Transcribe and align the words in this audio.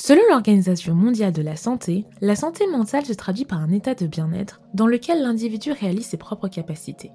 Selon 0.00 0.22
l'Organisation 0.30 0.94
mondiale 0.94 1.32
de 1.32 1.42
la 1.42 1.56
santé, 1.56 2.06
la 2.20 2.36
santé 2.36 2.68
mentale 2.68 3.04
se 3.04 3.12
traduit 3.12 3.44
par 3.44 3.60
un 3.60 3.72
état 3.72 3.96
de 3.96 4.06
bien-être 4.06 4.60
dans 4.72 4.86
lequel 4.86 5.22
l'individu 5.22 5.72
réalise 5.72 6.06
ses 6.06 6.16
propres 6.16 6.46
capacités. 6.46 7.10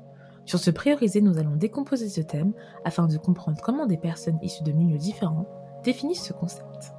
Sur 0.46 0.60
ce 0.60 0.70
prioriser, 0.70 1.22
nous 1.22 1.38
allons 1.38 1.56
décomposer 1.56 2.10
ce 2.10 2.20
thème 2.20 2.52
afin 2.84 3.08
de 3.08 3.18
comprendre 3.18 3.62
comment 3.64 3.86
des 3.86 3.96
personnes 3.96 4.38
issues 4.44 4.66
de 4.66 4.74
milieux 4.74 4.98
différents 4.98 5.48
définissent 5.86 6.26
ce 6.26 6.34
concept. 6.34 6.94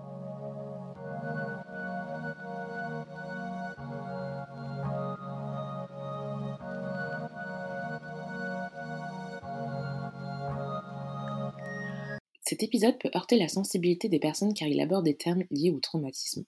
Cet 12.55 12.63
épisode 12.63 12.97
peut 13.01 13.11
heurter 13.17 13.37
la 13.37 13.49
sensibilité 13.49 14.09
des 14.09 14.21
personnes 14.21 14.55
car 14.55 14.69
il 14.69 14.81
aborde 14.81 15.05
des 15.05 15.17
termes 15.17 15.43
liés 15.51 15.73
au 15.73 15.81
traumatisme. 15.81 16.45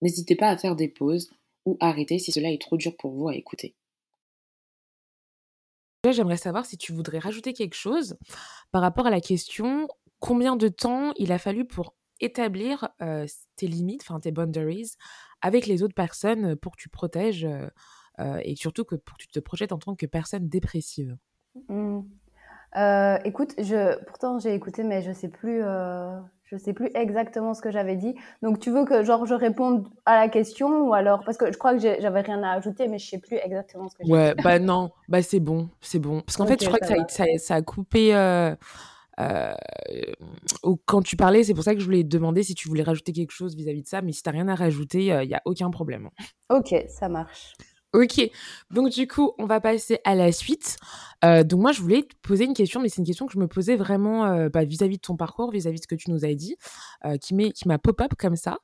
N'hésitez 0.00 0.36
pas 0.36 0.48
à 0.48 0.56
faire 0.56 0.76
des 0.76 0.86
pauses 0.86 1.28
ou 1.66 1.76
arrêter 1.80 2.20
si 2.20 2.30
cela 2.30 2.52
est 2.52 2.60
trop 2.60 2.76
dur 2.76 2.96
pour 2.96 3.10
vous 3.10 3.26
à 3.26 3.34
écouter. 3.34 3.74
J'aimerais 6.08 6.36
savoir 6.36 6.66
si 6.66 6.78
tu 6.78 6.92
voudrais 6.92 7.18
rajouter 7.18 7.52
quelque 7.52 7.74
chose 7.74 8.16
par 8.70 8.80
rapport 8.80 9.08
à 9.08 9.10
la 9.10 9.20
question 9.20 9.88
combien 10.20 10.54
de 10.54 10.68
temps 10.68 11.12
il 11.16 11.32
a 11.32 11.40
fallu 11.40 11.66
pour 11.66 11.96
établir 12.20 12.88
euh, 13.02 13.26
tes 13.56 13.66
limites, 13.66 14.02
enfin 14.02 14.20
tes 14.20 14.30
boundaries 14.30 14.92
avec 15.40 15.66
les 15.66 15.82
autres 15.82 15.96
personnes 15.96 16.54
pour 16.54 16.76
que 16.76 16.80
tu 16.80 16.90
protèges 16.90 17.44
euh, 17.44 17.66
euh, 18.20 18.40
et 18.44 18.54
surtout 18.54 18.84
que 18.84 18.94
pour 18.94 19.18
que 19.18 19.24
tu 19.24 19.28
te 19.28 19.40
projettes 19.40 19.72
en 19.72 19.78
tant 19.78 19.96
que 19.96 20.06
personne 20.06 20.48
dépressive? 20.48 21.18
Mmh. 21.68 22.02
Euh, 22.76 23.18
écoute, 23.24 23.54
je, 23.58 24.02
pourtant 24.04 24.38
j'ai 24.38 24.54
écouté, 24.54 24.82
mais 24.82 25.02
je 25.02 25.12
sais 25.12 25.28
plus, 25.28 25.62
euh, 25.62 26.18
je 26.44 26.56
sais 26.56 26.72
plus 26.72 26.90
exactement 26.94 27.54
ce 27.54 27.62
que 27.62 27.70
j'avais 27.70 27.96
dit. 27.96 28.14
Donc 28.42 28.60
tu 28.60 28.70
veux 28.70 28.84
que 28.84 29.04
genre 29.04 29.26
je 29.26 29.34
réponde 29.34 29.88
à 30.04 30.18
la 30.18 30.28
question 30.28 30.82
ou 30.82 30.94
alors 30.94 31.24
parce 31.24 31.38
que 31.38 31.50
je 31.50 31.58
crois 31.58 31.74
que 31.74 31.80
j'avais 31.80 32.20
rien 32.20 32.42
à 32.42 32.52
ajouter, 32.52 32.88
mais 32.88 32.98
je 32.98 33.08
sais 33.08 33.18
plus 33.18 33.36
exactement 33.36 33.88
ce 33.88 33.96
que 33.96 34.10
Ouais, 34.10 34.34
bah 34.42 34.58
non, 34.58 34.90
bah 35.08 35.22
c'est 35.22 35.40
bon, 35.40 35.68
c'est 35.80 35.98
bon. 35.98 36.20
Parce 36.20 36.36
qu'en 36.36 36.46
fait, 36.46 36.62
je 36.62 36.68
crois 36.68 36.78
que 36.78 36.86
ça, 36.86 36.96
ça, 37.08 37.24
ça, 37.38 37.54
a 37.54 37.62
coupé. 37.62 38.14
Euh, 38.14 38.54
euh, 39.20 39.54
quand 40.84 41.02
tu 41.02 41.16
parlais, 41.16 41.42
c'est 41.42 41.54
pour 41.54 41.64
ça 41.64 41.74
que 41.74 41.80
je 41.80 41.84
voulais 41.84 42.04
te 42.04 42.08
demander 42.08 42.42
si 42.42 42.54
tu 42.54 42.68
voulais 42.68 42.82
rajouter 42.82 43.12
quelque 43.12 43.32
chose 43.32 43.56
vis-à-vis 43.56 43.82
de 43.82 43.88
ça, 43.88 44.02
mais 44.02 44.12
si 44.12 44.22
tu 44.22 44.28
n'as 44.28 44.32
rien 44.32 44.48
à 44.48 44.54
rajouter, 44.54 45.06
il 45.06 45.28
n'y 45.28 45.34
a 45.34 45.42
aucun 45.44 45.70
problème. 45.70 46.10
Ok, 46.50 46.74
ça 46.88 47.08
marche. 47.08 47.54
Ok, 47.94 48.20
donc 48.70 48.90
du 48.90 49.08
coup, 49.08 49.32
on 49.38 49.46
va 49.46 49.60
passer 49.60 49.98
à 50.04 50.14
la 50.14 50.30
suite. 50.30 50.76
Euh, 51.24 51.42
donc 51.42 51.60
moi, 51.60 51.72
je 51.72 51.80
voulais 51.80 52.02
te 52.02 52.14
poser 52.20 52.44
une 52.44 52.52
question, 52.52 52.82
mais 52.82 52.90
c'est 52.90 52.98
une 52.98 53.06
question 53.06 53.26
que 53.26 53.32
je 53.32 53.38
me 53.38 53.48
posais 53.48 53.76
vraiment 53.76 54.26
euh, 54.26 54.50
bah, 54.50 54.64
vis-à-vis 54.64 54.98
de 54.98 55.02
ton 55.02 55.16
parcours, 55.16 55.50
vis-à-vis 55.50 55.78
de 55.78 55.84
ce 55.84 55.88
que 55.88 55.94
tu 55.94 56.10
nous 56.10 56.26
as 56.26 56.34
dit, 56.34 56.56
euh, 57.06 57.16
qui 57.16 57.34
m'a 57.34 57.78
pop-up 57.78 58.12
comme 58.18 58.36
ça. 58.36 58.58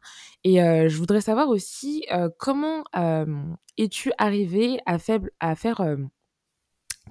Et 0.45 0.57
je 0.57 0.97
voudrais 0.99 1.23
savoir 1.23 1.49
aussi 1.49 2.05
comment 2.39 2.85
es-tu 3.79 4.13
arrivé 4.19 4.79
à, 4.85 4.99
faible, 4.99 5.31
à 5.41 5.55
faire 5.55 5.83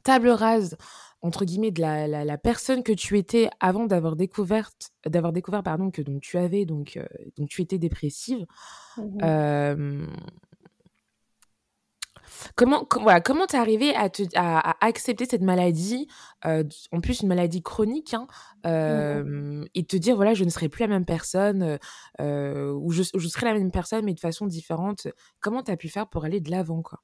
table 0.03 0.29
rase 0.29 0.77
entre 1.21 1.45
guillemets 1.45 1.71
de 1.71 1.81
la, 1.81 2.07
la, 2.07 2.37
personne 2.37 2.83
que 2.83 2.91
tu 2.91 3.17
étais 3.17 3.49
avant 3.61 3.85
d'avoir 3.85 4.17
découvert 4.17 4.71
d'avoir 5.05 5.31
découvert 5.31 5.63
pardon 5.63 5.89
que 5.89 6.01
donc 6.01 6.21
tu 6.21 6.37
avais 6.37 6.65
donc 6.65 6.99
donc 7.37 7.49
tu 7.49 7.61
étais 7.61 7.77
dépressive. 7.79 8.45
Mmh 8.97 10.05
Comment, 12.55 12.87
voilà, 13.01 13.21
comment 13.21 13.45
t'es 13.45 13.57
arrivé 13.57 13.95
à, 13.95 14.09
te, 14.09 14.23
à, 14.35 14.75
accepter 14.85 15.25
cette 15.25 15.41
maladie, 15.41 16.07
euh, 16.45 16.63
en 16.91 16.99
plus 16.99 17.21
une 17.21 17.27
maladie 17.27 17.61
chronique, 17.61 18.13
hein, 18.13 18.27
mmh 18.63 18.67
euh, 18.67 19.65
et 19.75 19.83
te 19.85 19.97
dire 19.97 20.15
voilà, 20.15 20.33
je 20.33 20.43
ne 20.43 20.49
serai 20.49 20.69
plus 20.69 20.81
la 20.81 20.87
même 20.87 21.05
personne, 21.05 21.77
euh, 22.21 22.71
ou 22.73 22.91
je, 22.91 23.03
je, 23.13 23.27
serai 23.27 23.45
la 23.45 23.53
même 23.53 23.71
personne 23.71 24.05
mais 24.05 24.13
de 24.13 24.19
façon 24.19 24.45
différente. 24.45 25.07
Comment 25.41 25.63
tu 25.63 25.71
as 25.71 25.77
pu 25.77 25.89
faire 25.89 26.07
pour 26.07 26.25
aller 26.25 26.39
de 26.39 26.51
l'avant, 26.51 26.81
quoi? 26.81 26.99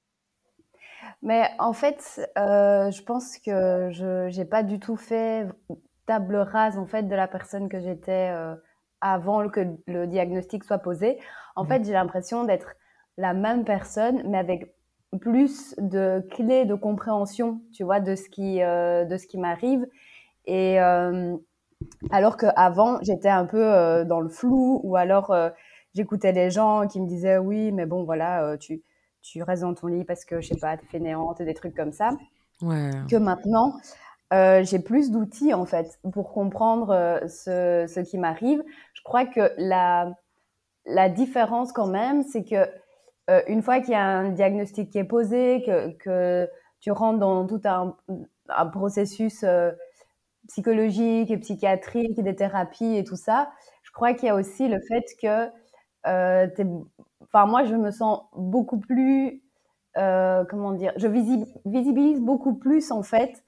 Mais 1.22 1.50
en 1.59 1.74
fait, 1.74 2.22
je 2.38 3.02
pense 3.03 3.38
que 3.40 3.90
je 3.92 4.36
n'ai 4.36 4.46
pas 4.46 4.63
du 4.63 4.80
tout 4.80 4.96
fait 4.96 5.47
table 6.06 6.38
rase 6.38 6.78
en 6.78 6.86
fait 6.86 7.03
de 7.03 7.16
la 7.16 7.28
personne 7.28 7.68
que 7.68 7.80
j'étais 7.80 8.31
avant 9.02 9.50
que 9.50 9.62
le 9.88 10.08
diagnostic 10.08 10.63
soit 10.63 10.80
posé. 10.80 11.19
En 11.56 11.63
mmh. 11.63 11.68
fait, 11.68 11.86
j'ai 11.86 11.94
l'impression 11.94 12.46
d'être 12.46 12.74
la 13.18 13.34
même 13.34 13.66
personne, 13.66 14.24
mais 14.25 14.38
avec 14.38 14.74
plus 15.18 15.75
de 15.80 16.25
clés 16.30 16.66
de 16.66 16.75
compréhension, 16.75 17.62
tu 17.74 17.84
vois, 17.84 18.00
de 18.00 18.16
ce 18.16 18.30
qui, 18.30 18.62
euh, 18.62 19.06
de 19.06 19.18
ce 19.18 19.28
qui 19.28 19.38
m'arrive. 19.38 19.88
Et 20.46 20.80
euh, 20.80 21.36
alors 22.12 22.38
qu'avant, 22.38 23.00
j'étais 23.02 23.30
un 23.30 23.46
peu 23.46 23.64
euh, 23.64 24.06
dans 24.06 24.19
le 24.19 24.30
flou, 24.30 24.81
ou 24.84 24.96
alors 24.96 25.36
j'écoutais 25.96 26.31
les 26.31 26.52
gens 26.52 26.88
qui 26.88 27.02
me 27.02 27.08
disaient 27.08 27.38
oui, 27.38 27.72
mais 27.72 27.86
bon, 27.86 28.03
voilà, 28.03 28.58
tu, 28.58 28.84
tu 29.22 29.42
restes 29.42 29.64
dans 29.64 29.74
ton 29.74 29.88
lit 29.88 30.06
parce 30.06 30.25
que, 30.25 30.42
je 30.42 30.50
sais 30.50 30.59
pas, 30.59 30.78
t'es 30.78 30.86
fainéante, 30.86 31.42
des 31.42 31.53
trucs 31.53 31.75
comme 31.75 31.92
ça. 31.92 32.12
Ouais. 32.62 32.92
Que 33.09 33.16
maintenant, 33.16 33.74
j'ai 34.31 34.80
plus 34.80 35.09
d'outils, 35.09 35.53
en 35.53 35.66
fait, 35.66 36.00
pour 36.14 36.31
comprendre 36.31 37.19
ce, 37.28 37.86
ce 37.88 38.00
qui 38.02 38.18
m'arrive. 38.18 38.64
Je 38.94 39.02
crois 39.02 39.25
que 39.25 39.53
la, 39.58 40.14
la 40.86 41.09
différence, 41.09 41.72
quand 41.72 41.88
même, 41.88 42.22
c'est 42.24 42.44
que 42.44 42.68
euh, 43.29 43.41
une 43.47 43.62
fois 43.62 43.79
qu'il 43.79 43.91
y 43.91 43.95
a 43.95 44.06
un 44.06 44.29
diagnostic 44.29 44.90
qui 44.90 44.97
est 44.97 45.03
posé, 45.03 45.63
que, 46.00 46.50
tu 46.79 46.91
rentres 46.91 47.19
dans 47.19 47.45
tout 47.45 47.62
un, 47.66 47.95
processus 48.72 49.44
euh, 49.44 49.72
psychologique 50.47 51.29
et 51.29 51.38
psychiatrique, 51.38 52.22
des 52.23 52.35
thérapies 52.35 52.95
et 52.95 53.03
tout 53.03 53.18
ça, 53.18 53.51
je 53.84 53.91
crois 53.91 54.13
qu'il 54.13 54.28
y 54.28 54.29
a 54.29 54.35
aussi 54.35 54.68
le 54.68 54.79
fait 54.88 55.06
que, 55.22 55.50
euh, 56.07 56.47
enfin 57.22 57.45
moi 57.45 57.66
je 57.66 57.75
me 57.75 57.91
sens 57.91 58.22
beaucoup 58.35 58.79
plus, 58.79 59.44
comment 59.94 60.72
dire, 60.72 60.94
je 60.95 61.07
visibilise 61.07 62.22
beaucoup 62.22 62.56
plus 62.56 62.91
en 62.91 63.03
fait 63.03 63.44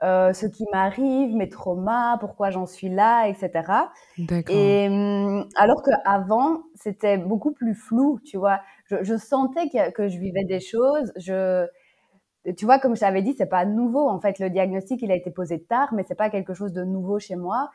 ce 0.00 0.46
qui 0.46 0.64
m'arrive, 0.72 1.36
mes 1.36 1.48
traumas, 1.48 2.16
pourquoi 2.18 2.50
j'en 2.50 2.66
suis 2.66 2.88
là, 2.88 3.28
etc. 3.28 3.50
Et 4.48 4.88
hum, 4.88 5.46
alors 5.56 5.82
qu'avant, 5.82 6.62
c'était 6.74 7.18
beaucoup 7.18 7.52
plus 7.52 7.74
flou, 7.74 8.18
tu 8.24 8.38
vois 8.38 8.60
je, 9.02 9.16
sentais 9.16 9.68
que, 9.94 10.08
je 10.08 10.18
vivais 10.18 10.44
des 10.44 10.60
choses. 10.60 11.12
Je, 11.16 11.66
tu 12.56 12.64
vois, 12.64 12.78
comme 12.78 12.94
je 12.94 13.00
t'avais 13.00 13.22
dit, 13.22 13.34
c'est 13.36 13.46
pas 13.46 13.64
nouveau. 13.64 14.08
En 14.08 14.20
fait, 14.20 14.38
le 14.38 14.50
diagnostic, 14.50 15.02
il 15.02 15.10
a 15.10 15.14
été 15.14 15.30
posé 15.30 15.62
tard, 15.62 15.94
mais 15.94 16.02
c'est 16.02 16.14
pas 16.14 16.30
quelque 16.30 16.54
chose 16.54 16.72
de 16.72 16.84
nouveau 16.84 17.18
chez 17.18 17.36
moi. 17.36 17.70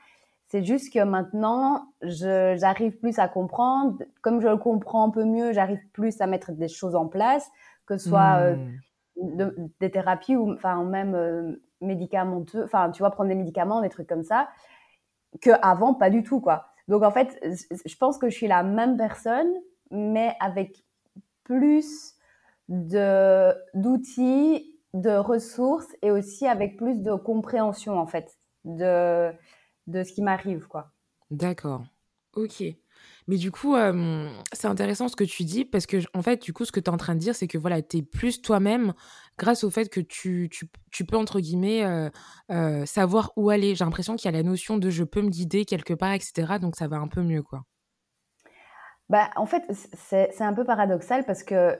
C'est 0.50 0.64
juste 0.64 0.94
que 0.94 1.04
maintenant, 1.04 1.90
j'arrive 2.02 2.98
plus 3.00 3.20
à 3.20 3.28
comprendre. 3.28 3.98
Comme 4.22 4.40
je 4.40 4.48
le 4.48 4.58
comprends 4.58 5.08
un 5.08 5.10
peu 5.10 5.26
mieux, 5.26 5.52
j'arrive 5.52 5.82
plus 5.92 6.22
à 6.22 6.28
mettre 6.28 6.52
des 6.54 6.70
choses 6.70 6.96
en 6.96 7.08
place, 7.08 7.50
que 7.86 7.98
ce 7.98 8.10
soit 8.10 8.40
euh, 8.40 8.56
hmm. 9.22 9.70
des 9.80 9.92
thérapies 9.92 10.38
ou 10.38 10.54
enfin 10.54 10.84
même 10.84 11.16
euh, 11.16 11.62
médicamenteux. 11.82 12.64
Enfin, 12.64 12.92
tu 12.92 13.00
vois, 13.00 13.12
prendre 13.12 13.30
des 13.30 13.36
médicaments, 13.36 13.82
des 13.82 13.90
trucs 13.90 14.08
comme 14.08 14.24
ça, 14.24 14.48
que 15.42 15.52
avant, 15.62 15.94
pas 15.94 16.10
du 16.10 16.24
tout, 16.24 16.40
quoi. 16.40 16.68
Donc 16.88 17.04
en 17.04 17.12
fait, 17.12 17.38
je 17.44 17.96
pense 17.98 18.18
que 18.18 18.30
je 18.30 18.36
suis 18.36 18.48
la 18.48 18.64
même 18.64 18.96
personne, 18.96 19.52
mais 19.92 20.34
avec 20.40 20.86
plus 21.48 22.16
de 22.68 23.54
d'outils, 23.74 24.78
de 24.94 25.16
ressources 25.18 25.88
et 26.02 26.12
aussi 26.12 26.46
avec 26.46 26.78
plus 26.78 27.02
de 27.02 27.14
compréhension 27.16 27.98
en 27.98 28.06
fait 28.06 28.38
de 28.66 29.32
de 29.88 30.04
ce 30.04 30.12
qui 30.12 30.22
m'arrive 30.22 30.68
quoi. 30.68 30.92
D'accord. 31.32 31.86
Ok. 32.36 32.64
Mais 33.28 33.38
du 33.38 33.52
coup, 33.52 33.76
euh, 33.76 34.30
c'est 34.54 34.68
intéressant 34.68 35.08
ce 35.08 35.16
que 35.16 35.24
tu 35.24 35.44
dis 35.44 35.66
parce 35.66 35.86
que, 35.86 35.98
en 36.14 36.22
fait, 36.22 36.42
du 36.42 36.54
coup, 36.54 36.66
ce 36.66 36.72
que 36.72 36.80
tu 36.80 36.90
es 36.90 36.94
en 36.94 36.98
train 36.98 37.16
de 37.16 37.20
dire, 37.20 37.36
c'est 37.36 37.48
que 37.48 37.58
voilà, 37.58 37.82
tu 37.82 37.98
es 37.98 38.02
plus 38.02 38.42
toi-même 38.42 38.94
grâce 39.38 39.64
au 39.64 39.70
fait 39.70 39.90
que 39.90 40.00
tu, 40.00 40.50
tu, 40.52 40.70
tu 40.92 41.06
peux, 41.06 41.18
entre 41.18 41.40
guillemets, 41.40 41.84
euh, 41.86 42.10
euh, 42.52 42.86
savoir 42.86 43.32
où 43.36 43.50
aller. 43.50 43.76
J'ai 43.76 43.84
l'impression 43.86 44.16
qu'il 44.16 44.32
y 44.32 44.34
a 44.34 44.38
la 44.38 44.44
notion 44.44 44.78
de 44.78 44.90
je 44.90 45.04
peux 45.04 45.22
me 45.22 45.30
guider 45.30 45.66
quelque 45.66 45.94
part, 45.94 46.14
etc. 46.14 46.60
Donc, 46.60 46.76
ça 46.76 46.88
va 46.88 46.98
un 46.98 47.08
peu 47.08 47.22
mieux, 47.22 47.44
quoi. 47.44 47.64
Bah, 49.10 49.30
en 49.36 49.46
fait, 49.46 49.64
c'est 49.94 50.42
un 50.42 50.54
peu 50.54 50.66
paradoxal 50.66 51.24
parce 51.26 51.44
que 51.44 51.80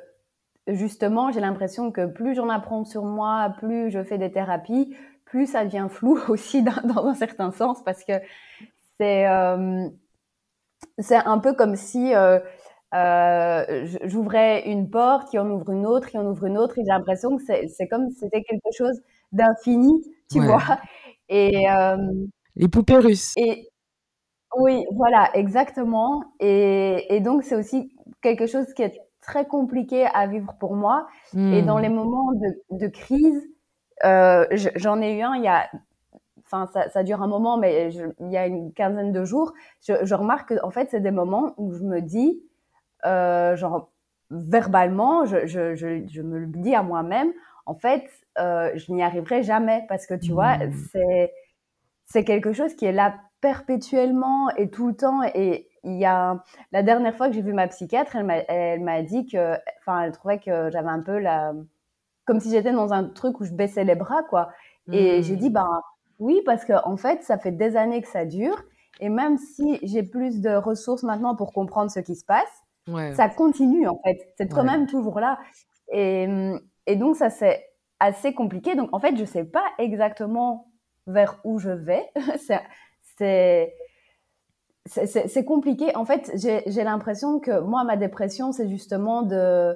justement, 0.68 1.32
j'ai 1.32 1.42
l'impression 1.42 1.92
que 1.92 2.06
plus 2.06 2.36
j'en 2.36 2.50
apprends 2.50 2.86
sur 2.86 3.04
moi, 3.04 3.54
plus 3.60 3.92
je 3.92 4.04
fais 4.04 4.18
des 4.18 4.32
thérapies, 4.32 4.96
plus 5.26 5.48
ça 5.48 5.66
devient 5.66 5.88
flou 5.90 6.20
aussi 6.30 6.64
dans, 6.64 6.82
dans 6.84 7.06
un 7.08 7.16
certain 7.16 7.52
sens 7.52 7.84
parce 7.84 8.04
que 8.04 8.14
c'est 9.00 9.28
euh, 9.28 9.90
c'est 11.00 11.16
un 11.16 11.40
peu 11.40 11.54
comme 11.54 11.76
si 11.76 12.14
euh, 12.16 12.40
euh, 12.94 13.88
j'ouvrais 14.04 14.68
une 14.70 14.90
porte, 14.90 15.30
qui 15.30 15.40
en 15.40 15.50
ouvre 15.50 15.72
une 15.72 15.86
autre, 15.86 16.10
qui 16.10 16.18
en 16.18 16.26
ouvre 16.26 16.46
une 16.46 16.58
autre, 16.58 16.78
et 16.78 16.82
j'ai 16.84 16.92
l'impression 16.92 17.38
que 17.38 17.44
c'est 17.44 17.88
comme 17.88 18.10
si 18.10 18.20
c'était 18.20 18.44
quelque 18.44 18.72
chose 18.76 19.00
d'infini, 19.32 19.92
tu 20.32 20.40
vois. 20.42 20.64
Et 21.30 21.70
euh, 21.70 21.98
les 22.56 22.68
poupées 22.68 22.98
russes. 22.98 23.34
Et 23.38 23.70
oui, 24.56 24.86
voilà, 24.96 25.30
exactement. 25.34 26.24
Et, 26.40 27.20
donc, 27.22 27.44
c'est 27.44 27.56
aussi 27.56 27.92
quelque 28.22 28.48
chose 28.48 28.74
qui 28.74 28.84
est 28.84 29.00
très 29.22 29.46
compliqué 29.46 30.06
à 30.14 30.28
vivre 30.28 30.56
pour 30.60 30.76
moi. 30.76 31.08
Et 31.36 31.62
dans 31.62 31.78
les 31.78 31.90
hmm. 31.90 31.96
moments 31.96 32.32
de, 32.72 32.88
crise, 32.88 33.44
euh, 34.06 34.46
j'en 34.76 35.02
ai 35.02 35.18
eu 35.18 35.22
un 35.22 35.36
il 35.36 35.44
y 35.44 35.48
a 35.48 35.70
enfin, 36.46 36.68
ça, 36.74 36.90
ça, 36.90 37.04
dure 37.04 37.22
un 37.22 37.28
moment, 37.28 37.58
mais 37.58 37.92
il 37.92 38.32
y 38.32 38.38
a 38.38 38.48
une 38.48 38.72
quinzaine 38.72 39.12
de 39.12 39.26
jours, 39.26 39.54
je, 39.86 39.94
je 40.04 40.16
remarque 40.16 40.50
que, 40.50 40.64
en 40.64 40.72
fait, 40.72 40.88
c'est 40.90 41.02
des 41.02 41.12
moments 41.12 41.54
où 41.58 41.74
je 41.74 41.84
me 41.84 42.00
dis, 42.00 42.42
euh, 43.06 43.56
genre, 43.58 43.92
verbalement, 44.32 45.26
je, 45.26 46.22
me 46.22 46.40
le 46.40 46.48
dis 46.48 46.76
à 46.76 46.84
moi-même, 46.84 47.32
en 47.66 47.76
fait, 47.76 48.10
euh, 48.40 48.72
je 48.76 48.92
n'y 48.94 49.04
arriverai 49.04 49.44
jamais 49.44 49.86
parce 49.90 50.06
que 50.06 50.14
tu 50.14 50.32
vois, 50.32 50.58
c'est 50.92 51.34
c'est 52.06 52.24
quelque 52.24 52.54
chose 52.54 52.74
qui 52.76 52.86
est 52.86 52.94
là 52.94 53.16
perpétuellement 53.42 54.50
et 54.58 54.70
tout 54.70 54.88
le 54.88 54.96
temps. 54.96 55.22
Et 55.24 55.68
il 55.84 55.98
y 55.98 56.06
a 56.06 56.44
la 56.72 56.84
dernière 56.84 57.16
fois 57.16 57.28
que 57.28 57.34
j'ai 57.34 57.42
vu 57.42 57.54
ma 57.54 57.68
psychiatre, 57.68 58.16
elle 58.16 58.26
m'a 58.26 58.38
elle 58.38 58.82
m'a 58.82 59.02
dit 59.02 59.26
que, 59.26 59.54
enfin, 59.80 60.02
elle 60.02 60.12
trouvait 60.12 60.40
que 60.40 60.70
j'avais 60.72 60.90
un 60.90 61.02
peu 61.02 61.20
la 61.20 61.54
comme 62.26 62.40
si 62.42 62.52
j'étais 62.52 62.74
dans 62.74 62.92
un 62.92 63.06
truc 63.06 63.40
où 63.40 63.46
je 63.46 63.54
baissais 63.54 63.86
les 63.86 63.96
bras, 63.96 64.22
quoi. 64.24 64.50
Et 64.92 65.24
j'ai 65.24 65.36
dit, 65.36 65.50
mmh. 65.50 65.54
ben 65.54 65.82
oui, 66.20 66.42
parce 66.46 66.66
que 66.66 66.74
en 66.86 66.98
fait, 66.98 67.24
ça 67.24 67.38
fait 67.38 67.52
des 67.52 67.76
années 67.78 68.02
que 68.02 68.08
ça 68.08 68.26
dure. 68.26 68.64
Et 69.00 69.10
même 69.10 69.38
si 69.38 69.80
j'ai 69.84 70.04
plus 70.04 70.42
de 70.42 70.50
ressources 70.50 71.04
maintenant 71.04 71.36
pour 71.36 71.54
comprendre 71.54 71.92
ce 71.92 72.00
qui 72.00 72.16
se 72.16 72.26
passe, 72.26 72.64
ça 73.16 73.30
continue 73.30 73.88
en 73.88 74.00
fait. 74.04 74.34
C'est 74.38 74.52
quand 74.52 74.64
même 74.64 74.88
toujours 74.88 75.20
là. 75.20 75.40
Et, 75.92 76.28
et 76.86 76.96
donc 76.96 77.16
ça 77.16 77.30
c'est 77.30 77.66
assez 78.00 78.34
compliqué. 78.34 78.76
Donc 78.76 78.90
en 78.94 79.00
fait 79.00 79.16
je 79.18 79.26
sais 79.26 79.44
pas 79.44 79.64
exactement 79.78 80.72
vers 81.06 81.40
où 81.44 81.60
je 81.60 81.70
vais. 81.70 82.06
c'est 82.48 82.60
c'est 83.18 83.74
compliqué. 85.46 85.96
En 85.96 86.06
fait 86.06 86.32
j'ai 86.36 86.84
l'impression 86.84 87.40
que 87.40 87.60
moi 87.60 87.84
ma 87.84 87.98
dépression 87.98 88.52
c'est 88.52 88.68
justement 88.68 89.22
de 89.22 89.76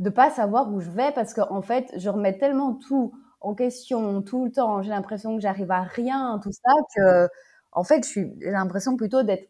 de 0.00 0.10
pas 0.10 0.30
savoir 0.30 0.72
où 0.72 0.80
je 0.80 0.90
vais 0.90 1.12
parce 1.12 1.34
qu'en 1.34 1.50
en 1.50 1.62
fait 1.62 1.92
je 1.96 2.08
remets 2.08 2.38
tellement 2.38 2.74
tout 2.74 3.12
en 3.40 3.54
question 3.54 4.22
tout 4.22 4.46
le 4.46 4.52
temps. 4.52 4.82
J'ai 4.82 4.90
l'impression 4.90 5.36
que 5.36 5.42
j'arrive 5.42 5.70
à 5.70 5.82
rien, 5.82 6.40
tout 6.42 6.52
ça 6.52 6.72
que 6.96 7.28
en 7.72 7.84
fait 7.84 8.04
j'ai 8.04 8.32
l'impression 8.40 8.96
plutôt 8.96 9.22
d'être 9.22 9.48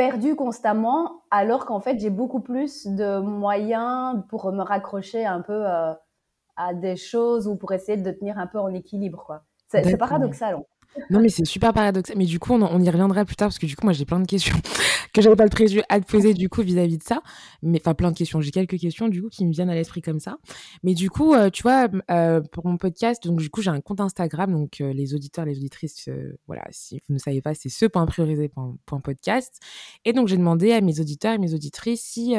perdu 0.00 0.34
constamment, 0.34 1.24
alors 1.30 1.66
qu'en 1.66 1.78
fait, 1.78 1.98
j'ai 1.98 2.08
beaucoup 2.08 2.40
plus 2.40 2.86
de 2.86 3.18
moyens 3.18 4.22
pour 4.30 4.50
me 4.50 4.62
raccrocher 4.62 5.26
un 5.26 5.42
peu 5.42 5.52
euh, 5.52 5.92
à 6.56 6.72
des 6.72 6.96
choses 6.96 7.46
ou 7.46 7.54
pour 7.54 7.72
essayer 7.72 7.98
de 7.98 8.10
tenir 8.10 8.38
un 8.38 8.46
peu 8.46 8.58
en 8.58 8.72
équilibre. 8.72 9.42
C'est, 9.68 9.98
paradoxal. 9.98 10.56
Non, 11.08 11.20
mais 11.20 11.28
c'est 11.28 11.44
super 11.44 11.72
paradoxal. 11.72 12.16
Mais 12.18 12.24
du 12.24 12.38
coup, 12.38 12.52
on, 12.52 12.80
y 12.80 12.90
reviendra 12.90 13.24
plus 13.24 13.36
tard 13.36 13.48
parce 13.48 13.58
que 13.58 13.66
du 13.66 13.76
coup, 13.76 13.86
moi, 13.86 13.92
j'ai 13.92 14.04
plein 14.04 14.20
de 14.20 14.26
questions 14.26 14.56
que 15.14 15.22
j'avais 15.22 15.36
pas 15.36 15.44
le 15.44 15.50
prévu 15.50 15.82
à 15.88 16.00
te 16.00 16.06
poser 16.06 16.34
du 16.34 16.48
coup 16.48 16.62
vis-à-vis 16.62 16.98
de 16.98 17.02
ça. 17.02 17.22
Mais 17.62 17.80
enfin, 17.80 17.94
plein 17.94 18.10
de 18.10 18.16
questions. 18.16 18.40
J'ai 18.40 18.50
quelques 18.50 18.78
questions 18.78 19.08
du 19.08 19.22
coup 19.22 19.28
qui 19.28 19.46
me 19.46 19.52
viennent 19.52 19.70
à 19.70 19.74
l'esprit 19.74 20.02
comme 20.02 20.20
ça. 20.20 20.38
Mais 20.82 20.94
du 20.94 21.08
coup, 21.08 21.34
euh, 21.34 21.50
tu 21.50 21.62
vois, 21.62 21.88
euh, 22.10 22.40
pour 22.40 22.66
mon 22.66 22.76
podcast, 22.76 23.24
donc 23.24 23.38
du 23.38 23.50
coup, 23.50 23.62
j'ai 23.62 23.70
un 23.70 23.80
compte 23.80 24.00
Instagram. 24.00 24.52
Donc, 24.52 24.80
euh, 24.80 24.92
les 24.92 25.14
auditeurs, 25.14 25.44
les 25.44 25.58
auditrices, 25.58 26.08
voilà, 26.46 26.64
si 26.70 27.00
vous 27.08 27.14
ne 27.14 27.18
savez 27.18 27.40
pas, 27.40 27.54
c'est 27.54 27.68
ce 27.68 27.86
point 27.86 28.04
priorisé 28.06 28.48
point, 28.48 29.00
podcast. 29.00 29.60
Et 30.04 30.12
donc, 30.12 30.28
j'ai 30.28 30.36
demandé 30.36 30.72
à 30.72 30.80
mes 30.80 31.00
auditeurs 31.00 31.34
et 31.34 31.38
mes 31.38 31.54
auditrices 31.54 32.02
si 32.02 32.34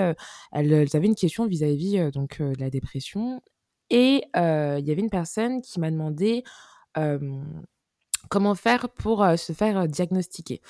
elles, 0.51 0.73
avaient 0.93 1.07
une 1.07 1.15
question 1.15 1.47
vis-à-vis 1.47 2.11
donc 2.11 2.41
de 2.41 2.59
la 2.59 2.69
dépression. 2.69 3.41
Et 3.89 4.23
il 4.35 4.85
y 4.85 4.91
avait 4.91 5.01
une 5.01 5.09
personne 5.09 5.61
qui 5.61 5.79
m'a 5.79 5.91
demandé 5.91 6.43
comment 8.29 8.55
faire 8.55 8.89
pour 8.89 9.25
se 9.37 9.53
faire 9.53 9.87
diagnostiquer. 9.87 10.61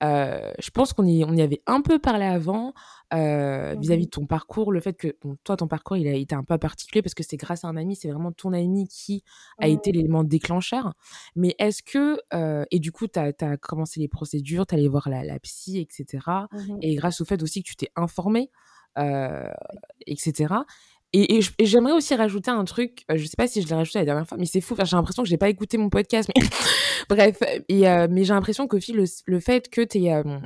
je 0.00 0.70
pense 0.70 0.92
qu'on 0.92 1.06
y, 1.06 1.24
on 1.24 1.34
y 1.34 1.42
avait 1.42 1.62
un 1.66 1.80
peu 1.80 1.98
parlé 1.98 2.24
avant 2.24 2.72
mmh 3.12 3.76
vis-à-vis 3.80 4.04
de 4.04 4.10
ton 4.10 4.26
parcours, 4.26 4.70
le 4.70 4.80
fait 4.80 4.92
que 4.92 5.16
toi, 5.42 5.56
ton 5.56 5.66
parcours, 5.66 5.96
il 5.96 6.06
a 6.08 6.12
été 6.12 6.34
un 6.34 6.44
peu 6.44 6.58
particulier 6.58 7.00
parce 7.00 7.14
que 7.14 7.22
c'est 7.22 7.38
grâce 7.38 7.64
à 7.64 7.68
un 7.68 7.76
ami, 7.76 7.96
c'est 7.96 8.10
vraiment 8.10 8.32
ton 8.32 8.52
ami 8.52 8.86
qui 8.86 9.24
a 9.58 9.66
été 9.68 9.90
mmh. 9.90 9.94
l'élément 9.94 10.24
déclencheur. 10.24 10.92
Mais 11.34 11.54
est-ce 11.58 11.82
que, 11.82 12.18
et 12.70 12.78
du 12.78 12.92
coup, 12.92 13.06
tu 13.08 13.18
as, 13.18 13.56
commencé 13.56 13.98
les 14.00 14.08
procédures, 14.08 14.66
tu 14.66 14.74
allé 14.74 14.88
voir 14.88 15.08
la, 15.08 15.24
la 15.24 15.38
psy, 15.38 15.78
etc. 15.78 16.24
Mmh 16.52 16.78
et 16.82 16.94
grâce 16.96 17.20
au 17.20 17.24
fait 17.24 17.42
aussi 17.42 17.62
que 17.62 17.68
tu 17.68 17.76
t'es 17.76 17.90
informé, 17.96 18.50
etc. 20.06 20.54
Et, 21.14 21.40
j'aimerais 21.60 21.92
aussi 21.92 22.14
rajouter 22.14 22.50
un 22.50 22.64
truc, 22.64 23.04
euh, 23.10 23.16
je 23.16 23.24
sais 23.24 23.36
pas 23.36 23.46
si 23.46 23.62
je 23.62 23.68
l'ai 23.68 23.74
rajouté 23.74 23.98
la 23.98 24.04
dernière 24.04 24.28
fois, 24.28 24.36
mais 24.36 24.44
c'est 24.44 24.60
fou, 24.60 24.74
j'ai 24.76 24.96
l'impression 24.96 25.22
que 25.22 25.28
j'ai 25.28 25.38
pas 25.38 25.48
écouté 25.48 25.78
mon 25.78 25.88
podcast, 25.88 26.30
mais 26.36 26.42
bref, 27.08 27.38
euh, 27.42 28.06
mais 28.10 28.24
j'ai 28.24 28.34
l'impression 28.34 28.66
que 28.66 28.76
le, 28.76 29.04
le 29.26 29.40
fait 29.40 29.70
que 29.70 29.80
tu 29.80 30.04
es... 30.04 30.12
Euh, 30.12 30.38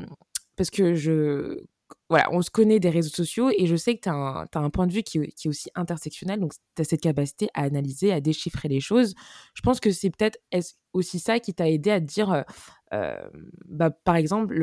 parce 0.56 0.70
que 0.70 0.94
je... 0.94 1.64
Voilà, 2.08 2.28
on 2.30 2.42
se 2.42 2.50
connaît 2.50 2.78
des 2.78 2.90
réseaux 2.90 3.10
sociaux 3.10 3.50
et 3.56 3.66
je 3.66 3.74
sais 3.74 3.96
que 3.96 4.02
tu 4.02 4.08
as, 4.08 4.46
un 4.54 4.70
point 4.70 4.86
de 4.86 4.92
vue 4.92 5.02
qui, 5.02 5.18
qui 5.28 5.48
est 5.48 5.50
aussi 5.50 5.70
intersectionnel, 5.74 6.40
donc 6.40 6.52
tu 6.76 6.82
as 6.82 6.84
cette 6.84 7.00
capacité 7.00 7.48
à 7.54 7.62
analyser, 7.62 8.12
à 8.12 8.20
déchiffrer 8.20 8.68
les 8.68 8.80
choses. 8.80 9.14
Je 9.54 9.62
pense 9.62 9.80
que 9.80 9.90
c'est 9.90 10.10
peut-être 10.10 10.38
aussi 10.92 11.18
ça 11.18 11.40
qui 11.40 11.54
t'a 11.54 11.70
aidé 11.70 11.90
à 11.90 12.00
te 12.00 12.06
dire, 12.06 12.44
bah, 13.66 13.90
par 14.04 14.16
exemple, 14.16 14.54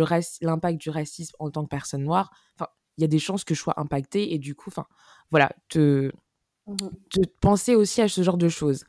l'impact 0.42 0.80
du 0.80 0.92
racisme 0.92 1.36
en 1.40 1.50
tant 1.50 1.64
que 1.64 1.70
personne 1.70 2.04
noire, 2.04 2.32
enfin, 2.56 2.70
il 3.00 3.02
y 3.02 3.06
a 3.06 3.08
des 3.08 3.20
chances 3.20 3.46
que 3.46 3.56
je 3.56 3.62
sois 3.62 3.80
impactée 3.80 4.34
et 4.34 4.40
du 4.40 4.56
coup, 4.56 4.70
enfin, 4.70 4.86
voilà, 5.32 5.52
te, 5.70 6.12
mmh 6.68 6.76
te 7.10 7.22
penser 7.42 7.74
aussi 7.74 8.02
à 8.02 8.08
ce 8.08 8.22
genre 8.22 8.38
de 8.38 8.50
choses. 8.50 8.84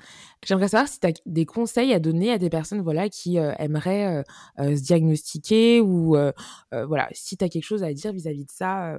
J'aimerais 0.44 0.68
savoir 0.68 0.88
si 0.88 1.00
tu 1.00 1.06
as 1.06 1.12
des 1.24 1.46
conseils 1.46 1.94
à 1.94 2.00
donner 2.00 2.30
à 2.30 2.36
des 2.38 2.50
personnes 2.50 2.82
voilà, 2.82 3.08
qui 3.08 3.38
euh, 3.38 3.54
aimeraient 3.58 4.18
euh, 4.18 4.22
euh, 4.58 4.76
se 4.76 4.82
diagnostiquer 4.82 5.80
ou 5.80 6.16
voilà, 6.72 7.08
si 7.12 7.38
tu 7.38 7.44
as 7.44 7.48
quelque 7.48 7.64
chose 7.64 7.82
à 7.82 7.94
dire 7.94 8.12
vis-à-vis 8.12 8.44
de 8.44 8.50
ça, 8.50 8.98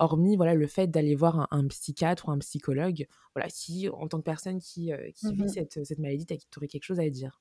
hormis 0.00 0.36
voilà, 0.36 0.54
le 0.54 0.66
fait 0.66 0.88
d'aller 0.88 1.14
voir 1.14 1.46
un, 1.52 1.68
psychiatre 1.68 2.28
ou 2.28 2.32
un 2.32 2.38
psychologue. 2.38 3.06
Voilà, 3.36 3.48
si 3.50 3.88
en 3.90 4.08
tant 4.08 4.18
que 4.18 4.24
personne 4.24 4.58
qui, 4.58 4.90
qui 5.14 5.32
vit 5.32 5.44
mmh 5.44 5.48
cette, 5.48 5.84
cette 5.84 5.98
maladie, 5.98 6.26
tu 6.26 6.36
aurais 6.56 6.66
quelque 6.66 6.84
chose 6.84 6.98
à 6.98 7.08
dire. 7.10 7.40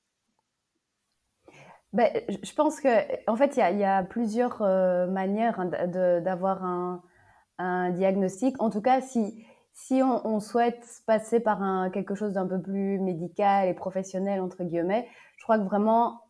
Ben, 1.93 2.09
je 2.27 2.53
pense 2.53 2.79
que, 2.81 2.89
en 3.29 3.35
fait, 3.35 3.57
il 3.57 3.79
y, 3.79 3.83
a, 3.83 4.03
plusieurs 4.03 4.61
manières 5.09 5.59
hein, 5.59 5.69
d'avoir 6.21 6.63
un, 6.63 7.01
un 7.59 7.91
diagnostic. 7.91 8.61
En 8.61 8.69
tout 8.69 8.81
cas, 8.81 9.01
si, 9.01 9.45
si 9.73 10.01
on, 10.01 10.25
on 10.25 10.39
souhaite 10.39 10.85
passer 11.05 11.39
par 11.39 11.61
un, 11.61 11.89
quelque 11.89 12.15
chose 12.15 12.33
d'un 12.33 12.47
peu 12.47 12.61
plus 12.61 12.99
médical 12.99 13.67
et 13.67 13.73
professionnel, 13.73 14.41
entre 14.41 14.63
guillemets, 14.63 15.07
je 15.37 15.43
crois 15.43 15.59
que 15.59 15.63
vraiment, 15.63 16.21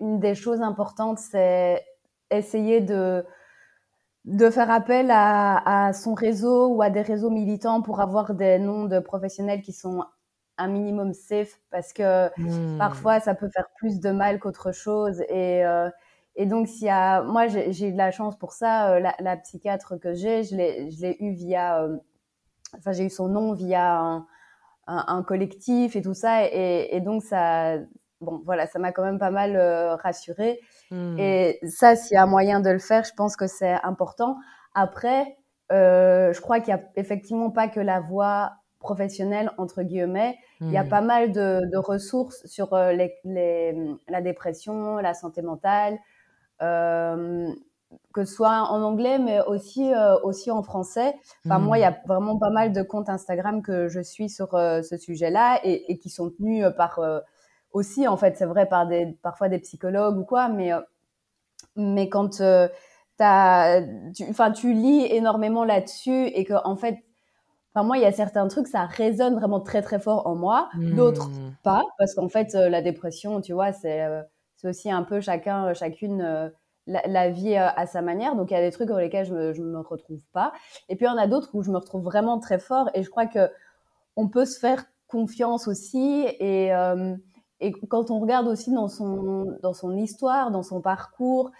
une 0.00 0.20
des 0.20 0.34
choses 0.34 0.62
importantes, 0.62 1.18
c'est 1.18 1.84
essayer 2.30 2.80
de, 2.80 3.24
de 4.24 4.50
faire 4.50 4.70
appel 4.70 5.10
à, 5.10 5.86
à, 5.86 5.92
son 5.92 6.14
réseau 6.14 6.68
ou 6.68 6.82
à 6.82 6.90
des 6.90 7.02
réseaux 7.02 7.30
militants 7.30 7.82
pour 7.82 8.00
avoir 8.00 8.34
des 8.34 8.58
noms 8.58 8.84
de 8.84 8.98
professionnels 8.98 9.62
qui 9.62 9.72
sont 9.72 10.04
un 10.58 10.68
minimum 10.68 11.12
safe 11.12 11.60
parce 11.70 11.92
que 11.92 12.28
mmh. 12.38 12.78
parfois 12.78 13.20
ça 13.20 13.34
peut 13.34 13.48
faire 13.48 13.68
plus 13.76 14.00
de 14.00 14.10
mal 14.10 14.38
qu'autre 14.38 14.72
chose 14.72 15.20
et 15.28 15.64
euh, 15.64 15.90
et 16.36 16.46
donc, 16.46 16.66
s'il 16.68 16.86
y 16.86 16.90
a, 16.90 17.22
moi, 17.22 17.46
j'ai 17.46 17.88
eu 17.88 17.92
de 17.92 17.96
la 17.96 18.10
chance 18.10 18.36
pour 18.36 18.52
ça. 18.52 18.94
Euh, 18.94 19.00
la, 19.00 19.14
la, 19.20 19.36
psychiatre 19.36 19.98
que 20.00 20.14
j'ai, 20.14 20.42
je 20.42 20.56
l'ai 20.56 21.16
eu 21.20 21.32
via, 21.32 21.82
euh, 21.82 21.96
enfin, 22.76 22.92
j'ai 22.92 23.04
eu 23.04 23.10
son 23.10 23.28
nom 23.28 23.52
via 23.52 23.98
un, 24.00 24.26
un, 24.88 25.04
un, 25.06 25.22
collectif 25.22 25.94
et 25.94 26.02
tout 26.02 26.14
ça. 26.14 26.44
Et, 26.46 26.88
et 26.90 27.00
donc, 27.00 27.22
ça, 27.22 27.76
bon, 28.20 28.42
voilà, 28.44 28.66
ça 28.66 28.80
m'a 28.80 28.90
quand 28.90 29.04
même 29.04 29.20
pas 29.20 29.30
mal 29.30 29.56
rassurée. 30.02 30.60
Mmh. 30.90 31.18
Et 31.20 31.60
ça, 31.68 31.94
s'il 31.94 32.16
y 32.16 32.18
a 32.18 32.26
moyen 32.26 32.58
de 32.60 32.70
le 32.70 32.80
faire, 32.80 33.04
je 33.04 33.12
pense 33.16 33.36
que 33.36 33.46
c'est 33.46 33.80
important. 33.84 34.36
Après, 34.74 35.36
je 35.70 36.40
crois 36.40 36.58
qu'il 36.58 36.74
y 36.74 36.76
a 36.76 36.82
effectivement 36.96 37.50
pas 37.50 37.68
que 37.68 37.80
la 37.80 38.00
voie 38.00 38.54
professionnelle 38.84 39.50
entre 39.58 39.82
guillemets. 39.82 40.36
Il 40.60 40.70
y 40.70 40.76
a 40.76 40.84
mmh. 40.84 40.88
pas 40.88 41.00
mal 41.00 41.32
de, 41.32 41.60
de 41.72 41.76
ressources 41.76 42.46
sur 42.46 42.76
les, 42.76 43.14
les, 43.24 43.76
la 44.08 44.20
dépression, 44.20 44.98
la 44.98 45.14
santé 45.14 45.42
mentale. 45.42 45.98
Euh, 46.62 47.52
que 48.12 48.24
ce 48.24 48.34
soit 48.34 48.70
en 48.70 48.82
anglais, 48.82 49.18
mais 49.18 49.40
aussi, 49.42 49.92
euh, 49.92 50.16
aussi 50.22 50.50
en 50.50 50.62
français. 50.64 51.14
Enfin, 51.44 51.60
moi, 51.60 51.78
il 51.78 51.82
y 51.82 51.84
a 51.84 51.92
hmm. 51.92 52.06
vraiment 52.06 52.38
pas 52.38 52.50
mal 52.50 52.72
de 52.72 52.82
comptes 52.82 53.08
Instagram 53.08 53.62
que 53.62 53.88
je 53.88 54.00
suis 54.00 54.28
sur 54.28 54.54
euh, 54.54 54.82
ce 54.82 54.96
sujet-là 54.96 55.60
et, 55.62 55.92
et, 55.92 55.98
qui 55.98 56.10
sont 56.10 56.30
tenus 56.30 56.66
par 56.76 57.00
aussi, 57.72 58.08
en 58.08 58.16
fait, 58.16 58.36
c'est 58.36 58.46
vrai, 58.46 58.66
par 58.66 58.88
des, 58.88 59.16
parfois 59.22 59.48
des 59.48 59.60
psychologues 59.60 60.18
ou 60.18 60.24
quoi, 60.24 60.48
mais, 60.48 60.70
mais 61.76 62.08
quand 62.08 62.30
tu, 62.30 62.42
tu 64.54 64.72
lis 64.72 65.06
énormément 65.10 65.64
là-dessus 65.64 66.26
et 66.26 66.44
que, 66.44 66.54
en 66.64 66.76
fait, 66.76 67.03
Enfin, 67.74 67.84
moi, 67.84 67.98
il 67.98 68.02
y 68.02 68.06
a 68.06 68.12
certains 68.12 68.46
trucs, 68.48 68.68
ça 68.68 68.84
résonne 68.84 69.34
vraiment 69.34 69.60
très, 69.60 69.82
très 69.82 69.98
fort 69.98 70.26
en 70.26 70.36
moi. 70.36 70.68
D'autres, 70.76 71.28
hmm. 71.28 71.54
pas. 71.62 71.82
Parce 71.98 72.14
qu'en 72.14 72.28
fait, 72.28 72.54
la 72.54 72.82
dépression, 72.82 73.40
tu 73.40 73.52
vois, 73.52 73.72
c'est 73.72 74.06
c'est 74.64 74.70
aussi 74.70 74.90
un 74.90 75.02
peu 75.02 75.20
chacun, 75.20 75.66
euh, 75.66 75.74
chacune 75.74 76.22
euh, 76.22 76.48
la, 76.86 77.28
vie 77.28 77.54
euh, 77.54 77.68
à 77.76 77.86
sa 77.86 78.00
manière. 78.00 78.34
Donc 78.34 78.50
il 78.50 78.54
y 78.54 78.56
a 78.56 78.62
des 78.62 78.70
trucs 78.70 78.88
dans 78.88 78.96
lesquels 78.96 79.26
je 79.26 79.32
ne 79.34 79.66
me 79.66 79.80
retrouve 79.80 80.22
pas. 80.32 80.52
Et 80.88 80.96
puis 80.96 81.04
il 81.04 81.08
y 81.08 81.12
en 81.12 81.18
a 81.18 81.26
d'autres 81.26 81.50
où 81.52 81.62
je 81.62 81.70
me 81.70 81.76
retrouve 81.76 82.02
vraiment 82.02 82.38
très 82.38 82.58
fort. 82.58 82.88
Et 82.94 83.02
je 83.02 83.10
crois 83.10 83.26
que 83.26 83.50
on 84.16 84.28
peut 84.28 84.46
se 84.46 84.58
faire 84.58 84.84
confiance 85.06 85.68
aussi. 85.68 86.26
Et, 86.40 86.70
et 87.60 87.72
quand 87.88 88.10
on 88.10 88.20
regarde 88.20 88.46
aussi 88.46 88.72
dans 88.72 88.88
son, 88.88 89.58
dans 89.62 89.72
son 89.72 89.96
histoire, 89.96 90.50
dans 90.50 90.62
son 90.62 90.80
parcours, 90.80 91.50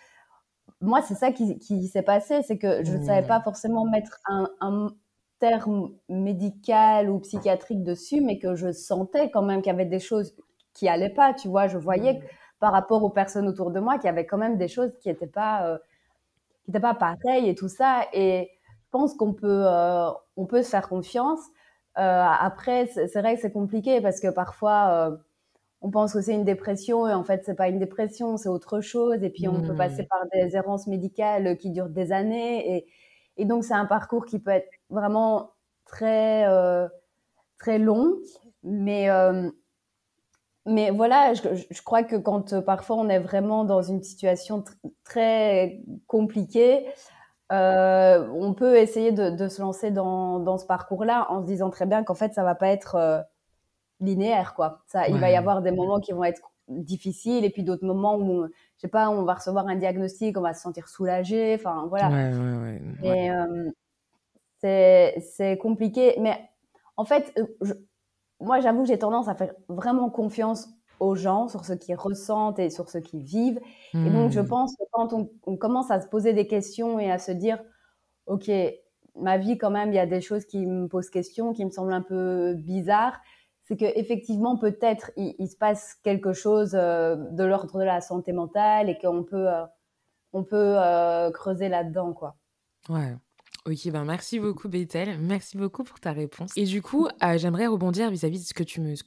moi 0.81 1.03
c'est 1.03 1.15
ça 1.15 1.33
qui, 1.33 1.59
qui 1.59 1.87
s'est 1.89 2.03
passé, 2.03 2.43
c'est 2.43 2.59
que 2.59 2.85
je 2.85 2.97
ne 2.97 3.05
savais 3.05 3.27
pas 3.27 3.41
forcément 3.41 3.85
mettre 3.87 4.19
un, 4.27 4.49
un 4.61 4.89
terme 5.39 5.91
médical 6.09 7.11
ou 7.11 7.19
psychiatrique 7.21 7.83
dessus, 7.83 8.21
mais 8.21 8.39
que 8.39 8.55
je 8.55 8.73
sentais 8.73 9.31
quand 9.31 9.43
même 9.43 9.63
qu'il 9.63 9.73
y 9.73 9.75
avait 9.75 9.85
des 9.85 9.99
choses 9.99 10.35
qui 10.73 10.89
allaient 10.89 11.13
pas, 11.13 11.35
tu 11.35 11.49
vois. 11.49 11.69
Je 11.69 11.79
voyais 11.79 12.21
par 12.61 12.73
rapport 12.73 13.03
aux 13.05 13.11
personnes 13.11 13.47
autour 13.49 13.71
de 13.71 13.81
moi 13.81 13.97
qu'il 13.97 14.07
y 14.07 14.09
avait 14.09 14.27
quand 14.27 14.39
même 14.39 14.57
des 14.57 14.69
choses 14.69 14.93
qui 15.01 15.09
n'étaient 15.09 15.27
pas, 15.27 15.79
qui 16.65 16.71
étaient 16.71 16.81
pas 16.81 16.95
pareilles 16.95 17.49
et 17.49 17.55
tout 17.55 17.69
ça. 17.69 18.07
Et 18.13 18.51
je 18.63 18.91
pense 18.91 19.15
qu'on 19.15 19.33
peut, 19.33 19.67
on 20.37 20.47
peut 20.47 20.63
se 20.63 20.71
faire 20.71 20.89
confiance. 20.89 21.41
après, 21.95 22.87
c'est 22.87 23.21
vrai 23.21 23.35
que 23.35 23.41
c'est 23.41 23.53
compliqué 23.53 24.01
parce 24.01 24.21
que 24.21 24.29
parfois 24.29 25.19
on 25.85 25.91
pense 25.91 26.15
que 26.15 26.23
c'est 26.23 26.33
une 26.33 26.45
dépression 26.45 27.07
et 27.07 27.13
en 27.13 27.25
fait 27.25 27.43
c'est 27.45 27.55
pas 27.55 27.69
une 27.69 27.79
dépression, 27.79 28.39
c'est 28.39 28.49
autre 28.49 28.81
chose. 28.81 29.23
Et 29.23 29.29
puis 29.29 29.47
on 29.49 29.61
peut 29.61 29.75
passer 29.75 30.03
mmh. 30.03 30.07
par 30.07 30.21
des 30.33 30.57
errances 30.57 30.87
médicales 30.87 31.59
qui 31.59 31.71
durent 31.71 31.91
des 31.91 32.11
années 32.11 32.77
et, 32.77 32.87
et 33.37 33.45
donc 33.45 33.65
c'est 33.65 33.75
un 33.75 33.87
parcours 33.87 34.25
qui 34.27 34.39
peut 34.39 34.51
être 34.51 34.69
vraiment 34.91 35.53
très 35.87 36.47
euh, 36.47 36.89
très 37.59 37.79
long, 37.79 38.15
mais 38.63 39.11
euh, 39.11 39.51
mais 40.67 40.91
voilà, 40.91 41.35
je, 41.35 41.43
je, 41.71 41.83
crois 41.83 42.03
que 42.05 42.17
quand 42.17 42.55
euh, 42.55 42.63
parfois 42.63 42.97
on 42.97 43.09
est 43.09 43.19
vraiment 43.19 43.65
dans 43.65 43.83
une 43.83 44.03
situation 44.03 44.65
très 45.05 45.83
compliquée, 46.07 46.87
euh, 47.53 48.27
on 48.33 48.55
peut 48.55 48.77
essayer 48.77 49.13
de, 49.13 49.31
de 49.31 49.49
se 49.49 49.61
lancer 49.61 49.91
dans, 49.91 50.39
dans 50.39 50.57
ce 50.57 50.65
parcours-là 50.67 51.27
en 51.31 51.43
se 51.43 51.47
disant 51.47 51.71
très 51.71 51.87
bien 51.87 52.03
qu'en 52.03 52.15
fait 52.15 52.33
ça 52.35 52.43
va 52.43 52.55
pas 52.55 52.69
être 52.69 53.27
linéaire, 54.01 54.55
quoi. 54.55 54.83
Ça, 54.87 55.09
Il 55.09 55.19
va 55.19 55.31
y 55.31 55.37
avoir 55.37 55.63
des 55.63 55.71
moments 55.71 56.01
qui 56.01 56.13
vont 56.13 56.25
être 56.25 56.43
difficiles 56.69 57.45
et 57.45 57.51
puis 57.51 57.63
d'autres 57.63 57.85
moments 57.85 58.17
où, 58.17 58.47
je 58.77 58.83
sais 58.83 58.89
pas, 58.89 59.11
on 59.11 59.23
va 59.25 59.35
recevoir 59.35 59.67
un 59.67 59.77
diagnostic, 59.77 60.37
on 60.37 60.41
va 60.41 60.55
se 60.55 60.63
sentir 60.63 60.89
soulagé, 60.89 61.55
enfin 61.55 61.87
voilà. 61.89 62.31
et 63.03 63.31
euh, 63.31 63.71
c'est 64.61 65.59
compliqué, 65.61 66.17
mais 66.21 66.39
en 66.97 67.05
fait, 67.05 67.33
euh, 67.39 67.75
moi 68.41 68.61
j'avoue 68.61 68.85
j'ai 68.85 68.99
tendance 68.99 69.29
à 69.29 69.35
faire 69.35 69.53
vraiment 69.69 70.11
confiance 70.11 70.69
aux 71.01 71.15
gens 71.15 71.49
sur 71.49 71.65
ce 71.65 71.73
qu'ils 71.73 71.97
ressentent 71.97 72.59
et 72.59 72.71
sur 72.71 72.89
ce 72.89 72.99
qu'ils 72.99 73.23
vivent. 73.23 73.61
Et 73.95 74.11
donc 74.11 74.31
je 74.31 74.41
mmh. 74.41 74.49
pense 74.49 74.77
que 74.77 74.85
quand 74.93 75.13
on, 75.13 75.31
on, 75.45 75.57
commence 75.57 75.91
à 75.91 76.01
se 76.01 76.07
poser 76.07 76.33
des 76.33 76.47
questions 76.47 76.99
et 76.99 77.11
à 77.11 77.19
se 77.19 77.33
dire, 77.33 77.59
ok, 78.27 78.51
ma 79.17 79.39
vie 79.39 79.59
quand 79.59 79.71
même, 79.71 79.91
il 79.91 79.97
y 79.97 80.01
a 80.01 80.07
des 80.07 80.21
choses 80.21 80.45
qui 80.45 80.67
me 80.67 80.87
posent 80.87 81.11
question, 81.11 81.53
qui 81.53 81.65
me 81.65 81.71
semblent 81.71 81.93
un 81.93 82.03
peu 82.03 82.55
bizarres 82.55 83.21
c'est 83.65 83.77
que 83.77 83.87
effectivement 83.99 84.57
peut-être 84.57 85.11
il, 85.17 85.49
se 85.49 85.57
passe 85.57 85.95
quelque 86.03 86.33
chose 86.33 86.75
euh, 86.75 87.17
de 87.17 87.45
l'ordre 87.45 87.79
de 87.79 87.85
la 87.85 88.01
santé 88.01 88.33
mentale 88.33 88.91
et 88.91 88.99
qu'on 88.99 89.25
peut 89.25 89.49
euh, 89.49 89.65
on 90.33 90.45
peut 90.45 90.77
euh, 90.79 91.31
creuser 91.31 91.69
là-dedans 91.69 92.13
quoi. 92.13 92.37
Ouais. 92.89 93.17
Ok, 93.67 93.89
ben 93.91 94.05
merci 94.05 94.41
beaucoup 94.41 94.69
Bethel, 94.69 95.19
merci 95.19 95.57
beaucoup 95.57 95.85
pour 95.85 95.99
ta 95.99 96.13
réponse. 96.13 96.53
Et 96.55 96.65
du 96.65 96.83
coup, 96.83 97.09
j'aimerais 97.37 97.67
rebondir 97.67 98.11
vis-à-vis 98.11 98.41
de 98.41 98.45
ce 98.45 98.53
que 98.53 98.63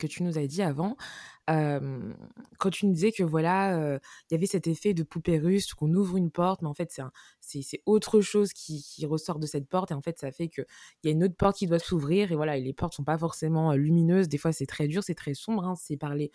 tu 0.07 0.23
nous 0.23 0.37
as 0.39 0.47
dit 0.47 0.63
avant, 0.63 0.97
quand 1.45 2.69
tu 2.71 2.87
nous 2.87 2.93
disais 2.93 3.11
que 3.11 3.21
voilà, 3.21 3.99
il 3.99 4.33
y 4.33 4.35
avait 4.35 4.47
cet 4.47 4.65
effet 4.65 4.95
de 4.95 5.03
poupée 5.03 5.37
russe 5.37 5.75
qu'on 5.75 5.93
ouvre 5.93 6.17
une 6.17 6.31
porte, 6.31 6.63
mais 6.63 6.67
en 6.67 6.73
fait 6.73 6.99
c'est 7.39 7.83
autre 7.85 8.19
chose 8.21 8.51
qui, 8.51 8.83
ressort 9.05 9.37
de 9.37 9.45
cette 9.45 9.69
porte. 9.69 9.91
Et 9.91 9.93
en 9.93 10.01
fait 10.01 10.17
ça 10.17 10.31
fait 10.31 10.47
que 10.47 10.63
il 11.03 11.07
y 11.07 11.09
a 11.09 11.11
une 11.11 11.23
autre 11.23 11.35
porte 11.35 11.57
qui 11.57 11.67
doit 11.67 11.77
s'ouvrir. 11.77 12.31
Et 12.31 12.35
voilà, 12.35 12.57
les 12.57 12.73
portes 12.73 12.95
sont 12.95 13.03
pas 13.03 13.19
forcément 13.19 13.73
lumineuses, 13.73 14.27
des 14.27 14.39
fois 14.39 14.53
c'est 14.53 14.65
très 14.65 14.87
dur, 14.87 15.03
c'est 15.03 15.13
très 15.13 15.35
sombre, 15.35 15.65
hein, 15.65 15.75
c'est 15.75 15.97
parler 15.97 16.31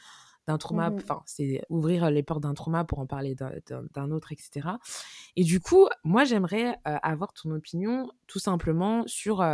d'un 0.46 0.58
trauma, 0.58 0.90
mmh 0.90 0.96
enfin, 0.96 1.22
c'est 1.26 1.62
ouvrir 1.68 2.10
les 2.10 2.22
portes 2.22 2.42
d'un 2.42 2.54
trauma 2.54 2.84
pour 2.84 2.98
en 2.98 3.06
parler 3.06 3.34
d'un 3.34 4.10
autre, 4.10 4.32
etc. 4.32 4.68
Et 5.36 5.44
du 5.44 5.60
coup, 5.60 5.88
moi, 6.04 6.24
j'aimerais 6.24 6.78
avoir 6.84 7.32
ton 7.32 7.50
opinion 7.52 8.10
tout 8.26 8.38
simplement 8.38 9.04
sur, 9.06 9.44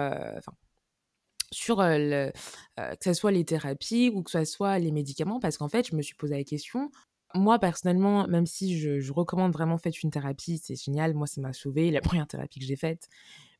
sur 1.50 1.82
le, 1.82 2.32
que 2.76 3.04
ce 3.04 3.12
soit 3.12 3.32
les 3.32 3.44
thérapies 3.44 4.10
ou 4.14 4.22
que 4.22 4.30
ce 4.30 4.44
soit 4.44 4.78
les 4.78 4.92
médicaments, 4.92 5.40
parce 5.40 5.58
qu'en 5.58 5.68
fait, 5.68 5.88
je 5.88 5.96
me 5.96 6.02
suis 6.02 6.14
posé 6.14 6.36
la 6.36 6.44
question. 6.44 6.90
Moi, 7.34 7.58
personnellement, 7.58 8.26
même 8.26 8.46
si 8.46 8.78
je, 8.78 9.12
recommande 9.12 9.52
vraiment 9.52 9.76
faites 9.76 10.02
une 10.02 10.10
thérapie, 10.10 10.58
c'est 10.62 10.82
génial. 10.82 11.14
Moi, 11.14 11.26
ça 11.26 11.40
m'a 11.40 11.52
sauvé 11.52 11.90
la 11.90 12.00
première 12.22 12.26
thérapie 12.26 12.60
que 12.60 12.66
j'ai 12.66 12.76
faite. 12.76 13.08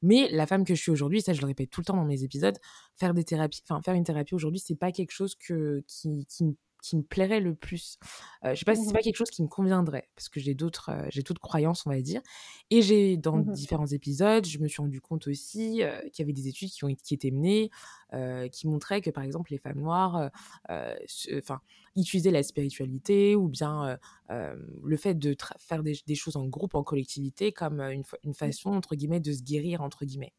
Mais 0.01 0.29
la 0.31 0.47
femme 0.47 0.65
que 0.65 0.75
je 0.75 0.81
suis 0.81 0.93
aujourd'hui, 0.93 1.21
ça, 1.21 1.33
je 1.33 1.41
le 1.41 1.47
répète 1.47 1.71
tout 1.71 1.81
le 1.81 1.85
temps 1.85 1.97
dans 1.97 2.05
mes 2.05 2.23
épisodes, 2.23 2.57
faire 2.97 3.15
des 3.15 3.25
thérapies, 3.25 3.63
enfin, 3.69 3.83
faire 3.83 3.95
une 3.95 4.05
thérapie 4.05 4.35
aujourd'hui, 4.35 4.61
c'est 4.61 4.77
pas 4.77 4.93
quelque 4.93 5.11
chose 5.11 5.35
que, 5.35 5.83
qui, 5.89 6.25
qui 6.27 6.45
me 6.45 6.55
qui 6.83 6.97
me 6.97 7.03
plairait 7.03 7.41
le 7.41 7.55
plus. 7.55 7.99
Euh, 8.45 8.55
je 8.55 8.59
sais 8.59 8.65
pas 8.65 8.75
si 8.75 8.85
c'est 8.85 8.93
pas 8.93 9.01
mmh 9.01 9.03
quelque 9.03 9.17
chose 9.17 9.31
qui 9.31 9.43
me 9.43 9.49
conviendrait 9.49 10.09
parce 10.15 10.29
que 10.29 10.41
j'ai 10.41 10.55
d'autres 10.55 10.91
j'ai 11.11 11.23
d'autres 11.23 11.41
croyances 11.41 11.87
on 11.87 11.91
va 11.91 12.01
dire. 12.01 12.21
Et 12.71 12.83
j'ai 12.83 13.17
dans 13.17 13.39
mmh 13.39 13.53
différents 13.53 13.87
épisodes, 13.87 14.47
je 14.47 14.59
me 14.59 14.69
suis 14.69 14.83
rendu 14.83 15.01
compte 15.01 15.27
aussi 15.27 15.81
qu'il 16.13 16.19
y 16.19 16.23
avait 16.23 16.33
des 16.33 16.49
études 16.49 16.71
qui 16.71 16.85
ont 16.85 16.95
qui 16.95 17.15
étaient 17.15 17.31
menées 17.31 17.71
qui 18.53 18.69
montraient 18.69 19.01
que 19.01 19.11
par 19.11 19.25
exemple 19.25 19.53
les 19.53 19.59
femmes 19.59 19.81
noires 19.81 20.31
enfin 20.69 21.61
utilisaient 21.97 22.31
la 22.31 22.43
spiritualité 22.43 23.37
ou 23.37 23.49
bien 23.49 23.99
le 24.29 24.97
fait 24.97 25.15
de 25.15 25.37
faire 25.59 25.83
des, 25.83 25.99
des, 26.07 26.15
choses 26.15 26.37
en 26.37 26.47
groupe 26.47 26.75
en 26.75 26.83
collectivité 26.83 27.53
comme 27.53 27.81
une, 27.81 28.03
une 28.25 28.31
mmh. 28.31 28.35
façon 28.35 28.71
entre 28.71 28.95
guillemets 28.95 29.21
de 29.21 29.33
se 29.33 29.43
guérir 29.43 29.83
entre 29.83 30.05
guillemets. 30.05 30.33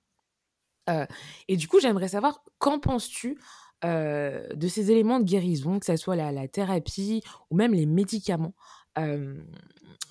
et 1.48 1.56
du 1.56 1.68
coup, 1.68 1.80
j'aimerais 1.80 2.08
savoir, 2.08 2.44
qu'en 2.58 2.80
penses-tu 2.80 3.38
de 3.84 4.68
ces 4.68 4.92
éléments 4.92 5.20
de 5.20 5.26
guérison, 5.26 5.80
que 5.80 5.86
ce 5.86 5.96
soit 5.96 6.16
la, 6.16 6.48
thérapie 6.48 7.22
ou 7.50 7.56
même 7.56 7.74
les 7.74 7.86
médicaments. 7.86 8.54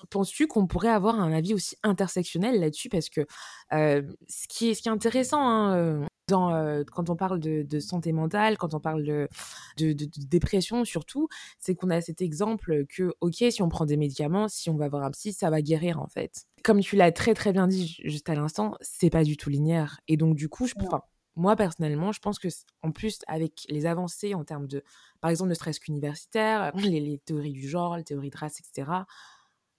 Penses-tu 0.09 0.47
qu'on 0.47 0.65
pourrait 0.65 0.89
avoir 0.89 1.19
un 1.19 1.31
avis 1.31 1.53
aussi 1.53 1.75
intersectionnel 1.83 2.59
là-dessus? 2.59 2.89
Parce 2.89 3.09
que 3.09 3.21
ce, 3.71 4.47
qui 4.47 4.69
est, 4.69 4.73
ce 4.73 4.81
qui 4.81 4.87
est 4.87 4.91
intéressant 4.91 5.41
hein, 5.41 6.07
dans, 6.29 6.83
quand 6.91 7.09
on 7.09 7.15
parle 7.15 7.39
de, 7.39 7.79
santé 7.79 8.11
mentale, 8.11 8.57
quand 8.57 8.73
on 8.73 8.79
parle 8.79 9.03
de, 9.03 9.27
de, 9.77 9.93
dépression 10.27 10.85
surtout, 10.85 11.27
c'est 11.59 11.75
qu'on 11.75 11.89
a 11.89 12.01
cet 12.01 12.21
exemple 12.21 12.85
que, 12.87 13.13
ok, 13.21 13.43
si 13.49 13.61
on 13.61 13.69
prend 13.69 13.85
des 13.85 13.97
médicaments, 13.97 14.47
si 14.47 14.69
on 14.69 14.77
va 14.77 14.87
voir 14.87 15.03
un 15.03 15.11
psy, 15.11 15.33
ça 15.33 15.49
va 15.49 15.61
guérir 15.61 15.99
en 15.99 16.07
fait. 16.07 16.45
Comme 16.63 16.79
tu 16.81 16.95
l'as 16.95 17.11
très 17.11 17.33
très 17.33 17.51
bien 17.51 17.67
dit 17.67 17.97
juste 18.03 18.29
à 18.29 18.35
l'instant, 18.35 18.75
c'est 18.81 19.09
pas 19.09 19.23
du 19.23 19.37
tout 19.37 19.49
linéaire. 19.49 19.99
Et 20.07 20.17
donc 20.17 20.35
du 20.35 20.49
coup, 20.49 20.67
je, 20.67 20.73
moi, 21.35 21.55
personnellement, 21.55 22.11
je 22.11 22.19
pense 22.19 22.39
que, 22.39 22.47
en 22.81 22.91
plus, 22.91 23.19
avec 23.27 23.65
les 23.69 23.85
avancées 23.85 24.33
en 24.33 24.43
termes 24.43 24.67
de, 24.67 24.83
par 25.21 25.31
exemple, 25.31 25.49
ne 25.49 25.55
serait-ce 25.55 25.79
qu'universitaire, 25.79 26.75
les, 26.75 27.19
théories 27.19 27.53
du 27.53 27.67
genre, 27.67 27.97
les 27.97 28.03
théories 28.03 28.29
de 28.29 28.37
race, 28.37 28.59
etc., 28.59 28.91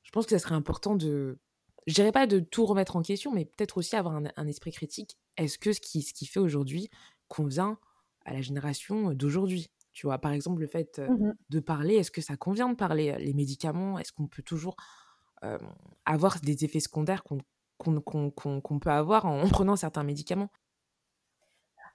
je 0.02 0.10
pense 0.10 0.26
que 0.26 0.30
ça 0.30 0.38
serait 0.38 0.54
important 0.54 0.96
de, 0.96 1.38
je 1.86 1.94
dirais 1.94 2.12
pas 2.12 2.26
de 2.26 2.40
tout 2.40 2.66
remettre 2.66 2.96
en 2.96 3.02
question, 3.02 3.32
mais 3.32 3.44
peut-être 3.44 3.78
aussi 3.78 3.94
avoir 3.94 4.20
un, 4.36 4.46
esprit 4.46 4.72
critique. 4.72 5.18
Est-ce 5.36 5.58
que 5.58 5.72
ce 5.72 5.80
qui, 5.80 6.02
ce 6.02 6.12
qui 6.12 6.26
fait 6.26 6.40
aujourd'hui 6.40 6.88
convient 7.28 7.78
à 8.24 8.32
la 8.32 8.40
génération 8.40 9.12
d'aujourd'hui? 9.12 9.70
Tu 9.92 10.06
vois, 10.06 10.18
par 10.18 10.32
exemple, 10.32 10.60
le 10.60 10.66
fait 10.66 10.98
mmh 10.98 11.32
de 11.50 11.60
parler, 11.60 11.94
est-ce 11.96 12.10
que 12.10 12.20
ça 12.20 12.36
convient 12.36 12.68
de 12.68 12.76
parler 12.76 13.16
Les 13.18 13.34
médicaments, 13.34 13.98
est-ce 13.98 14.12
qu'on 14.12 14.26
peut 14.26 14.42
toujours 14.42 14.76
avoir 16.06 16.40
des 16.40 16.64
effets 16.64 16.80
secondaires 16.80 17.22
qu'on 17.22 17.40
qu'on 17.78 18.78
peut 18.78 18.90
avoir 18.90 19.24
en 19.26 19.48
prenant 19.48 19.76
certains 19.76 20.04
médicaments? 20.04 20.50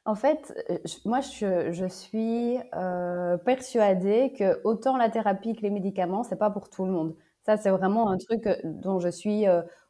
En 0.05 0.13
fait, 0.13 0.53
euh, 0.69 0.77
moi, 1.03 1.19
je, 1.21 1.87
suis 1.89 2.57
euh, 2.75 3.37
persuadée 3.37 4.33
que 4.37 4.61
autant 4.63 4.97
la 4.97 5.09
thérapie 5.09 5.55
que 5.55 5.61
les 5.61 5.71
médicaments, 5.71 6.23
c'est 6.23 6.35
pas 6.35 6.51
pour 6.51 6.69
tout 6.69 6.85
le 6.85 6.91
monde. 6.91 7.15
Ça, 7.43 7.57
c'est 7.57 7.71
vraiment 7.71 8.09
un 8.09 8.17
truc 8.17 8.45
euh, 8.45 8.55
dont 8.63 8.99
je 8.99 9.09
suis 9.09 9.45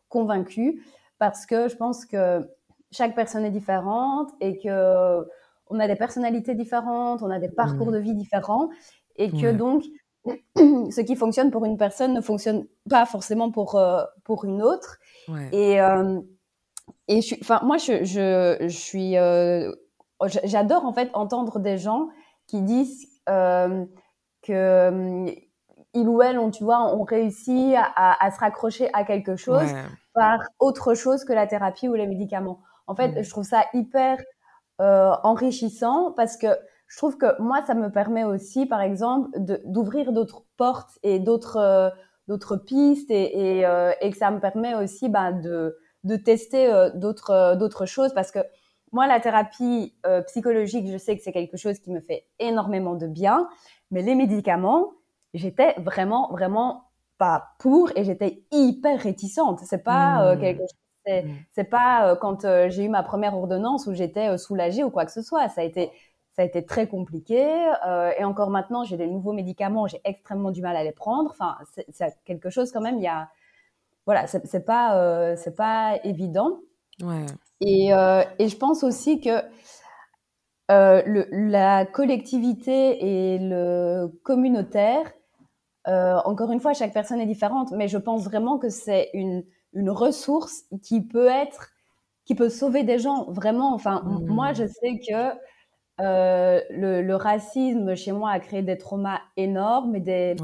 convaincue 0.07 0.85
parce 1.19 1.45
que 1.45 1.67
je 1.67 1.75
pense 1.75 2.05
que 2.05 2.49
chaque 2.91 3.13
personne 3.13 3.43
est 3.43 3.51
différente 3.51 4.31
et 4.39 4.57
que 4.57 5.27
on 5.67 5.79
a 5.79 5.87
des 5.87 5.95
personnalités 5.95 6.55
différentes, 6.55 7.21
on 7.21 7.29
a 7.29 7.39
des 7.39 7.49
parcours 7.49 7.87
mmh. 7.87 7.93
de 7.93 7.97
vie 7.97 8.13
différents 8.13 8.69
et 9.17 9.31
que 9.31 9.51
donc 9.51 9.83
ce 10.55 11.01
qui 11.01 11.15
fonctionne 11.15 11.51
pour 11.51 11.65
une 11.65 11.77
personne 11.77 12.13
ne 12.13 12.21
fonctionne 12.21 12.65
pas 12.89 13.05
forcément 13.05 13.51
pour 13.51 13.81
pour 14.23 14.45
une 14.45 14.61
autre. 14.61 14.99
Et 15.51 15.77
et 17.07 17.21
je, 17.21 17.35
moi 17.65 17.77
je, 17.77 18.03
je, 18.03 18.57
je 18.61 18.77
suis 18.77 19.15
j'adore 20.43 20.85
en 20.85 20.93
fait 20.93 21.09
entendre 21.13 21.59
des 21.59 21.77
gens 21.77 22.09
qui 22.47 22.61
disent 22.61 23.07
euh, 23.29 23.85
que 24.43 24.53
euh, 24.53 25.31
ils 25.93 26.07
ou 26.07 26.21
elles 26.21 26.37
ont, 26.37 26.51
tu 26.51 26.63
vois, 26.63 26.93
ont 26.93 27.03
réussi 27.03 27.73
à, 27.77 28.31
se 28.31 28.39
raccrocher 28.39 28.89
à 28.93 29.03
quelque 29.05 29.35
chose 29.35 29.69
par 30.13 30.39
autre 30.59 30.93
chose 30.93 31.23
que 31.23 31.33
la 31.33 31.47
thérapie 31.47 31.87
ou 31.87 31.93
les 31.93 32.07
médicaments. 32.07 32.59
En 32.87 32.95
fait, 32.95 33.23
je 33.23 33.29
trouve 33.29 33.45
ça 33.45 33.63
hyper 33.73 34.17
euh, 34.81 35.11
enrichissant 35.23 36.11
parce 36.11 36.35
que 36.35 36.47
je 36.87 36.97
trouve 36.97 37.17
que 37.17 37.41
moi, 37.41 37.63
ça 37.65 37.73
me 37.75 37.89
permet 37.89 38.25
aussi, 38.25 38.65
par 38.65 38.81
exemple, 38.81 39.29
d'ouvrir 39.65 40.11
d'autres 40.11 40.43
portes 40.57 40.99
et 41.01 41.19
d'autres 41.19 41.93
d'autres 42.27 42.57
pistes 42.57 43.09
et, 43.09 43.59
et, 43.59 44.11
que 44.11 44.17
ça 44.17 44.31
me 44.31 44.39
permet 44.39 44.75
aussi 44.75 45.09
bah, 45.09 45.31
de, 45.31 45.77
de 46.03 46.15
tester 46.17 46.89
d'autres 46.95 47.55
d'autres 47.55 47.85
choses 47.85 48.13
parce 48.13 48.31
que 48.31 48.39
moi, 48.95 49.07
la 49.07 49.19
thérapie 49.19 49.93
euh, 50.05 50.21
psychologique, 50.21 50.87
je 50.89 50.97
sais 50.97 51.17
que 51.17 51.21
c'est 51.21 51.33
quelque 51.33 51.57
chose 51.57 51.79
qui 51.79 51.91
me 51.91 51.99
fait 51.99 52.27
énormément 52.39 52.95
de 52.95 53.07
bien, 53.07 53.49
mais 53.91 54.01
les 54.01 54.15
médicaments, 54.15 54.93
j'étais 55.33 55.73
vraiment, 55.79 56.31
vraiment 56.31 56.85
pas 57.17 57.49
pour 57.59 57.91
et 57.97 58.05
j'étais 58.05 58.45
hyper 58.53 58.97
réticente. 59.01 59.59
C'est 59.65 59.83
pas 59.83 60.23
euh, 60.23 60.35
mmh. 60.37 60.39
quelque 60.39 60.59
chose. 60.61 60.79
C'est 61.51 61.63
mmh. 61.63 61.69
pas 61.69 62.07
euh, 62.07 62.15
quand 62.15 62.47
j'ai 62.69 62.85
eu 62.85 62.87
ma 62.87 63.03
première 63.03 63.35
ordonnance 63.35 63.85
où 63.85 63.93
j'étais 63.93 64.37
soulagée 64.37 64.85
ou 64.85 64.89
quoi 64.89 65.03
que 65.03 65.11
ce 65.11 65.21
soit. 65.21 65.49
Ça 65.49 65.59
a 65.59 65.65
été, 65.65 65.91
ça 66.31 66.43
a 66.43 66.45
été 66.45 66.65
très 66.65 66.87
compliqué. 66.87 67.43
et 68.17 68.23
encore 68.23 68.49
maintenant, 68.49 68.85
j'ai 68.85 68.95
des 68.95 69.07
nouveaux 69.07 69.33
médicaments, 69.33 69.87
j'ai 69.87 69.99
extrêmement 70.05 70.51
du 70.51 70.61
mal 70.61 70.77
à 70.77 70.85
les 70.85 70.93
prendre. 70.93 71.31
Enfin, 71.31 71.57
c'est 71.91 72.15
quelque 72.23 72.49
chose 72.49 72.71
quand 72.71 72.81
même. 72.81 72.95
Il 72.95 73.03
y 73.03 73.07
a, 73.07 73.27
voilà, 74.05 74.25
c'est 74.27 74.65
pas, 74.65 75.35
c'est 75.35 75.55
pas 75.57 75.99
évident. 76.05 76.59
Ouais. 77.01 77.25
Et, 77.61 77.89
et 77.89 78.47
je 78.49 78.57
pense 78.57 78.83
aussi 78.83 79.19
que 79.19 79.41
le, 80.69 81.27
la 81.31 81.85
collectivité 81.85 83.33
et 83.33 83.39
le 83.39 84.07
communautaire, 84.23 85.11
encore 85.85 86.51
une 86.51 86.59
fois, 86.59 86.73
chaque 86.73 86.93
personne 86.93 87.19
est 87.19 87.25
différente, 87.25 87.71
mais 87.71 87.87
je 87.87 87.97
pense 87.97 88.23
vraiment 88.23 88.57
que 88.57 88.69
c'est 88.69 89.09
une, 89.13 89.43
une 89.75 89.89
ressource 89.89 90.63
qui 90.81 91.01
peut 91.01 91.27
être, 91.27 91.69
qui 92.23 92.33
peut 92.33 92.49
sauver 92.49 92.83
des 92.83 92.97
gens, 92.97 93.25
vraiment. 93.29 93.73
Enfin, 93.73 94.01
moi, 94.25 94.53
je 94.53 94.63
mmh. 94.63 94.67
sais 94.67 94.99
que 95.07 95.37
euh, 96.01 96.61
le, 96.71 97.01
le, 97.01 97.15
racisme 97.15 97.95
chez 97.95 98.11
moi 98.11 98.31
a 98.31 98.39
créé 98.39 98.63
des 98.63 98.77
traumas 98.77 99.19
énormes 99.37 99.95
et 99.95 99.99
des, 99.99 100.35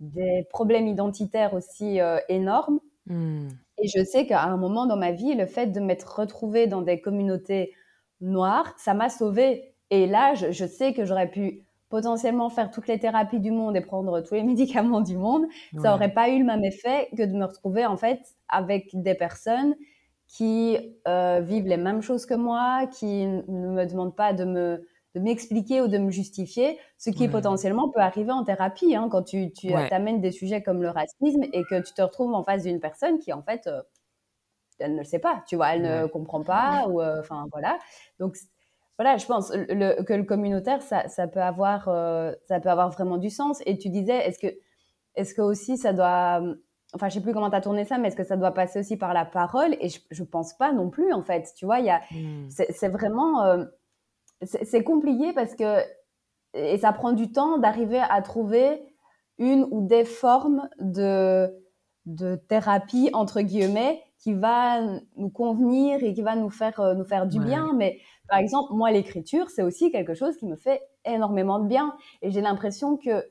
des 0.00 0.46
problèmes 0.50 0.86
identitaires 0.86 1.52
aussi 1.52 2.00
euh, 2.00 2.18
énormes. 2.28 2.80
Mmh. 3.06 3.48
Et 3.82 3.88
je 3.88 4.04
sais 4.04 4.26
qu'à 4.26 4.42
un 4.44 4.56
moment 4.56 4.86
dans 4.86 4.96
ma 4.96 5.12
vie, 5.12 5.34
le 5.34 5.46
fait 5.46 5.68
de 5.68 5.80
m'être 5.80 6.18
retrouvée 6.18 6.66
dans 6.66 6.82
des 6.82 7.00
communautés 7.00 7.74
noires, 8.20 8.74
ça 8.78 8.94
m'a 8.94 9.08
sauvée. 9.08 9.74
Et 9.90 10.06
là, 10.06 10.34
je, 10.34 10.52
je 10.52 10.66
sais 10.66 10.92
que 10.92 11.04
j'aurais 11.04 11.30
pu 11.30 11.64
potentiellement 11.88 12.48
faire 12.50 12.70
toutes 12.70 12.86
les 12.86 12.98
thérapies 12.98 13.40
du 13.40 13.50
monde 13.50 13.76
et 13.76 13.80
prendre 13.80 14.20
tous 14.20 14.34
les 14.34 14.42
médicaments 14.44 15.00
du 15.02 15.16
monde, 15.16 15.44
ça 15.82 15.90
n'aurait 15.90 16.12
pas 16.14 16.30
eu 16.30 16.38
le 16.38 16.44
même 16.44 16.64
effet 16.64 17.08
que 17.16 17.22
de 17.24 17.32
me 17.32 17.44
retrouver 17.44 17.84
en 17.84 17.96
fait 17.96 18.20
avec 18.48 18.88
des 18.94 19.14
personnes 19.14 19.74
qui 20.28 20.78
euh, 21.08 21.40
vivent 21.42 21.66
les 21.66 21.76
mêmes 21.76 22.02
choses 22.02 22.24
que 22.24 22.34
moi, 22.34 22.86
qui 22.86 23.26
ne 23.26 23.42
me 23.72 23.84
demandent 23.84 24.14
pas 24.14 24.32
de 24.32 24.44
me 24.44 24.86
de 25.14 25.20
m'expliquer 25.20 25.80
ou 25.80 25.88
de 25.88 25.98
me 25.98 26.10
justifier, 26.10 26.78
ce 26.96 27.10
qui 27.10 27.28
potentiellement 27.28 27.88
peut 27.88 28.00
arriver 28.00 28.30
en 28.30 28.44
thérapie, 28.44 28.94
hein, 28.94 29.08
quand 29.10 29.22
tu, 29.22 29.50
tu 29.52 29.72
amènes 29.72 30.20
des 30.20 30.30
sujets 30.30 30.62
comme 30.62 30.82
le 30.82 30.90
racisme 30.90 31.42
et 31.52 31.64
que 31.64 31.82
tu 31.82 31.92
te 31.92 32.02
retrouves 32.02 32.32
en 32.32 32.44
face 32.44 32.62
d'une 32.62 32.78
personne 32.80 33.18
qui 33.18 33.32
en 33.32 33.42
fait, 33.42 33.66
euh, 33.66 33.82
elle 34.78 34.92
ne 34.92 34.98
le 34.98 35.04
sait 35.04 35.18
pas, 35.18 35.42
tu 35.48 35.56
vois, 35.56 35.74
elle 35.74 35.82
ne 35.82 36.06
comprend 36.06 36.42
pas, 36.42 36.86
ou 36.88 37.00
euh, 37.00 37.20
enfin 37.20 37.46
voilà. 37.52 37.78
Donc 38.18 38.36
voilà, 38.96 39.16
je 39.16 39.26
pense 39.26 39.52
le, 39.52 40.02
que 40.04 40.12
le 40.12 40.24
communautaire, 40.24 40.80
ça, 40.82 41.08
ça 41.08 41.26
peut 41.26 41.42
avoir, 41.42 41.88
euh, 41.88 42.32
ça 42.46 42.60
peut 42.60 42.70
avoir 42.70 42.90
vraiment 42.90 43.16
du 43.18 43.30
sens. 43.30 43.62
Et 43.66 43.78
tu 43.78 43.88
disais, 43.88 44.16
est-ce 44.28 44.38
que, 44.38 44.54
est-ce 45.16 45.34
que 45.34 45.42
aussi 45.42 45.76
ça 45.76 45.92
doit, 45.92 46.40
enfin, 46.94 47.08
je 47.08 47.14
sais 47.14 47.20
plus 47.20 47.32
comment 47.32 47.50
tu 47.50 47.56
as 47.56 47.60
tourné 47.60 47.84
ça, 47.84 47.98
mais 47.98 48.08
est-ce 48.08 48.16
que 48.16 48.24
ça 48.24 48.36
doit 48.36 48.52
passer 48.52 48.78
aussi 48.78 48.96
par 48.96 49.12
la 49.12 49.24
parole? 49.24 49.76
Et 49.80 49.88
je, 49.88 49.98
je 50.10 50.22
pense 50.22 50.54
pas 50.54 50.72
non 50.72 50.88
plus, 50.88 51.12
en 51.12 51.22
fait. 51.22 51.52
Tu 51.56 51.64
vois, 51.64 51.80
il 51.80 51.86
y 51.86 51.90
a, 51.90 52.00
hmm. 52.12 52.48
c'est 52.48 52.88
vraiment, 52.88 53.64
c'est 54.42 54.84
compliqué 54.84 55.32
parce 55.32 55.54
que, 55.54 55.80
et 56.54 56.78
ça 56.78 56.92
prend 56.92 57.12
du 57.12 57.30
temps 57.30 57.58
d'arriver 57.58 58.00
à 58.08 58.22
trouver 58.22 58.82
une 59.38 59.66
ou 59.70 59.86
des 59.86 60.04
formes 60.04 60.68
de, 60.78 61.48
de 62.06 62.36
thérapie 62.36 63.10
entre 63.12 63.40
guillemets 63.40 64.02
qui 64.18 64.34
va 64.34 64.80
nous 65.16 65.30
convenir 65.30 66.02
et 66.02 66.12
qui 66.12 66.22
va 66.22 66.36
nous 66.36 66.50
faire 66.50 66.78
euh, 66.80 66.94
nous 66.94 67.04
faire 67.04 67.26
du 67.26 67.40
bien 67.40 67.72
mais 67.74 68.00
par 68.30 68.38
exemple, 68.38 68.72
moi, 68.72 68.92
l'écriture, 68.92 69.50
c'est 69.50 69.62
aussi 69.62 69.90
quelque 69.90 70.14
chose 70.14 70.36
qui 70.36 70.46
me 70.46 70.54
fait 70.54 70.80
énormément 71.04 71.58
de 71.58 71.66
bien. 71.66 71.96
Et 72.22 72.30
j'ai 72.30 72.40
l'impression 72.40 72.96
que 72.96 73.28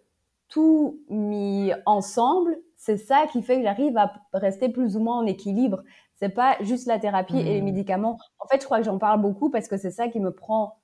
tout 0.50 1.00
mis 1.10 1.72
ensemble, 1.86 2.58
c'est 2.76 2.98
ça 2.98 3.26
qui 3.32 3.42
fait 3.42 3.58
que 3.58 3.64
j'arrive 3.64 3.98
à 3.98 4.12
rester 4.34 4.68
plus 4.68 4.98
ou 4.98 5.00
moins 5.00 5.20
en 5.20 5.26
équilibre. 5.26 5.84
C'est 6.16 6.30
pas 6.30 6.58
juste 6.60 6.86
la 6.86 7.00
thérapie 7.00 7.40
et 7.40 7.44
les 7.44 7.62
mmh. 7.62 7.66
médicaments. 7.66 8.18
En 8.40 8.48
fait, 8.48 8.60
je 8.60 8.66
crois 8.66 8.80
que 8.80 8.84
j'en 8.84 8.98
parle 8.98 9.22
beaucoup 9.22 9.50
parce 9.50 9.70
que 9.70 9.78
c'est 9.78 9.92
ça 9.92 10.10
qui 10.10 10.20
me 10.20 10.34
prend 10.34 10.79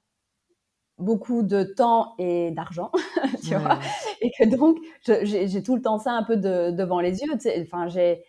beaucoup 0.98 1.44
de 1.44 1.64
temps 1.64 2.14
et 2.18 2.52
d'argent, 2.52 2.92
tu 3.44 3.56
vois. 3.56 3.80
Et 4.22 4.32
que 4.38 4.46
donc, 4.46 4.78
j'ai 5.04 5.64
tout 5.64 5.75
le 5.75 5.82
temps 5.82 6.00
ça 6.00 6.12
un 6.12 6.24
peu 6.24 6.38
devant 6.38 7.00
les 7.00 7.22
yeux. 7.22 7.32
Enfin, 7.62 7.88
j'ai, 7.88 8.24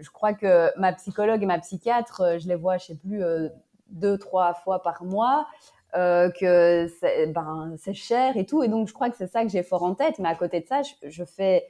je 0.00 0.10
crois 0.10 0.32
que 0.32 0.76
ma 0.78 0.92
psychologue 0.92 1.42
et 1.42 1.46
ma 1.46 1.58
psychiatre, 1.58 2.38
je 2.38 2.48
les 2.48 2.54
vois, 2.54 2.78
je 2.78 2.86
sais 2.86 2.96
plus, 2.96 3.22
euh, 3.22 3.48
deux, 3.88 4.18
trois 4.18 4.54
fois 4.54 4.82
par 4.82 5.04
mois, 5.04 5.46
euh, 5.94 6.30
que 6.30 6.88
c'est 7.00 7.26
ben, 7.26 7.76
cher 7.92 8.36
et 8.36 8.46
tout. 8.46 8.62
Et 8.62 8.68
donc, 8.68 8.88
je 8.88 8.94
crois 8.94 9.10
que 9.10 9.16
c'est 9.16 9.30
ça 9.30 9.42
que 9.42 9.50
j'ai 9.50 9.62
fort 9.62 9.82
en 9.82 9.94
tête. 9.94 10.18
Mais 10.18 10.28
à 10.28 10.34
côté 10.34 10.60
de 10.60 10.66
ça, 10.66 10.80
je, 11.02 11.24
fais 11.24 11.66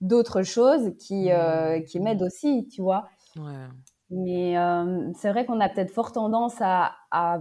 d'autres 0.00 0.42
choses 0.42 0.94
qui, 0.98 1.32
euh, 1.32 1.78
mmh. 1.78 1.84
qui 1.84 2.00
m'aident 2.00 2.22
aussi, 2.22 2.68
tu 2.68 2.82
vois. 2.82 3.08
Mais 4.10 4.58
euh, 4.58 5.10
c'est 5.16 5.30
vrai 5.30 5.46
qu'on 5.46 5.58
a 5.60 5.70
peut-être 5.70 5.90
fort 5.90 6.12
tendance 6.12 6.56
à, 6.60 6.92
à, 7.10 7.38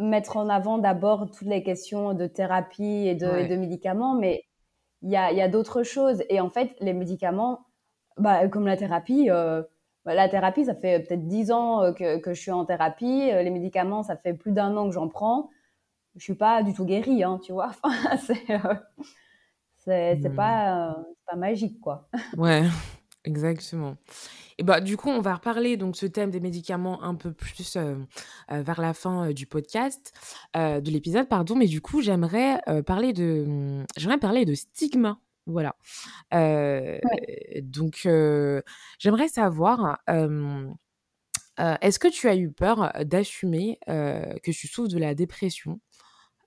mettre 0.00 0.36
en 0.36 0.48
avant 0.48 0.78
d'abord 0.78 1.30
toutes 1.30 1.48
les 1.48 1.62
questions 1.62 2.14
de 2.14 2.26
thérapie 2.26 3.06
et 3.06 3.14
de, 3.14 3.48
de 3.48 3.56
médicaments, 3.56 4.14
mais 4.14 4.44
il 5.02 5.10
y 5.10 5.16
a, 5.16 5.32
y 5.32 5.40
a 5.40 5.48
d'autres 5.48 5.82
choses. 5.82 6.22
Et 6.28 6.40
en 6.40 6.50
fait, 6.50 6.74
les 6.80 6.92
médicaments, 6.92 7.66
bah, 8.16 8.48
comme 8.48 8.66
la 8.66 8.76
thérapie, 8.76 9.28
bah, 10.04 10.14
la 10.14 10.28
thérapie, 10.28 10.64
ça 10.64 10.74
fait 10.74 11.00
peut-être 11.00 11.26
dix 11.26 11.52
ans 11.52 11.82
euh, 11.82 11.92
que, 11.92 12.18
que, 12.18 12.32
je 12.32 12.40
suis 12.40 12.50
en 12.50 12.64
thérapie. 12.64 13.30
Euh, 13.30 13.42
les 13.42 13.50
médicaments, 13.50 14.02
ça 14.02 14.16
fait 14.16 14.34
plus 14.34 14.52
d'un 14.52 14.76
an 14.76 14.88
que 14.88 14.94
j'en 14.94 15.08
prends. 15.08 15.50
Je 16.16 16.24
suis 16.24 16.34
pas 16.34 16.62
du 16.62 16.72
tout 16.74 16.84
guérie, 16.84 17.22
hein, 17.22 17.38
tu 17.44 17.52
vois. 17.52 17.72
c'est 18.26 18.50
euh, 18.50 18.74
c'est 19.76 20.28
mmh. 20.28 20.34
pas, 20.34 20.96
pas 21.26 21.36
magique, 21.36 21.80
quoi. 21.80 22.08
ouais, 22.36 22.64
exactement. 23.24 23.96
Et 24.60 24.62
bah, 24.62 24.82
du 24.82 24.98
coup, 24.98 25.08
on 25.08 25.22
va 25.22 25.36
reparler 25.36 25.78
donc 25.78 25.96
ce 25.96 26.04
thème 26.04 26.30
des 26.30 26.38
médicaments 26.38 27.02
un 27.02 27.14
peu 27.14 27.32
plus 27.32 27.78
vers 28.50 28.80
la 28.80 28.92
fin 28.92 29.30
du 29.30 29.46
podcast, 29.46 30.12
de 30.54 30.90
l'épisode, 30.90 31.28
pardon. 31.28 31.56
Mais 31.56 31.66
du 31.66 31.80
coup, 31.80 32.02
j'aimerais 32.02 32.60
parler 32.86 33.14
de, 33.14 33.46
mmh, 33.48 33.86
j'aimerais 33.96 34.18
parler 34.18 34.44
de 34.44 34.54
stigma 34.54 35.18
voilà. 35.46 35.74
Donc, 37.62 38.06
j'aimerais 38.98 39.28
savoir, 39.28 39.98
est-ce 41.58 41.98
que 41.98 42.08
tu 42.08 42.28
as 42.28 42.36
eu 42.36 42.52
peur 42.52 42.92
d'assumer 43.04 43.78
que 43.86 44.50
tu 44.50 44.68
souffres 44.68 44.90
de 44.90 44.98
la 44.98 45.14
dépression 45.14 45.80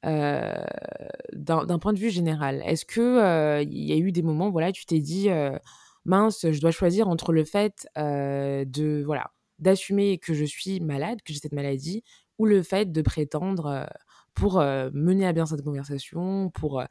d'un 0.03 1.79
point 1.81 1.93
de 1.93 1.99
vue 1.99 2.11
général? 2.11 2.61
Est-ce 2.63 2.85
qu'il 2.85 3.71
il 3.71 3.85
y 3.85 3.91
a 3.91 3.97
eu 3.97 4.11
des 4.11 4.21
moments, 4.21 4.51
voilà, 4.51 4.71
tu 4.71 4.85
t'es 4.85 4.99
dit, 4.99 5.29
mince, 6.05 6.51
je 6.51 6.59
dois 6.59 6.71
choisir 6.71 7.07
entre 7.07 7.33
le 7.33 7.43
fait 7.45 7.87
de, 7.95 9.03
voilà, 9.05 9.31
d'assumer 9.59 10.17
que 10.17 10.33
je 10.33 10.45
suis 10.45 10.79
malade, 10.79 11.21
que 11.23 11.33
j'ai 11.33 11.39
cette 11.39 11.53
maladie, 11.53 12.03
ou 12.37 12.45
le 12.45 12.63
fait 12.63 12.91
de 12.91 13.01
prétendre 13.01 13.87
pour 14.33 14.59
mener 14.59 15.25
à 15.25 15.33
bien 15.33 15.45
cette 15.45 15.61
conversation, 15.61 16.49
pour 16.49 16.83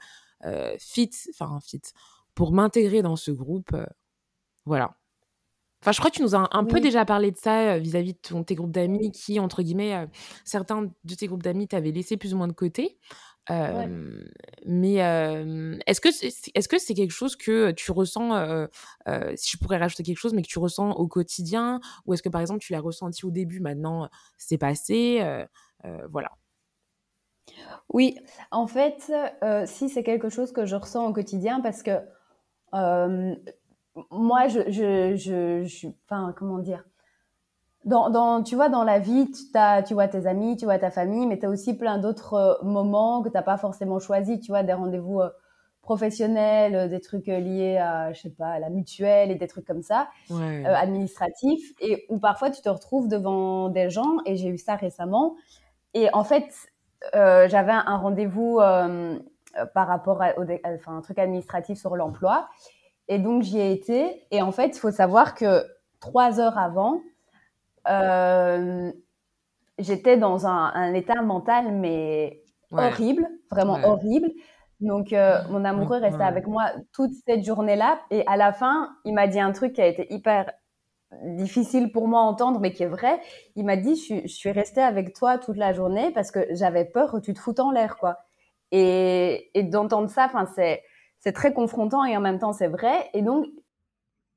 euh, 0.44 0.74
fit, 0.78 1.10
enfin 1.30 1.60
fit, 1.60 1.80
pour 2.34 2.52
m'intégrer 2.52 3.02
dans 3.02 3.16
ce 3.16 3.30
groupe. 3.30 3.72
Euh, 3.74 3.86
voilà. 4.64 4.96
Enfin, 5.80 5.92
je 5.92 5.98
crois 5.98 6.10
que 6.10 6.16
tu 6.16 6.22
nous 6.22 6.36
as 6.36 6.48
un, 6.52 6.64
peu 6.64 6.80
déjà 6.80 7.04
parlé 7.04 7.32
de 7.32 7.36
ça 7.36 7.74
euh, 7.74 7.78
vis-à-vis 7.78 8.14
de 8.14 8.42
tes 8.42 8.54
groupes 8.54 8.70
d'amis 8.70 9.10
qui, 9.10 9.40
entre 9.40 9.62
guillemets, 9.62 10.06
certains 10.44 10.82
de 10.82 11.14
tes 11.14 11.26
groupes 11.26 11.42
d'amis 11.42 11.66
t'avaient 11.66 11.90
laissé 11.90 12.16
plus 12.16 12.34
ou 12.34 12.36
moins 12.36 12.48
de 12.48 12.52
côté. 12.52 12.98
Mais 13.48 14.94
est-ce 15.86 16.00
que 16.00 16.10
c'est 16.10 16.28
est 16.54 16.60
-ce 16.72 16.78
c'est 16.78 16.94
quelque 16.94 17.10
chose 17.12 17.36
que 17.36 17.72
tu 17.72 17.92
ressens, 17.92 18.68
si 19.36 19.50
je 19.52 19.58
pourrais 19.58 19.78
rajouter 19.78 20.02
quelque 20.02 20.18
chose, 20.18 20.34
mais 20.34 20.42
que 20.42 20.48
tu 20.48 20.58
ressens 20.58 20.92
au 20.92 21.08
quotidien? 21.08 21.80
Ou 22.06 22.14
est-ce 22.14 22.22
que, 22.22 22.28
par 22.28 22.40
exemple, 22.40 22.60
tu 22.60 22.72
l'as 22.72 22.80
ressenti 22.80 23.24
au 23.26 23.30
début, 23.30 23.60
maintenant 23.60 24.08
c'est 24.38 24.58
passé 24.58 25.22
Voilà. 26.10 26.30
Oui, 27.88 28.18
en 28.50 28.66
fait, 28.66 29.12
euh, 29.42 29.64
si 29.66 29.88
c'est 29.88 30.02
quelque 30.02 30.28
chose 30.28 30.52
que 30.52 30.66
je 30.66 30.76
ressens 30.76 31.06
au 31.08 31.12
quotidien 31.12 31.60
parce 31.60 31.82
que 31.82 31.90
euh, 32.74 33.34
moi, 34.10 34.48
je, 34.48 34.60
je, 34.70 35.16
je, 35.16 35.64
je, 35.64 35.88
enfin, 36.06 36.34
comment 36.36 36.58
dire, 36.58 36.84
dans, 37.84 38.10
dans, 38.10 38.42
tu 38.42 38.54
vois, 38.54 38.68
dans 38.68 38.84
la 38.84 38.98
vie, 38.98 39.30
tu, 39.30 39.58
as, 39.58 39.82
tu 39.82 39.94
vois 39.94 40.08
tes 40.08 40.26
amis, 40.26 40.56
tu 40.56 40.64
vois 40.64 40.78
ta 40.78 40.90
famille, 40.90 41.26
mais 41.26 41.38
tu 41.38 41.46
as 41.46 41.48
aussi 41.48 41.76
plein 41.76 41.98
d'autres 41.98 42.34
euh, 42.34 42.64
moments 42.64 43.22
que 43.22 43.28
tu 43.28 43.34
n'as 43.34 43.42
pas 43.42 43.56
forcément 43.56 43.98
choisi, 43.98 44.40
tu 44.40 44.52
vois, 44.52 44.62
des 44.62 44.72
rendez-vous 44.72 45.20
professionnels, 45.82 46.88
des 46.88 47.00
trucs 47.00 47.26
liés 47.26 47.76
à, 47.76 48.12
je 48.12 48.20
sais 48.20 48.30
pas, 48.30 48.50
à 48.50 48.58
la 48.60 48.70
mutuelle 48.70 49.32
et 49.32 49.34
des 49.34 49.48
trucs 49.48 49.66
comme 49.66 49.82
ça, 49.82 50.08
administratifs, 50.64 51.72
et 51.80 52.06
où 52.08 52.18
parfois 52.18 52.50
tu 52.50 52.62
te 52.62 52.68
retrouves 52.68 53.08
devant 53.08 53.68
des 53.68 53.90
gens, 53.90 54.18
et 54.24 54.36
j'ai 54.36 54.48
eu 54.48 54.58
ça 54.58 54.76
récemment, 54.76 55.34
et 55.94 56.08
en 56.12 56.24
fait, 56.24 56.54
euh, 57.14 57.48
j'avais 57.48 57.72
un 57.72 57.96
rendez-vous 57.96 58.58
euh, 58.60 59.18
par 59.74 59.86
rapport 59.86 60.22
à, 60.22 60.32
enfin, 60.66 60.96
un 60.96 61.00
truc 61.00 61.18
administratif 61.18 61.78
sur 61.78 61.96
l'emploi. 61.96 62.48
Et 63.08 63.18
donc, 63.18 63.42
j'y 63.42 63.58
ai 63.58 63.72
été. 63.72 64.24
Et 64.30 64.40
en 64.40 64.52
fait, 64.52 64.68
il 64.68 64.78
faut 64.78 64.90
savoir 64.90 65.34
que 65.34 65.66
trois 66.00 66.40
heures 66.40 66.58
avant, 66.58 67.00
euh, 67.88 68.92
j'étais 69.78 70.16
dans 70.16 70.46
un, 70.46 70.94
état 70.94 71.22
mental, 71.22 71.72
mais 71.72 72.42
horrible, 72.70 73.28
vraiment 73.50 73.78
horrible. 73.84 74.30
Donc, 74.80 75.14
mon 75.50 75.64
amoureux 75.64 75.98
restait 75.98 76.22
avec 76.22 76.46
moi 76.46 76.72
toute 76.92 77.12
cette 77.26 77.44
journée-là. 77.44 78.00
Et 78.10 78.26
à 78.26 78.36
la 78.36 78.52
fin, 78.52 78.96
il 79.04 79.14
m'a 79.14 79.26
dit 79.28 79.40
un 79.40 79.52
truc 79.52 79.74
qui 79.74 79.82
a 79.82 79.86
été 79.86 80.12
hyper 80.12 80.50
difficile 81.22 81.92
pour 81.92 82.08
moi 82.08 82.20
à 82.20 82.24
entendre, 82.24 82.58
mais 82.60 82.72
qui 82.72 82.82
est 82.82 82.88
vrai. 82.88 83.20
Il 83.54 83.64
m'a 83.64 83.76
dit, 83.76 83.96
je, 83.96 84.26
suis 84.26 84.50
restée 84.50 84.80
avec 84.80 85.14
toi 85.14 85.38
toute 85.38 85.56
la 85.56 85.72
journée 85.72 86.10
parce 86.10 86.30
que 86.30 86.40
j'avais 86.50 86.84
peur 86.84 87.12
que 87.12 87.18
tu 87.18 87.34
te 87.34 87.38
foutes 87.38 87.60
en 87.60 87.70
l'air, 87.70 87.96
quoi. 87.96 88.18
Et, 88.70 89.50
et 89.54 89.62
d'entendre 89.62 90.08
ça, 90.08 90.24
enfin, 90.24 90.46
c'est, 90.54 90.82
c'est 91.22 91.32
très 91.32 91.52
confrontant 91.52 92.04
et 92.04 92.16
en 92.16 92.20
même 92.20 92.38
temps 92.38 92.52
c'est 92.52 92.68
vrai. 92.68 93.08
Et 93.14 93.22
donc, 93.22 93.46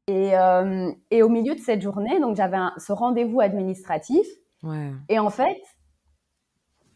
et, 0.08 0.38
euh, 0.38 0.92
et 1.10 1.24
au 1.24 1.30
milieu 1.30 1.56
de 1.56 1.60
cette 1.60 1.82
journée, 1.82 2.20
donc 2.20 2.36
j'avais 2.36 2.58
ce 2.78 2.94
rendez-vous 2.94 3.42
administratif. 3.42 4.26
Ouais. 4.64 4.92
Et 5.10 5.20
en 5.20 5.30
fait, 5.30 5.58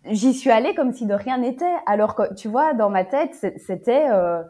j'y 0.06 0.34
suis 0.34 0.52
allée 0.52 0.76
comme 0.76 0.94
si 0.94 1.06
de 1.06 1.14
rien 1.14 1.40
n'était. 1.40 1.76
Alors 1.86 2.16
que, 2.16 2.34
tu 2.36 2.48
vois, 2.48 2.74
dans 2.74 2.90
ma 2.90 3.06
tête, 3.06 3.34
c'était 3.58 4.10
euh, 4.10 4.44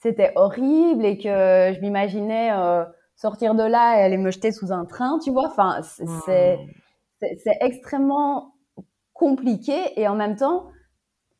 c'était 0.00 0.32
horrible 0.36 1.04
et 1.04 1.18
que 1.18 1.74
je 1.74 1.80
m'imaginais 1.80 2.52
euh, 2.52 2.84
sortir 3.16 3.54
de 3.54 3.64
là 3.64 3.98
et 3.98 4.02
aller 4.02 4.18
me 4.18 4.30
jeter 4.30 4.52
sous 4.52 4.70
un 4.70 4.84
train, 4.84 5.18
tu 5.22 5.30
vois. 5.30 5.46
Enfin, 5.46 5.80
c'est 6.26 6.58
c'est 7.20 7.58
extrêmement 7.60 8.54
compliqué 9.12 9.98
et 10.00 10.06
en 10.06 10.14
même 10.14 10.36
temps, 10.36 10.68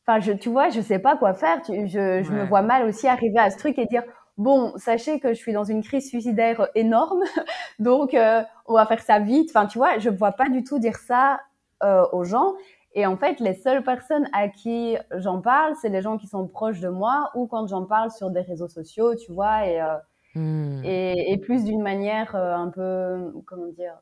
enfin, 0.05 0.19
je, 0.19 0.33
tu 0.33 0.49
vois, 0.49 0.67
je 0.69 0.81
sais 0.81 0.99
pas 0.99 1.15
quoi 1.15 1.33
faire. 1.33 1.61
je, 1.67 2.21
je 2.23 2.31
me 2.33 2.43
vois 2.43 2.63
mal 2.63 2.85
aussi 2.85 3.07
arriver 3.07 3.39
à 3.39 3.49
ce 3.49 3.57
truc 3.57 3.77
et 3.77 3.85
dire 3.85 4.03
bon, 4.39 4.73
sachez 4.77 5.19
que 5.19 5.29
je 5.29 5.37
suis 5.37 5.53
dans 5.53 5.65
une 5.65 5.83
crise 5.83 6.07
suicidaire 6.07 6.69
énorme, 6.73 7.21
donc 7.79 8.13
euh, 8.15 8.41
on 8.65 8.73
va 8.73 8.85
faire 8.87 9.01
ça 9.01 9.19
vite. 9.19 9.51
Enfin, 9.53 9.67
tu 9.67 9.77
vois, 9.77 9.99
je 9.99 10.09
ne 10.09 10.15
vois 10.15 10.31
pas 10.31 10.49
du 10.49 10.63
tout 10.63 10.79
dire 10.79 10.95
ça 10.95 11.41
euh, 11.83 12.05
aux 12.13 12.23
gens. 12.23 12.53
Et 12.95 13.05
en 13.05 13.17
fait, 13.17 13.39
les 13.39 13.53
seules 13.53 13.83
personnes 13.83 14.27
à 14.33 14.47
qui 14.47 14.97
j'en 15.11 15.41
parle, 15.41 15.75
c'est 15.79 15.89
les 15.89 16.01
gens 16.01 16.17
qui 16.17 16.25
sont 16.25 16.47
proches 16.47 16.79
de 16.79 16.89
moi 16.89 17.29
ou 17.35 17.45
quand 17.45 17.67
j'en 17.67 17.85
parle 17.85 18.09
sur 18.09 18.31
des 18.31 18.41
réseaux 18.41 18.67
sociaux, 18.67 19.13
tu 19.13 19.31
vois, 19.31 19.67
et, 19.67 19.79
euh, 19.79 19.95
hmm. 20.33 20.83
et, 20.83 21.37
plus 21.37 21.65
d'une 21.65 21.83
manière 21.83 22.35
un 22.35 22.69
peu, 22.69 23.31
comment 23.45 23.67
dire, 23.67 23.99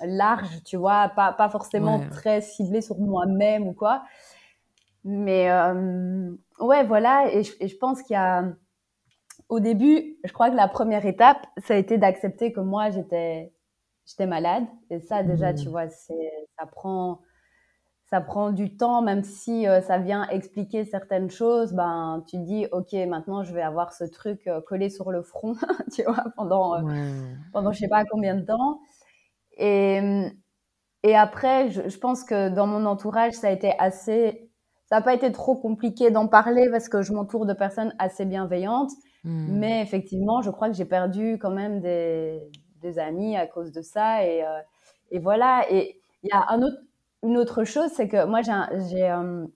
large, 0.00 0.62
tu 0.64 0.76
vois, 0.76 1.10
pas, 1.10 1.32
pas 1.32 1.50
forcément 1.50 2.00
très 2.10 2.40
ciblée 2.40 2.80
sur 2.80 2.98
moi-même 2.98 3.66
ou 3.66 3.74
quoi. 3.74 4.02
Mais 5.04 5.50
ouais, 6.60 6.84
voilà, 6.84 7.26
et 7.34 7.42
je 7.42 7.76
pense 7.76 8.02
qu'il 8.02 8.14
y 8.14 8.16
a 8.16 8.44
au 9.52 9.60
début, 9.60 10.16
je 10.24 10.32
crois 10.32 10.48
que 10.48 10.56
la 10.56 10.66
première 10.66 11.04
étape, 11.04 11.46
ça 11.58 11.74
a 11.74 11.76
été 11.76 11.98
d'accepter 11.98 12.54
que 12.54 12.60
moi, 12.60 12.88
j'étais, 12.88 13.52
j'étais 14.06 14.26
malade. 14.26 14.64
Et 14.88 14.98
ça, 14.98 15.22
déjà, 15.22 15.52
tu 15.52 15.68
mmh. 15.68 15.70
vois, 15.70 15.90
c'est, 15.90 16.32
ça 16.58 16.64
prend, 16.64 17.20
ça 18.06 18.22
prend 18.22 18.50
du 18.50 18.78
temps, 18.78 19.02
même 19.02 19.22
si 19.22 19.68
euh, 19.68 19.82
ça 19.82 19.98
vient 19.98 20.26
expliquer 20.30 20.86
certaines 20.86 21.30
choses. 21.30 21.74
Ben, 21.74 22.24
tu 22.28 22.38
dis, 22.38 22.66
ok, 22.72 22.94
maintenant, 23.06 23.42
je 23.42 23.52
vais 23.52 23.60
avoir 23.60 23.92
ce 23.92 24.04
truc 24.04 24.40
euh, 24.46 24.62
collé 24.62 24.88
sur 24.88 25.10
le 25.10 25.20
front, 25.20 25.54
tu 25.92 26.02
vois, 26.04 26.24
pendant, 26.34 26.88
euh, 26.88 27.34
pendant 27.52 27.72
je 27.72 27.80
sais 27.80 27.88
pas 27.88 28.04
combien 28.06 28.36
de 28.36 28.46
temps. 28.46 28.80
Et, 29.58 30.00
et 31.02 31.14
après, 31.14 31.68
je, 31.68 31.90
je, 31.90 31.98
pense 31.98 32.24
que 32.24 32.48
dans 32.48 32.66
mon 32.66 32.86
entourage, 32.86 33.34
ça 33.34 33.48
a 33.48 33.50
été 33.50 33.74
assez, 33.78 34.50
ça 34.86 34.96
n'a 34.96 35.02
pas 35.02 35.12
été 35.12 35.30
trop 35.30 35.56
compliqué 35.56 36.10
d'en 36.10 36.26
parler 36.26 36.70
parce 36.70 36.88
que 36.88 37.02
je 37.02 37.12
m'entoure 37.12 37.44
de 37.44 37.52
personnes 37.52 37.94
assez 37.98 38.24
bienveillantes. 38.24 38.92
Hmm. 39.24 39.58
Mais 39.58 39.82
effectivement, 39.82 40.42
je 40.42 40.50
crois 40.50 40.68
que 40.68 40.74
j'ai 40.74 40.84
perdu 40.84 41.38
quand 41.40 41.50
même 41.50 41.80
des, 41.80 42.50
des, 42.80 42.98
amis 42.98 43.36
à 43.36 43.46
cause 43.46 43.72
de 43.72 43.80
ça. 43.80 44.24
Et, 44.26 44.44
euh, 44.44 44.60
et 45.10 45.18
voilà. 45.18 45.64
Et 45.70 46.00
il 46.22 46.28
y 46.28 46.32
a 46.32 46.44
un 46.50 46.62
autre, 46.62 46.78
une 47.22 47.36
autre 47.36 47.64
chose, 47.64 47.90
c'est 47.94 48.08
que 48.08 48.24
moi, 48.24 48.40
j'ai 48.42 49.10
euh, 49.10 49.46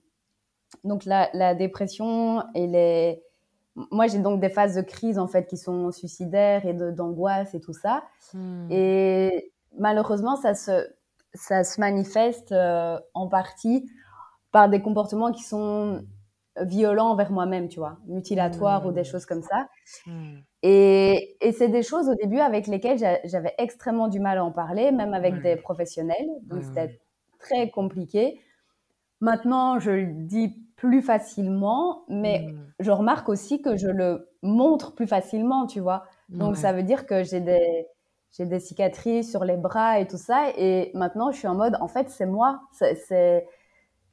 donc 0.83 1.05
la, 1.05 1.29
la, 1.33 1.53
dépression 1.53 2.43
et 2.55 2.67
les. 2.67 3.23
Moi, 3.91 4.07
j'ai 4.07 4.19
donc 4.19 4.39
des 4.39 4.49
phases 4.49 4.75
de 4.75 4.81
crise 4.81 5.19
en 5.19 5.27
fait 5.27 5.45
qui 5.47 5.57
sont 5.57 5.91
suicidaires 5.91 6.65
et 6.65 6.73
d'angoisse 6.73 7.53
et 7.53 7.59
tout 7.59 7.73
ça. 7.73 8.03
Hmm. 8.33 8.71
Et 8.71 9.51
malheureusement, 9.77 10.35
ça 10.35 10.55
se, 10.55 10.87
ça 11.33 11.63
se 11.63 11.79
manifeste 11.79 12.51
euh, 12.53 12.99
en 13.13 13.27
partie 13.27 13.89
par 14.51 14.69
des 14.69 14.81
comportements 14.81 15.31
qui 15.31 15.43
sont 15.43 16.03
violent 16.61 17.09
envers 17.09 17.31
moi-même, 17.31 17.67
tu 17.67 17.79
vois, 17.79 17.97
mutilatoire 18.07 18.85
ou 18.85 18.91
des 18.91 19.01
mmh. 19.01 19.05
choses 19.05 19.25
comme 19.25 19.41
ça. 19.41 19.67
Mmh. 20.05 20.37
Et, 20.63 21.37
et 21.41 21.51
c'est 21.51 21.69
des 21.69 21.83
choses 21.83 22.09
au 22.09 22.15
début 22.15 22.39
avec 22.39 22.67
lesquelles 22.67 22.97
j'avais 23.25 23.53
extrêmement 23.57 24.07
du 24.07 24.19
mal 24.19 24.37
à 24.37 24.45
en 24.45 24.51
parler, 24.51 24.91
même 24.91 25.13
avec 25.13 25.41
des 25.41 25.55
professionnels. 25.55 26.27
Donc 26.43 26.63
c'était 26.63 26.99
très 27.39 27.69
compliqué. 27.69 28.39
Maintenant, 29.19 29.79
je 29.79 29.91
le 29.91 30.13
dis 30.13 30.55
plus 30.75 31.01
facilement, 31.01 32.03
mais 32.07 32.39
mmh. 32.39 32.73
je 32.79 32.91
remarque 32.91 33.29
aussi 33.29 33.61
que 33.61 33.77
je 33.77 33.87
le 33.87 34.29
montre 34.43 34.93
plus 34.93 35.07
facilement, 35.07 35.65
tu 35.67 35.79
vois. 35.79 36.05
Donc 36.29 36.57
ça 36.57 36.73
veut 36.73 36.83
dire 36.83 37.05
que 37.05 37.23
j'ai 37.23 37.39
des 37.39 37.87
j'ai 38.37 38.45
des 38.45 38.59
cicatrices 38.59 39.31
sur 39.31 39.45
les 39.45 39.57
bras 39.57 39.99
et 39.99 40.07
tout 40.07 40.17
ça 40.17 40.49
et 40.57 40.91
maintenant 40.93 41.31
je 41.31 41.37
suis 41.37 41.47
en 41.47 41.55
mode 41.55 41.77
en 41.79 41.87
fait 41.87 42.09
c'est 42.09 42.25
moi 42.25 42.61
c'est 42.71 43.47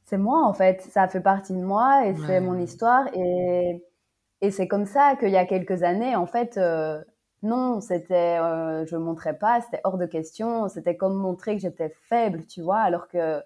c'est 0.05 0.19
moi 0.19 0.45
en 0.45 0.53
fait, 0.53 0.83
ça 0.83 1.09
fait 1.09 1.21
partie 1.21 1.55
de 1.55 1.63
moi 1.63 2.07
et 2.07 2.15
c'est 2.27 2.41
mon 2.41 2.59
histoire 2.59 3.07
et, 3.15 3.83
et 4.41 4.51
c'est 4.51 4.69
comme 4.69 4.87
ça 4.87 5.17
qu'il 5.17 5.31
y 5.31 5.37
a 5.37 5.47
quelques 5.47 5.83
années 5.83 6.15
en 6.15 6.27
fait 6.27 6.59
euh, 6.59 7.03
non, 7.43 7.81
c'était 7.81 8.39
euh, 8.39 8.87
je 8.87 8.97
montrais 8.97 9.37
pas, 9.39 9.61
c'était 9.61 9.81
hors 9.85 9.99
de 9.99 10.07
question, 10.07 10.69
c'était 10.69 10.97
comme 10.97 11.15
montrer 11.15 11.57
que 11.57 11.63
j'étais 11.63 11.91
faible, 12.09 12.47
tu 12.47 12.63
vois, 12.63 12.79
alors 12.79 13.07
que 13.09 13.43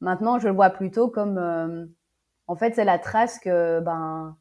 maintenant 0.00 0.38
je 0.38 0.48
le 0.48 0.54
vois 0.54 0.70
plutôt 0.70 1.08
comme 1.08 1.38
euh, 1.38 1.86
en 2.46 2.56
fait 2.56 2.74
c'est 2.74 2.84
la 2.84 2.98
trace 2.98 3.38
que 3.38 3.80
ben 3.80 4.36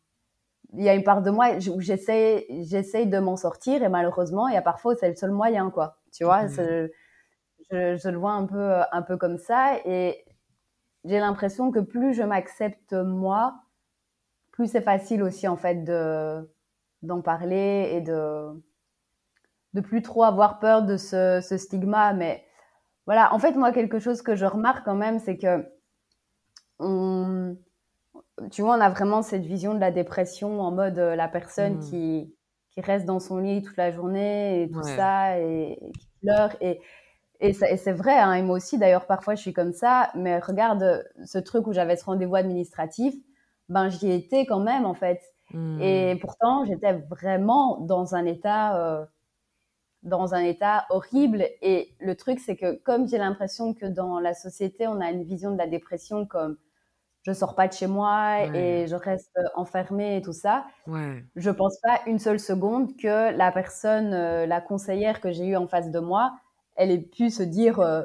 il 0.73 0.84
y 0.84 0.89
a 0.89 0.95
une 0.95 1.03
part 1.03 1.21
de 1.21 1.32
moi 1.32 1.49
où 1.73 1.82
j'essaie 1.82 2.45
j'essaye 2.63 3.08
de 3.08 3.19
m'en 3.19 3.38
sortir 3.38 3.84
et 3.84 3.89
malheureusement 3.89 4.47
il 4.47 4.56
y 4.56 4.58
a 4.58 4.62
parfois 4.62 4.95
c'est 4.95 5.10
le 5.10 5.15
seul 5.15 5.32
moyen 5.32 5.69
quoi, 5.69 5.97
tu 6.12 6.25
vois, 6.25 6.47
je, 6.47 6.89
je, 7.71 7.95
je, 7.97 8.10
le 8.10 8.17
vois 8.17 8.34
un 8.34 8.45
peu 8.45 8.82
un 8.91 9.01
peu 9.01 9.17
comme 9.17 9.38
ça 9.38 9.77
et 9.86 10.22
j'ai 11.06 11.20
l'impression 11.20 11.72
que 11.72 11.80
plus 11.80 12.13
je 12.13 12.24
m'accepte 12.24 12.94
moi, 12.94 13.56
plus 14.52 14.68
c'est 14.68 14.82
facile 14.82 15.24
aussi 15.24 15.48
en 15.48 15.58
fait 15.58 15.84
de 15.84 16.50
d'en 17.02 17.22
parler 17.22 17.89
et 17.94 18.02
de 18.02 18.50
de 19.74 19.82
plus 19.82 20.02
trop 20.02 20.24
avoir 20.24 20.60
peur 20.60 20.84
de 20.84 20.98
ce, 20.98 21.42
ce, 21.42 21.58
stigma. 21.58 22.13
Mais 22.13 22.46
voilà, 23.06 23.34
en 23.34 23.39
fait 23.39 23.54
moi 23.54 23.72
quelque 23.72 24.00
chose 24.00 24.22
que 24.22 24.36
je 24.36 24.46
remarque 24.46 24.86
quand 24.86 24.96
même, 24.96 25.20
c'est 25.20 25.38
que 25.38 25.66
on, 26.80 27.58
tu 28.52 28.62
vois, 28.62 28.78
on 28.78 28.82
a 28.82 28.89
vraiment 28.89 29.22
cette 29.22 29.46
vision 29.46 29.74
de 29.74 29.80
la 29.80 29.92
dépression 29.92 30.62
en 30.62 30.72
mode 30.72 31.00
euh, 31.00 31.16
la 31.16 31.28
personne 31.28 31.78
mmh. 31.78 31.80
qui 31.89 32.36
qui 32.72 32.82
reste 32.82 33.06
dans 33.06 33.20
son 33.20 33.38
lit 33.38 33.62
toute 33.62 33.78
la 33.78 33.92
journée 33.92 34.63
et 34.63 34.72
tout 34.72 34.82
ça 34.82 35.39
et, 35.39 35.78
et 35.80 35.92
qui 35.92 36.10
pleure 36.22 36.56
et 36.60 36.82
et 37.49 37.77
c'est 37.77 37.91
vrai, 37.91 38.17
hein, 38.17 38.34
et 38.34 38.41
moi 38.41 38.56
aussi 38.56 38.77
d'ailleurs 38.77 39.06
parfois 39.06 39.36
je 39.36 39.41
suis 39.41 39.53
comme 39.53 39.73
ça, 39.73 40.12
mais 40.15 40.39
regarde 40.39 41.06
ce 41.25 41.38
truc 41.38 41.67
où 41.67 41.73
j'avais 41.73 41.97
ce 41.97 42.06
rendez-vous 42.06 42.36
administratif, 42.36 43.13
ben 43.69 43.89
j'y 43.89 44.12
étais 44.12 44.45
quand 44.45 44.60
même 44.60 44.86
en 44.86 44.93
fait. 44.93 45.21
Hmm. 45.51 45.79
Et 45.82 46.17
pourtant 46.21 46.63
j'étais 46.65 46.93
vraiment 46.93 47.77
dans 47.82 48.15
un 48.15 48.25
état, 48.25 48.77
euh, 48.77 49.06
dans 50.03 50.34
un 50.34 50.43
état 50.43 50.86
horrible. 50.89 51.45
Et 51.62 51.95
le 51.99 52.15
truc 52.15 52.39
c'est 52.39 52.56
que 52.56 52.75
comme 52.84 53.08
j'ai 53.08 53.17
l'impression 53.17 53.73
que 53.73 53.86
dans 53.86 54.19
la 54.19 54.34
société 54.34 54.88
on 54.88 55.01
a 55.01 55.12
une 55.12 55.23
vision 55.23 55.51
de 55.51 55.58
la 55.58 55.67
dépression 55.67 56.25
comme 56.25 56.58
je 57.23 57.32
sors 57.32 57.56
pas 57.56 57.67
de 57.67 57.73
chez 57.73 57.88
moi 57.88 58.45
et 58.53 58.86
je 58.88 58.95
reste 58.95 59.39
enfermée 59.56 60.17
et 60.17 60.21
tout 60.21 60.34
ça. 60.34 60.65
Ouais. 60.88 61.23
Je 61.38 61.49
pense 61.49 61.79
pas 61.82 62.01
une 62.06 62.19
seule 62.19 62.39
seconde 62.39 62.97
que 62.97 63.36
la 63.36 63.51
personne, 63.51 64.13
euh, 64.13 64.45
la 64.45 64.60
conseillère 64.60 65.21
que 65.21 65.32
j'ai 65.32 65.45
eue 65.45 65.56
en 65.56 65.67
face 65.67 65.89
de 65.89 65.99
moi, 65.99 66.34
elle 66.75 66.91
ait 66.91 67.01
pu 67.01 67.29
se 67.29 67.43
dire, 67.43 67.79
euh, 67.79 68.03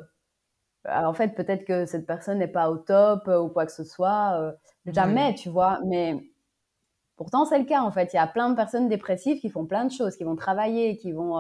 en 0.87 1.13
fait, 1.15 1.35
peut-être 1.35 1.65
que 1.65 1.87
cette 1.87 2.07
personne 2.07 2.39
n'est 2.39 2.49
pas 2.49 2.71
au 2.71 2.79
top 2.79 3.29
euh, 3.29 3.41
ou 3.41 3.49
quoi 3.49 3.67
que 3.67 3.73
ce 3.73 3.85
soit. 3.85 4.39
Euh, 4.41 4.53
jamais, 4.87 5.35
tu 5.35 5.49
vois. 5.49 5.81
Mais 5.87 6.17
pourtant, 7.17 7.45
c'est 7.45 7.59
le 7.59 7.65
cas, 7.65 7.83
en 7.83 7.91
fait. 7.91 8.13
Il 8.13 8.17
y 8.17 8.21
a 8.21 8.27
plein 8.27 8.51
de 8.51 8.57
personnes 8.57 8.89
dépressives 8.89 9.41
qui 9.41 9.51
font 9.51 9.67
plein 9.67 9.85
de 9.85 9.93
choses, 9.93 10.17
qui 10.17 10.25
vont 10.25 10.37
travailler, 10.37 10.97
qui 10.99 11.13
vont, 11.13 11.39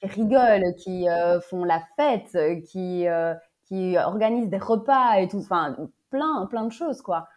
qui 0.00 0.06
rigolent, 0.08 0.74
qui 0.76 1.06
font 1.48 1.64
la 1.64 1.82
fête, 1.96 2.36
qui, 2.66 3.06
qui 3.66 3.98
organisent 3.98 4.50
des 4.50 4.58
repas 4.58 5.18
et 5.18 5.28
tout. 5.28 5.38
Enfin, 5.38 5.76
plein, 6.14 6.46
plein 6.46 6.64
de 6.64 6.72
choses, 6.72 7.02
quoi. 7.02 7.28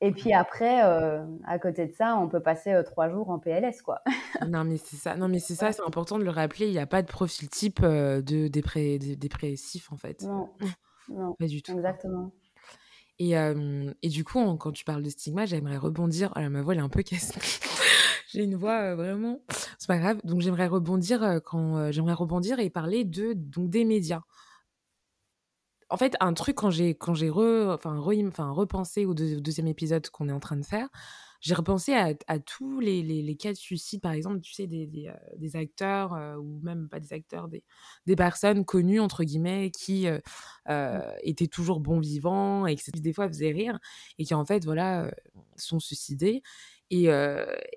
Et 0.00 0.12
puis 0.12 0.32
après, 0.32 0.84
euh, 0.84 1.24
à 1.44 1.58
côté 1.58 1.88
de 1.88 1.92
ça, 1.92 2.16
on 2.16 2.28
peut 2.28 2.40
passer 2.40 2.72
euh, 2.72 2.84
trois 2.84 3.10
jours 3.10 3.28
en 3.28 3.40
PLS, 3.40 3.82
quoi. 3.82 4.02
non, 4.48 4.62
mais 4.62 4.76
c'est 4.76 4.94
ça. 4.94 5.16
Non, 5.16 5.26
mais 5.26 5.40
c'est 5.40 5.56
ça. 5.56 5.72
C'est 5.72 5.82
important 5.82 6.16
de 6.16 6.22
le 6.22 6.30
rappeler. 6.30 6.66
Il 6.66 6.72
n'y 6.72 6.78
a 6.78 6.86
pas 6.86 7.02
de 7.02 7.08
profil 7.08 7.48
type 7.48 7.80
euh, 7.82 8.22
de 8.22 8.46
dépressif, 8.46 9.90
en 9.92 9.96
fait. 9.96 10.22
Non, 10.22 10.48
non. 11.08 11.34
Pas 11.34 11.48
du 11.48 11.60
tout. 11.60 11.72
Exactement. 11.72 12.30
Et, 13.18 13.32
et 13.32 14.08
du 14.08 14.24
coup, 14.24 14.56
quand 14.56 14.72
tu 14.72 14.84
parles 14.84 15.02
de 15.02 15.10
stigma, 15.10 15.44
j'aimerais 15.46 15.76
rebondir. 15.76 16.32
Alors, 16.36 16.50
ma 16.50 16.62
voix, 16.62 16.74
elle 16.74 16.80
est 16.80 16.84
un 16.84 16.88
peu 16.88 17.02
cassée. 17.02 17.40
J'ai 18.28 18.42
une 18.42 18.56
voix 18.56 18.94
vraiment. 18.94 19.40
C'est 19.78 19.86
pas 19.88 19.98
grave. 19.98 20.20
Donc, 20.24 20.40
j'aimerais 20.40 20.66
rebondir 20.66 21.40
quand 21.44 21.90
j'aimerais 21.90 22.14
rebondir 22.14 22.58
et 22.60 22.70
parler 22.70 23.04
de 23.04 23.32
donc 23.34 23.70
des 23.70 23.84
médias 23.84 24.22
en 25.94 25.96
fait, 25.96 26.16
un 26.18 26.34
truc 26.34 26.56
quand 26.56 26.70
j'ai 26.70 26.96
quand 26.96 27.14
j'ai 27.14 27.30
re, 27.30 27.68
enfin, 27.72 27.96
enfin, 27.96 28.50
repensé 28.50 29.06
au, 29.06 29.14
deuxième 29.14 29.68
épisode 29.68 30.08
qu'on 30.10 30.28
est 30.28 30.32
en 30.32 30.40
train 30.40 30.56
de 30.56 30.64
faire, 30.64 30.88
j'ai 31.40 31.54
repensé 31.54 31.94
à, 31.94 32.14
à 32.26 32.40
tous 32.40 32.80
les, 32.80 33.00
les, 33.00 33.22
les, 33.22 33.36
cas 33.36 33.52
de 33.52 33.56
suicide, 33.56 34.00
par 34.00 34.10
exemple, 34.10 34.40
tu 34.40 34.52
sais, 34.52 34.66
des, 34.66 34.86
des, 34.88 35.12
des 35.36 35.54
acteurs, 35.54 36.12
ou 36.40 36.58
même 36.64 36.88
pas 36.88 36.98
des 36.98 37.12
acteurs, 37.12 37.46
des, 37.46 37.62
des 38.06 38.16
personnes 38.16 38.64
connues, 38.64 38.98
entre 38.98 39.22
guillemets, 39.22 39.70
qui 39.70 40.08
mmh. 40.08 41.00
étaient 41.22 41.46
toujours 41.46 41.78
bons 41.78 42.00
vivants 42.00 42.66
et 42.66 42.74
qui 42.74 42.90
des 42.90 43.12
fois 43.12 43.28
faisaient 43.28 43.52
rire 43.52 43.78
et 44.18 44.24
qui 44.24 44.34
en 44.34 44.44
fait, 44.44 44.64
voilà, 44.64 45.12
sont 45.56 45.78
suicidés. 45.78 46.42
Et, 46.94 47.08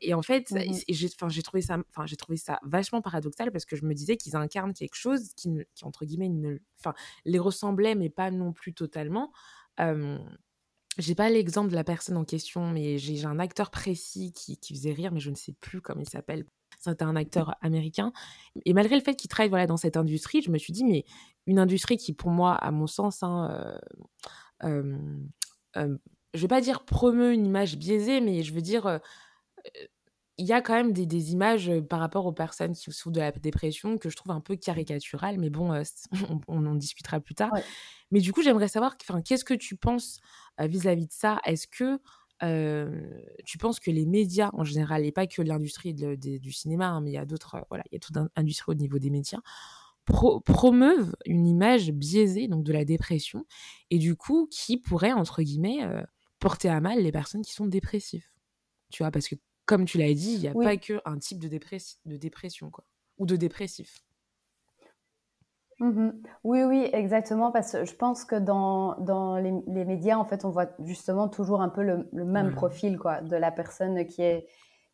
et, 0.01 0.13
en 0.13 0.21
fait, 0.21 0.51
mmh 0.51 0.73
j'ai 0.89 1.41
trouvé, 1.41 1.61
ça, 1.61 1.77
j'ai 2.05 2.15
trouvé 2.15 2.37
ça 2.37 2.59
vachement 2.63 3.01
paradoxal 3.01 3.51
parce 3.51 3.65
que 3.65 3.75
je 3.75 3.85
me 3.85 3.93
disais 3.93 4.17
qu'ils 4.17 4.35
incarnent 4.35 4.73
quelque 4.73 4.95
chose 4.95 5.33
qui, 5.35 5.49
qui 5.73 5.85
entre 5.85 6.05
guillemets, 6.05 6.29
ne, 6.29 6.57
les 7.25 7.39
ressemblait, 7.39 7.95
mais 7.95 8.09
pas 8.09 8.31
non 8.31 8.53
plus 8.53 8.73
totalement. 8.73 9.31
Euh, 9.79 10.17
j'ai 10.97 11.15
pas 11.15 11.29
l'exemple 11.29 11.69
de 11.69 11.75
la 11.75 11.83
personne 11.83 12.17
en 12.17 12.25
question, 12.25 12.71
mais 12.71 12.97
j'ai 12.97 13.25
un 13.25 13.39
acteur 13.39 13.69
précis 13.69 14.33
qui, 14.33 14.57
qui, 14.57 14.73
faisait 14.73 14.93
rire, 14.93 15.11
mais 15.11 15.19
je 15.19 15.29
ne 15.29 15.35
sais 15.35 15.53
plus 15.61 15.81
comment 15.81 16.01
il 16.01 16.09
s'appelle. 16.09 16.45
C'était 16.79 17.03
un 17.03 17.15
acteur 17.15 17.55
américain. 17.61 18.11
Et 18.65 18.73
malgré 18.73 18.95
le 18.95 19.01
fait 19.01 19.15
qu'il 19.15 19.29
travaille 19.29 19.49
voilà, 19.49 19.67
dans 19.67 19.77
cette 19.77 19.97
industrie, 19.97 20.41
je 20.41 20.51
me 20.51 20.57
suis 20.57 20.73
dit, 20.73 20.83
mais 20.83 21.05
une 21.45 21.59
industrie 21.59 21.97
qui, 21.97 22.13
pour 22.13 22.29
moi, 22.29 22.53
à 22.53 22.71
mon 22.71 22.87
sens, 22.87 23.23
hein, 23.23 23.79
euh, 24.63 24.97
euh, 25.75 25.97
je 26.37 26.41
vais 26.41 26.47
pas 26.47 26.61
dire 26.61 26.85
promeut 26.85 27.33
une 27.33 27.45
image 27.45 27.77
biaisée, 27.77 28.21
mais 28.21 28.43
je 28.43 28.53
veux 28.53 28.61
dire, 28.61 28.99
il 30.37 30.45
y 30.45 30.53
a 30.53 30.61
quand 30.61 30.73
même 30.73 30.93
des, 30.93 31.31
images 31.31 31.71
par 31.89 31.99
rapport 31.99 32.25
aux 32.25 32.31
personnes 32.31 32.73
qui 32.73 32.91
souffrent 32.91 33.11
de 33.11 33.19
la 33.19 33.31
dépression 33.31 33.97
que 33.97 34.09
je 34.09 34.15
trouve 34.15 34.31
un 34.31 34.39
peu 34.39 34.55
caricaturales, 34.55 35.37
mais 35.39 35.49
bon, 35.49 35.73
on, 36.47 36.65
en 36.65 36.75
discutera 36.75 37.19
plus 37.19 37.35
tard. 37.35 37.51
Mais 38.11 38.19
du 38.19 38.31
coup, 38.31 38.41
j'aimerais 38.43 38.67
savoir, 38.67 38.97
qu'est-ce 38.97 39.45
que 39.45 39.55
tu 39.55 39.75
penses 39.75 40.19
vis-à-vis 40.59 41.07
de 41.07 41.11
ça? 41.11 41.39
Est-ce 41.45 41.67
que 41.67 41.99
tu 43.45 43.57
penses 43.57 43.79
que 43.79 43.89
les 43.89 44.05
médias 44.05 44.51
en 44.53 44.63
général, 44.63 45.05
et 45.05 45.11
pas 45.11 45.25
que 45.25 45.41
l'industrie 45.41 45.93
du 45.93 46.51
cinéma, 46.51 46.87
hein, 46.87 47.01
mais 47.01 47.11
il 47.11 47.15
y 47.15 47.17
a 47.17 47.25
d'autres, 47.25 47.65
voilà, 47.69 47.83
il 47.91 47.95
y 47.95 47.97
a 47.97 47.99
toute 47.99 48.15
une 48.15 48.29
industrie 48.35 48.71
au 48.73 48.75
niveau 48.75 48.99
des 48.99 49.09
médias, 49.09 49.39
promeuvent 50.05 51.15
une 51.25 51.47
image 51.47 51.91
biaisée 51.91 52.47
donc 52.47 52.63
de 52.63 52.71
la 52.71 52.85
dépression 52.85 53.45
et 53.89 53.97
du 53.97 54.15
coup 54.15 54.47
qui 54.49 54.77
pourrait 54.77 55.11
entre 55.11 55.41
guillemets 55.41 55.83
porter 56.39 56.69
à 56.69 56.79
mal 56.81 56.99
les 56.99 57.11
personnes 57.11 57.41
qui 57.41 57.53
sont 57.53 57.65
dépressives. 57.65 58.27
Tu 58.89 59.03
vois, 59.03 59.11
parce 59.11 59.27
que 59.27 59.35
comme 59.65 59.85
tu 59.85 59.97
l'as 59.97 60.13
dit, 60.13 60.35
il 60.35 60.39
n'y 60.39 60.47
a 60.47 60.53
pas 60.53 60.77
qu'un 60.77 61.17
type 61.19 61.39
de, 61.39 61.49
de 61.49 62.17
dépression, 62.17 62.71
quoi, 62.71 62.85
ou 63.17 63.25
de 63.25 63.35
dépressif. 63.35 64.03
Mmh 65.79 66.09
oui, 66.43 66.63
oui, 66.63 66.89
exactement, 66.91 67.51
parce 67.51 67.73
que 67.73 67.85
je 67.85 67.93
pense 67.93 68.25
que 68.25 68.35
dans, 68.35 68.95
dans 68.99 69.37
les, 69.37 69.85
médias, 69.85 70.17
en 70.17 70.25
fait, 70.25 70.43
on 70.43 70.49
voit 70.49 70.69
justement 70.85 71.27
toujours 71.27 71.61
un 71.61 71.69
peu 71.69 71.83
le, 71.83 72.09
même 72.25 72.55
profil, 72.55 72.97
quoi, 72.97 73.21
de 73.21 73.35
la 73.35 73.51
personne 73.51 74.07
qui 74.07 74.23
est, 74.23 74.47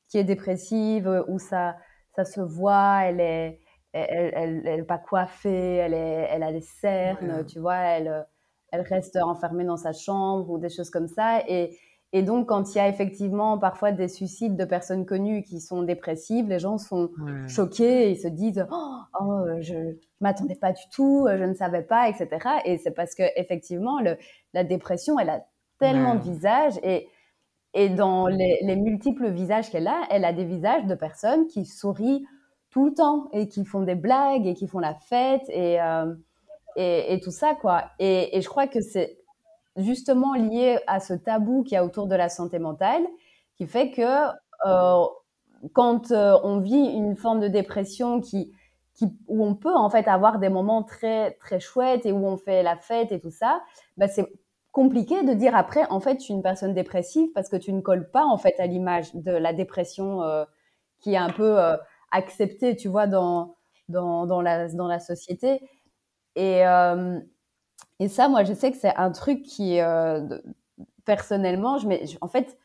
qui 0.10 0.18
est 0.18 0.26
dépressive, 0.26 1.24
où 1.30 1.40
ça, 1.40 1.78
ça 2.16 2.26
se 2.26 2.42
voit, 2.42 3.04
elle 3.04 3.22
est, 3.22 3.60
elle, 3.94 4.62
elle, 4.66 4.86
pas 4.86 4.98
coiffée, 4.98 5.76
elle, 5.76 5.94
est, 5.94 6.28
elle 6.30 6.44
a 6.44 6.52
des 6.52 6.62
cernes, 6.62 7.46
tu 7.46 7.60
vois, 7.60 7.78
elle, 7.78 8.26
elle 8.74 8.82
reste 8.82 9.16
enfermée 9.16 9.64
dans 9.64 9.78
sa 9.78 9.94
chambre 9.94 10.50
ou 10.50 10.58
des 10.58 10.70
choses 10.70 10.90
comme 10.90 11.08
ça, 11.08 11.42
et, 11.48 11.78
et 12.12 12.22
donc, 12.22 12.48
quand 12.50 12.74
il 12.74 12.78
y 12.78 12.82
a 12.82 12.88
effectivement 12.88 13.58
parfois 13.58 13.92
des 13.92 14.08
suicides 14.08 14.56
de 14.56 14.66
personnes 14.66 15.06
connues 15.06 15.44
qui 15.44 15.60
sont 15.60 15.82
dépressives, 15.82 16.48
les 16.48 16.60
gens 16.60 16.78
sont 16.78 17.10
choqués 17.48 18.12
et 18.12 18.16
se 18.16 18.28
disent 18.28 18.66
oh, 18.72 18.98
oh 19.20 19.46
je 19.62 19.74
ne 19.74 19.94
m'attendais 20.22 20.56
pas 20.56 20.74
du 20.74 20.84
tout, 20.92 21.28
je 21.28 21.44
ne 21.44 21.56
savais 21.56 21.82
pas, 21.82 22.10
etc. 22.10 22.28
Et 22.66 22.78
c'est 22.78 22.92
parce 22.92 23.16
que 23.16 23.24
effectivement, 23.36 24.00
le, 24.00 24.18
la 24.54 24.64
dépression, 24.64 25.18
elle 25.18 25.30
a 25.30 25.44
tellement 25.80 26.16
de 26.16 26.22
visages 26.22 26.80
et 26.84 27.08
et 27.74 27.90
dans 27.90 28.28
les, 28.28 28.60
les 28.62 28.76
multiples 28.76 29.32
visages 29.32 29.72
qu'elle 29.72 29.88
a, 29.88 30.04
elle 30.12 30.26
a 30.26 30.34
des 30.34 30.46
visages 30.46 30.86
de 30.86 30.94
personnes 30.94 31.48
qui 31.48 31.66
sourient 31.66 32.24
tout 32.70 32.86
le 32.86 32.94
temps 32.94 33.30
et 33.34 33.48
qui 33.48 33.66
font 33.66 33.82
des 33.82 33.96
blagues 33.96 34.46
et 34.46 34.54
qui 34.54 34.68
font 34.68 34.80
la 34.80 34.94
fête. 34.94 35.42
Et 35.50 35.82
euh, 35.82 36.14
et, 36.76 37.20
tout 37.24 37.32
ça 37.32 37.56
quoi. 37.56 37.86
Et, 38.00 38.40
je 38.42 38.48
crois 38.48 38.68
que 38.68 38.82
c'est 38.82 39.18
justement 39.76 40.34
lié 40.34 40.80
à 40.88 41.00
ce 41.00 41.14
tabou 41.14 41.64
qu'il 41.64 41.74
y 41.74 41.78
a 41.78 41.86
autour 41.86 42.08
de 42.08 42.16
la 42.16 42.30
santé 42.30 42.60
mentale, 42.60 43.04
qui 43.58 43.68
fait 43.68 43.92
que 43.92 44.28
euh, 44.66 45.06
quand 45.74 46.12
euh, 46.12 46.38
on 46.44 46.60
vit 46.60 46.76
une 46.76 47.16
forme 47.16 47.40
de 47.40 47.48
dépression 47.48 48.22
qui, 48.22 48.52
qui, 48.94 49.06
où 49.28 49.46
on 49.46 49.56
peut 49.56 49.74
en 49.74 49.90
fait 49.90 50.08
avoir 50.08 50.40
des 50.40 50.50
moments 50.50 50.84
très 50.84 51.32
très 51.34 51.60
chouettes 51.60 52.06
et 52.06 52.12
où 52.12 52.26
on 52.26 52.38
fait 52.38 52.64
la 52.64 52.78
fête 52.78 53.12
et 53.12 53.20
tout 53.20 53.32
ça, 53.32 53.62
bah 53.98 54.08
c'est 54.08 54.28
compliqué 54.72 55.24
de 55.24 55.34
dire 55.34 55.56
après 55.56 55.86
en 55.90 56.00
fait 56.00 56.20
je 56.20 56.26
suis 56.26 56.34
une 56.34 56.42
personne 56.42 56.74
dépressive 56.74 57.30
parce 57.34 57.50
que 57.50 57.56
tu 57.56 57.74
ne 57.74 57.82
colles 57.82 58.10
pas 58.10 58.26
en 58.26 58.38
fait 58.38 58.60
à 58.60 58.66
l'image 58.66 59.14
de 59.16 59.32
la 59.32 59.54
dépression 59.54 60.24
euh, 60.24 60.46
qui 61.00 61.14
est 61.14 61.18
un 61.18 61.30
peu 61.30 61.58
acceptée 62.12 62.76
tu 62.76 62.88
vois 62.88 63.08
dans 63.08 63.56
dans, 63.90 64.26
dans 64.26 64.42
la 64.42 64.68
dans 64.70 64.88
la 64.88 65.00
société 65.00 65.62
et 66.36 66.66
euh, 66.66 67.20
et 68.00 68.08
ça, 68.10 68.28
moi, 68.28 68.44
je 68.44 68.54
sais 68.54 68.72
que 68.72 68.78
c'est 68.78 68.96
un 68.96 69.12
truc 69.12 69.44
qui, 69.44 69.80
euh, 69.80 70.22
personnellement, 71.06 71.78
je, 71.78 71.88
en 72.22 72.28
fait, 72.28 72.58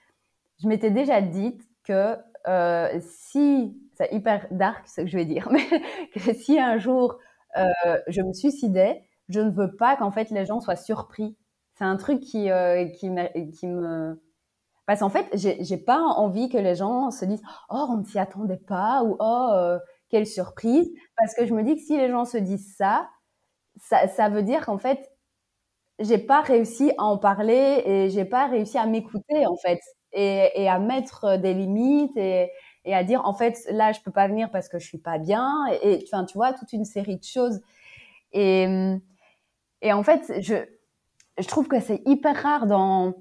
je 0.62 0.68
m'étais 0.68 0.90
déjà 0.90 1.20
dit 1.20 1.58
que 1.84 2.16
euh, 2.48 3.00
si, 3.00 3.76
c'est 3.94 4.12
hyper 4.12 4.46
dark 4.50 4.86
ce 4.88 5.02
que 5.02 5.06
je 5.06 5.16
vais 5.16 5.24
dire, 5.26 5.48
mais 5.52 5.66
que 6.14 6.34
si 6.34 6.58
un 6.58 6.78
jour 6.78 7.18
je 8.06 8.22
me 8.22 8.32
suicidais, 8.32 9.02
je 9.28 9.40
ne 9.40 9.50
veux 9.50 9.74
pas 9.74 9.96
qu'en 9.96 10.12
fait 10.12 10.30
les 10.30 10.46
gens 10.46 10.60
soient 10.60 10.76
surpris. 10.76 11.36
C'est 11.74 11.84
un 11.84 11.96
truc 11.96 12.20
qui, 12.20 12.48
qui, 12.98 13.10
me, 13.10 13.50
qui 13.50 13.66
me... 13.66 14.20
Parce 14.86 15.00
qu'en 15.00 15.10
fait, 15.10 15.28
j'ai 15.34 15.76
pas 15.76 16.00
envie 16.00 16.48
que 16.48 16.58
les 16.58 16.76
gens 16.76 17.10
se 17.10 17.24
disent 17.24 17.42
«Oh, 17.70 17.86
on 17.90 17.98
ne 17.98 18.04
s'y 18.04 18.18
attendait 18.18 18.56
pas» 18.56 19.02
ou 19.04 19.16
«Oh, 19.20 19.76
quelle 20.08 20.26
surprise!» 20.26 20.90
Parce 21.16 21.34
que 21.34 21.46
je 21.46 21.54
me 21.54 21.62
dis 21.62 21.76
que 21.76 21.82
si 21.82 21.96
les 21.96 22.08
gens 22.08 22.24
se 22.24 22.38
disent 22.38 22.74
ça, 22.76 23.08
ça, 23.80 24.28
veut 24.28 24.42
dire 24.42 24.66
qu'en 24.66 24.78
fait, 24.78 25.10
j'ai 25.98 26.18
pas 26.18 26.42
réussi 26.42 26.92
à 26.98 27.04
en 27.04 27.18
parler 27.18 27.82
et 27.84 28.10
j'ai 28.10 28.24
pas 28.24 28.46
réussi 28.46 28.78
à 28.78 28.86
m'écouter 28.86 29.46
en 29.46 29.56
fait 29.56 29.80
et, 30.12 30.68
à 30.68 30.78
mettre 30.78 31.36
des 31.38 31.54
limites 31.54 32.16
et, 32.16 32.50
à 32.86 33.04
dire 33.04 33.26
en 33.26 33.34
fait 33.34 33.58
là 33.70 33.92
je 33.92 34.00
peux 34.00 34.10
pas 34.10 34.28
venir 34.28 34.50
parce 34.50 34.68
que 34.68 34.78
je 34.78 34.86
suis 34.86 34.98
pas 34.98 35.18
bien 35.18 35.66
et 35.82 36.02
enfin 36.10 36.24
tu 36.24 36.38
vois 36.38 36.54
toute 36.54 36.72
une 36.72 36.84
série 36.84 37.18
de 37.18 37.24
choses. 37.24 37.60
Et 38.32 38.66
et 39.82 39.92
en 39.92 40.02
fait 40.02 40.40
je 40.40 40.56
je 41.38 41.46
trouve 41.46 41.68
que 41.68 41.80
c'est 41.80 42.02
hyper 42.06 42.42
rare 42.42 42.66
dans 42.66 43.14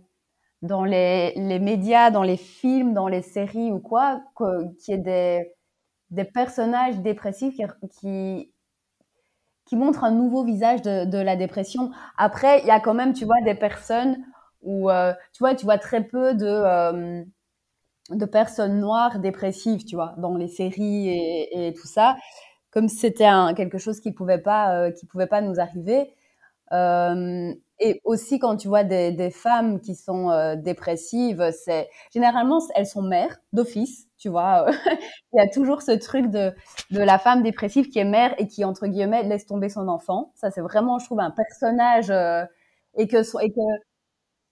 dans 0.62 0.84
les, 0.84 1.34
les 1.36 1.60
médias, 1.60 2.12
dans 2.12 2.24
les 2.24 2.38
films, 2.38 2.94
dans 2.94 3.08
les 3.08 3.22
séries 3.22 3.72
ou 3.72 3.80
quoi, 3.80 4.22
qu'il 4.38 4.74
y 4.88 4.92
ait 4.94 4.98
des, 4.98 5.54
des 6.10 6.24
personnages 6.24 6.98
dépressifs 7.00 7.58
qui 8.00 8.52
qui 9.68 9.76
montre 9.76 10.04
un 10.04 10.12
nouveau 10.12 10.44
visage 10.44 10.82
de, 10.82 11.18
la 11.18 11.36
dépression. 11.36 11.92
Après, 12.18 12.62
il 12.62 12.68
y 12.68 12.72
a 12.72 12.80
quand 12.80 12.94
même, 12.94 13.14
tu 13.14 13.26
vois, 13.26 13.42
des 13.44 13.56
personnes 13.56 14.18
où, 14.64 14.90
euh, 14.90 15.14
tu 15.34 15.40
vois, 15.40 15.56
tu 15.56 15.66
vois 15.66 15.78
très 15.78 16.04
peu 16.04 16.34
de, 16.34 16.46
euh, 16.46 17.24
de 18.12 18.26
personnes 18.26 18.80
noires 18.80 19.20
dépressives, 19.20 19.86
tu 19.86 19.96
vois, 19.96 20.16
dans 20.18 20.36
les 20.36 20.48
séries 20.48 21.10
et, 21.10 21.74
tout 21.74 21.88
ça, 21.88 22.16
comme 22.72 22.88
c'était 22.88 23.30
quelque 23.56 23.78
chose 23.78 24.00
qui 24.00 24.12
pouvait 24.12 24.42
euh, 24.48 24.92
pouvait 25.10 25.28
pas 25.28 25.42
nous 25.42 25.60
arriver. 25.60 26.14
Et 27.80 28.02
aussi 28.06 28.40
quand 28.40 28.58
tu 28.58 28.68
vois 28.68 28.84
des, 28.84 29.12
des 29.12 29.30
femmes 29.32 29.80
qui 29.80 29.96
sont 29.96 30.32
euh, 30.32 30.56
dépressives, 30.56 31.52
c'est 31.66 31.90
généralement 32.14 32.60
elles 32.76 32.88
sont 32.88 33.04
mères 33.04 33.38
d'office, 33.54 34.08
tu 34.18 34.30
vois. 34.30 34.66
Il 35.34 35.38
y 35.38 35.42
a 35.42 35.48
toujours 35.50 35.82
ce 35.84 35.92
truc 35.92 36.28
de 36.32 36.54
de 36.92 37.00
la 37.02 37.20
femme 37.20 37.44
dépressive 37.44 37.90
qui 37.90 38.00
est 38.00 38.06
mère 38.06 38.34
et 38.40 38.48
qui 38.48 38.66
entre 38.66 38.88
guillemets 38.88 39.24
laisse 39.24 39.46
tomber 39.46 39.70
son 39.70 39.88
enfant. 39.90 40.32
Ça 40.36 40.50
c'est 40.52 40.62
vraiment 40.62 40.98
je 41.00 41.06
trouve 41.06 41.20
un 41.20 41.32
personnage 41.32 42.10
euh, 42.12 42.44
et 42.98 43.08
que 43.08 43.18
et 43.44 43.52
que 43.52 43.60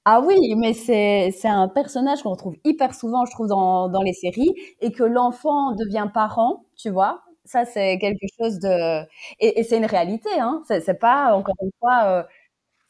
ah 0.05 0.21
oui, 0.21 0.55
mais 0.55 0.73
c'est 0.73 1.31
c'est 1.37 1.47
un 1.47 1.67
personnage 1.67 2.21
qu'on 2.23 2.31
retrouve 2.31 2.55
hyper 2.63 2.93
souvent 2.93 3.25
je 3.25 3.31
trouve 3.31 3.47
dans 3.47 3.89
dans 3.89 4.01
les 4.03 4.13
séries 4.13 4.53
et 4.81 4.91
que 4.91 5.03
l'enfant 5.03 5.71
devient 5.73 6.07
parent, 6.13 6.65
tu 6.77 6.89
vois. 6.91 7.21
Ça 7.45 7.65
c'est 7.65 7.97
quelque 7.99 8.25
chose 8.39 8.59
de 8.59 9.01
et, 9.39 9.59
et 9.59 9.63
c'est 9.63 9.77
une 9.77 9.85
réalité 9.85 10.29
hein. 10.39 10.61
C'est 10.67 10.99
pas 10.99 11.33
encore 11.35 11.55
une 11.61 11.71
fois 11.79 12.03
euh, 12.05 12.23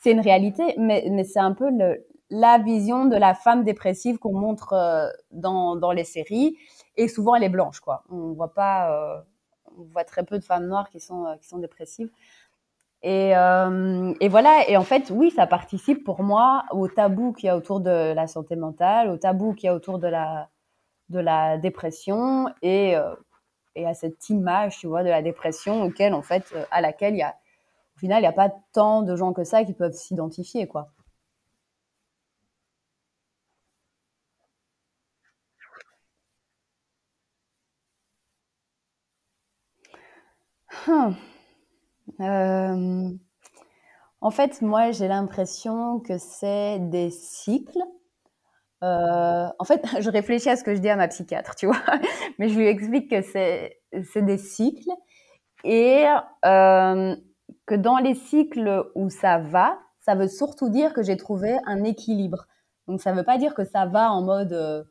c'est 0.05 0.11
une 0.11 0.19
réalité, 0.19 0.75
mais, 0.77 1.23
c'est 1.23 1.39
un 1.39 1.53
peu 1.53 1.71
la 2.29 2.59
vision 2.59 3.05
de 3.05 3.15
la 3.15 3.33
femme 3.33 3.63
dépressive 3.63 4.19
qu'on 4.19 4.37
montre 4.37 4.73
euh, 4.73 5.07
dans, 5.31 5.75
dans 5.75 5.91
les 5.91 6.03
séries. 6.03 6.57
Et 6.95 7.07
souvent, 7.07 7.33
elle 7.33 7.43
est 7.43 7.49
blanche, 7.49 7.79
quoi. 7.79 8.03
On 8.11 8.33
voit 8.33 8.53
pas, 8.53 8.91
euh, 8.91 9.19
on 9.79 9.83
voit 9.85 10.03
très 10.03 10.23
peu 10.23 10.37
de 10.37 10.43
femmes 10.43 10.67
noires 10.67 10.91
qui 10.91 10.99
sont, 10.99 11.25
euh, 11.25 11.35
qui 11.37 11.47
sont 11.47 11.57
dépressives. 11.57 12.11
Et, 13.01 13.31
et, 13.31 14.29
voilà, 14.29 14.67
et 14.67 14.77
en 14.77 14.83
fait, 14.83 15.11
oui, 15.11 15.29
ça 15.29 15.45
participe 15.45 16.03
pour 16.03 16.23
moi 16.23 16.65
au 16.71 16.87
tabou 16.87 17.33
qu'il 17.33 17.47
y 17.47 17.49
a 17.49 17.57
autour 17.57 17.79
de 17.79 18.13
la 18.13 18.25
santé 18.25 18.55
mentale, 18.55 19.09
au 19.09 19.17
tabou 19.17 19.53
qu'il 19.53 19.67
y 19.67 19.69
a 19.69 19.75
autour 19.75 19.99
de 19.99 20.07
la, 20.07 20.49
de 21.09 21.19
la 21.19 21.59
dépression 21.59 22.47
et, 22.63 22.95
et 23.75 23.85
à 23.85 23.93
cette 23.93 24.27
image, 24.29 24.79
tu 24.79 24.87
vois, 24.87 25.03
de 25.03 25.09
la 25.09 25.21
dépression 25.21 25.83
auquel, 25.83 26.15
en 26.15 26.23
fait, 26.23 26.55
à 26.71 26.81
laquelle 26.81 27.13
il 27.13 27.19
y 27.19 27.21
a 27.21 27.35
au 27.95 27.99
final, 27.99 28.19
il 28.19 28.21
n'y 28.21 28.27
a 28.27 28.33
pas 28.33 28.51
tant 28.73 29.03
de 29.03 29.15
gens 29.15 29.33
que 29.33 29.43
ça 29.43 29.63
qui 29.63 29.73
peuvent 29.73 29.93
s'identifier, 29.93 30.67
quoi. 30.67 30.91
Hein. 40.87 41.15
Euh, 42.21 43.09
en 44.21 44.31
fait, 44.31 44.61
moi, 44.61 44.91
j'ai 44.91 45.07
l'impression 45.07 45.99
que 45.99 46.17
c'est 46.17 46.79
des 46.79 47.09
cycles. 47.09 47.79
Euh, 48.83 49.47
en 49.57 49.63
fait, 49.63 49.81
je 50.01 50.09
réfléchis 50.09 50.49
à 50.49 50.55
ce 50.55 50.63
que 50.63 50.75
je 50.75 50.79
dis 50.81 50.89
à 50.89 50.95
ma 50.95 51.07
psychiatre, 51.07 51.55
tu 51.55 51.67
vois, 51.67 51.81
mais 52.39 52.49
je 52.49 52.57
lui 52.57 52.67
explique 52.67 53.09
que 53.09 53.21
c'est 53.21 53.79
des 54.21 54.37
cycles. 54.37 54.91
Et 55.63 56.05
euh, 56.45 57.15
que 57.65 57.75
dans 57.75 57.97
les 57.97 58.15
cycles 58.15 58.85
où 58.95 59.09
ça 59.09 59.39
va, 59.39 59.79
ça 59.99 60.15
veut 60.15 60.27
surtout 60.27 60.69
dire 60.69 60.93
que 60.93 61.01
j'ai 61.01 61.17
trouvé 61.17 61.57
un 61.65 61.83
équilibre. 61.83 62.47
Donc 62.87 63.01
ça 63.01 63.11
ne 63.11 63.17
veut 63.17 63.23
pas 63.23 63.37
dire 63.37 63.55
que 63.55 63.63
ça 63.63 63.85
va 63.85 64.11
en 64.11 64.21
mode 64.21 64.53
euh, 64.53 64.83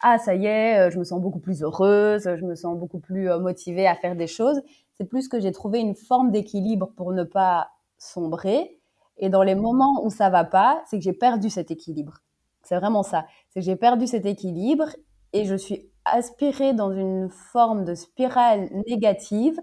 ah 0.00 0.18
ça 0.18 0.34
y 0.34 0.46
est, 0.46 0.78
euh, 0.78 0.90
je 0.90 0.98
me 0.98 1.04
sens 1.04 1.20
beaucoup 1.20 1.40
plus 1.40 1.62
heureuse, 1.62 2.22
je 2.24 2.44
me 2.44 2.54
sens 2.54 2.78
beaucoup 2.78 3.00
plus 3.00 3.30
euh, 3.30 3.38
motivée 3.38 3.86
à 3.86 3.94
faire 3.94 4.16
des 4.16 4.26
choses. 4.26 4.62
C'est 4.94 5.04
plus 5.04 5.28
que 5.28 5.40
j'ai 5.40 5.52
trouvé 5.52 5.80
une 5.80 5.94
forme 5.94 6.30
d'équilibre 6.30 6.90
pour 6.96 7.12
ne 7.12 7.24
pas 7.24 7.70
sombrer. 7.98 8.78
Et 9.18 9.28
dans 9.28 9.42
les 9.42 9.54
moments 9.54 10.04
où 10.04 10.10
ça 10.10 10.30
va 10.30 10.44
pas, 10.44 10.82
c'est 10.86 10.98
que 10.98 11.04
j'ai 11.04 11.12
perdu 11.12 11.50
cet 11.50 11.70
équilibre. 11.70 12.18
C'est 12.62 12.76
vraiment 12.76 13.02
ça. 13.02 13.26
C'est 13.48 13.60
que 13.60 13.66
j'ai 13.66 13.76
perdu 13.76 14.06
cet 14.06 14.24
équilibre 14.24 14.90
et 15.32 15.44
je 15.44 15.56
suis 15.56 15.90
aspirée 16.04 16.72
dans 16.72 16.92
une 16.92 17.28
forme 17.28 17.84
de 17.84 17.94
spirale 17.94 18.68
négative 18.86 19.60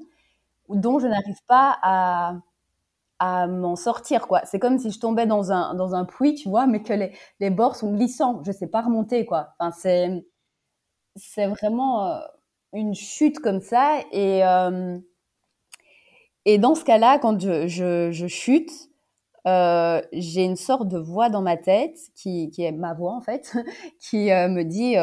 dont 0.70 1.00
je 1.00 1.08
n'arrive 1.08 1.40
pas 1.48 1.78
à, 1.82 2.36
m'en 3.48 3.76
sortir 3.76 4.28
quoi. 4.28 4.42
C'est 4.46 4.60
comme 4.60 4.78
si 4.78 4.92
je 4.92 5.00
tombais 5.00 5.26
dans 5.26 5.52
un 5.52 5.74
dans 5.74 5.96
un 5.96 6.06
puits, 6.06 6.36
tu 6.36 6.50
vois, 6.50 6.68
mais 6.68 6.84
que 6.84 6.94
les, 6.94 7.12
les 7.40 7.50
bords 7.50 7.76
sont 7.76 7.92
glissants. 7.94 8.42
Je 8.46 8.52
sais 8.52 8.68
pas 8.68 8.82
remonter 8.82 9.26
quoi. 9.26 9.50
Enfin 9.60 9.72
c'est 11.16 11.48
vraiment 11.48 12.08
euh, 12.08 12.20
une 12.74 12.94
chute 12.94 13.40
comme 13.40 13.62
ça 13.62 14.00
et 14.12 14.46
euh, 14.46 14.98
et 16.46 16.58
dans 16.60 16.76
ce 16.76 16.84
cas-là, 16.84 17.18
quand 17.20 17.40
je, 17.40 17.68
je, 17.68 18.12
je 18.12 18.28
chute, 18.28 18.72
euh, 19.48 20.02
j'ai 20.12 20.44
une 20.44 20.56
sorte 20.56 20.88
de 20.88 21.00
voix 21.00 21.30
dans 21.30 21.42
ma 21.42 21.58
tête 21.58 21.98
qui, 22.16 22.52
qui 22.52 22.64
est 22.64 22.72
ma 22.72 22.94
voix 22.94 23.14
en 23.14 23.22
fait, 23.22 23.56
qui 24.00 24.28
me 24.30 24.64
dit 24.64 24.96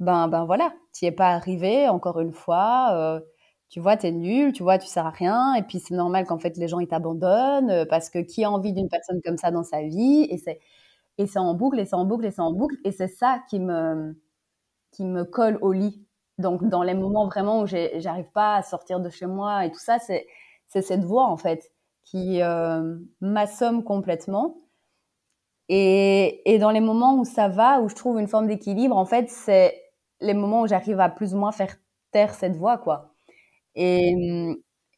ben 0.00 0.28
ben 0.28 0.44
voilà, 0.44 0.72
tu 0.92 1.06
es 1.06 1.12
pas 1.12 1.30
arrivé 1.30 1.88
encore 1.88 2.20
une 2.20 2.32
fois 2.32 3.20
tu 3.68 3.80
vois, 3.80 3.96
t'es 3.96 4.12
nul, 4.12 4.52
tu 4.52 4.62
vois, 4.62 4.78
tu 4.78 4.86
sers 4.86 5.06
à 5.06 5.10
rien, 5.10 5.54
et 5.54 5.62
puis 5.62 5.80
c'est 5.80 5.94
normal 5.94 6.24
qu'en 6.26 6.38
fait 6.38 6.56
les 6.56 6.68
gens 6.68 6.78
ils 6.80 6.88
t'abandonnent 6.88 7.70
euh, 7.70 7.84
parce 7.86 8.10
que 8.10 8.18
qui 8.20 8.44
a 8.44 8.50
envie 8.50 8.72
d'une 8.72 8.88
personne 8.88 9.20
comme 9.24 9.36
ça 9.38 9.50
dans 9.50 9.64
sa 9.64 9.82
vie 9.82 10.26
et 10.30 10.38
c'est 10.38 10.60
et 11.18 11.26
c'est 11.26 11.38
en 11.40 11.54
boucle 11.54 11.80
et 11.80 11.86
c'est 11.86 11.96
en 11.96 12.04
boucle 12.06 12.26
et 12.26 12.30
c'est 12.32 12.42
en 12.42 12.52
boucle 12.52 12.76
et 12.84 12.92
c'est 12.92 13.08
ça 13.08 13.40
qui 13.50 13.60
me 13.60 14.16
qui 14.92 15.04
me 15.04 15.24
colle 15.24 15.58
au 15.62 15.72
lit. 15.72 16.06
Donc 16.38 16.64
dans 16.68 16.82
les 16.82 16.94
moments 16.94 17.26
vraiment 17.26 17.60
où 17.62 17.66
j'arrive 17.66 18.30
pas 18.32 18.56
à 18.56 18.62
sortir 18.62 19.00
de 19.00 19.10
chez 19.10 19.26
moi 19.26 19.64
et 19.66 19.70
tout 19.72 19.78
ça, 19.80 19.98
c'est 19.98 20.26
c'est 20.68 20.82
cette 20.82 21.04
voix 21.04 21.26
en 21.26 21.36
fait 21.36 21.72
qui 22.04 22.42
euh, 22.42 22.96
m'assomme 23.20 23.84
complètement. 23.84 24.56
Et, 25.68 26.42
et 26.52 26.58
dans 26.58 26.70
les 26.70 26.80
moments 26.80 27.18
où 27.18 27.24
ça 27.24 27.48
va, 27.48 27.80
où 27.80 27.88
je 27.88 27.94
trouve 27.94 28.20
une 28.20 28.28
forme 28.28 28.46
d'équilibre, 28.46 28.96
en 28.96 29.04
fait, 29.04 29.28
c'est 29.28 29.82
les 30.20 30.34
moments 30.34 30.62
où 30.62 30.66
j'arrive 30.68 31.00
à 31.00 31.08
plus 31.08 31.34
ou 31.34 31.38
moins 31.38 31.52
faire 31.52 31.74
taire 32.12 32.34
cette 32.34 32.56
voix, 32.56 32.78
quoi. 32.78 33.15
Et, 33.76 34.14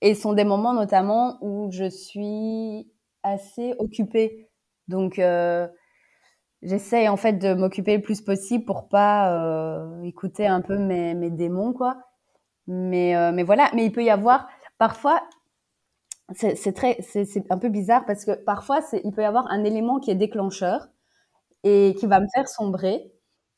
et 0.03 0.15
sont 0.15 0.33
des 0.35 0.45
moments 0.45 0.75
notamment 0.75 1.39
où 1.43 1.71
je 1.73 1.89
suis 1.91 2.91
assez 3.25 3.75
occupée. 3.79 4.49
Donc, 4.89 5.19
euh, 5.19 5.69
j'essaye 6.63 7.09
en 7.09 7.17
fait 7.17 7.35
de 7.35 7.55
m'occuper 7.55 7.97
le 7.97 8.03
plus 8.03 8.21
possible 8.23 8.65
pour 8.65 8.89
pas 8.89 9.33
euh, 9.35 10.03
écouter 10.03 10.47
un 10.47 10.61
peu 10.63 10.79
mes, 10.79 11.15
mes 11.15 11.31
démons, 11.31 11.73
quoi. 11.73 11.99
Mais, 12.69 13.17
euh, 13.17 13.33
mais 13.33 13.45
voilà, 13.45 13.71
mais 13.75 13.87
il 13.87 13.93
peut 13.93 14.05
y 14.05 14.11
avoir 14.11 14.49
parfois, 14.79 15.23
c'est 16.35 16.57
c'est 16.57 17.51
un 17.51 17.59
peu 17.59 17.69
bizarre 17.69 18.05
parce 18.07 18.25
que 18.25 18.33
parfois, 18.33 18.81
il 19.05 19.13
peut 19.13 19.23
y 19.23 19.25
avoir 19.25 19.47
un 19.51 19.65
élément 19.65 19.99
qui 20.01 20.11
est 20.11 20.15
déclencheur 20.15 20.89
et 21.65 21.95
qui 21.99 22.07
va 22.07 22.21
me 22.21 22.27
faire 22.35 22.49
sombrer. 22.49 23.13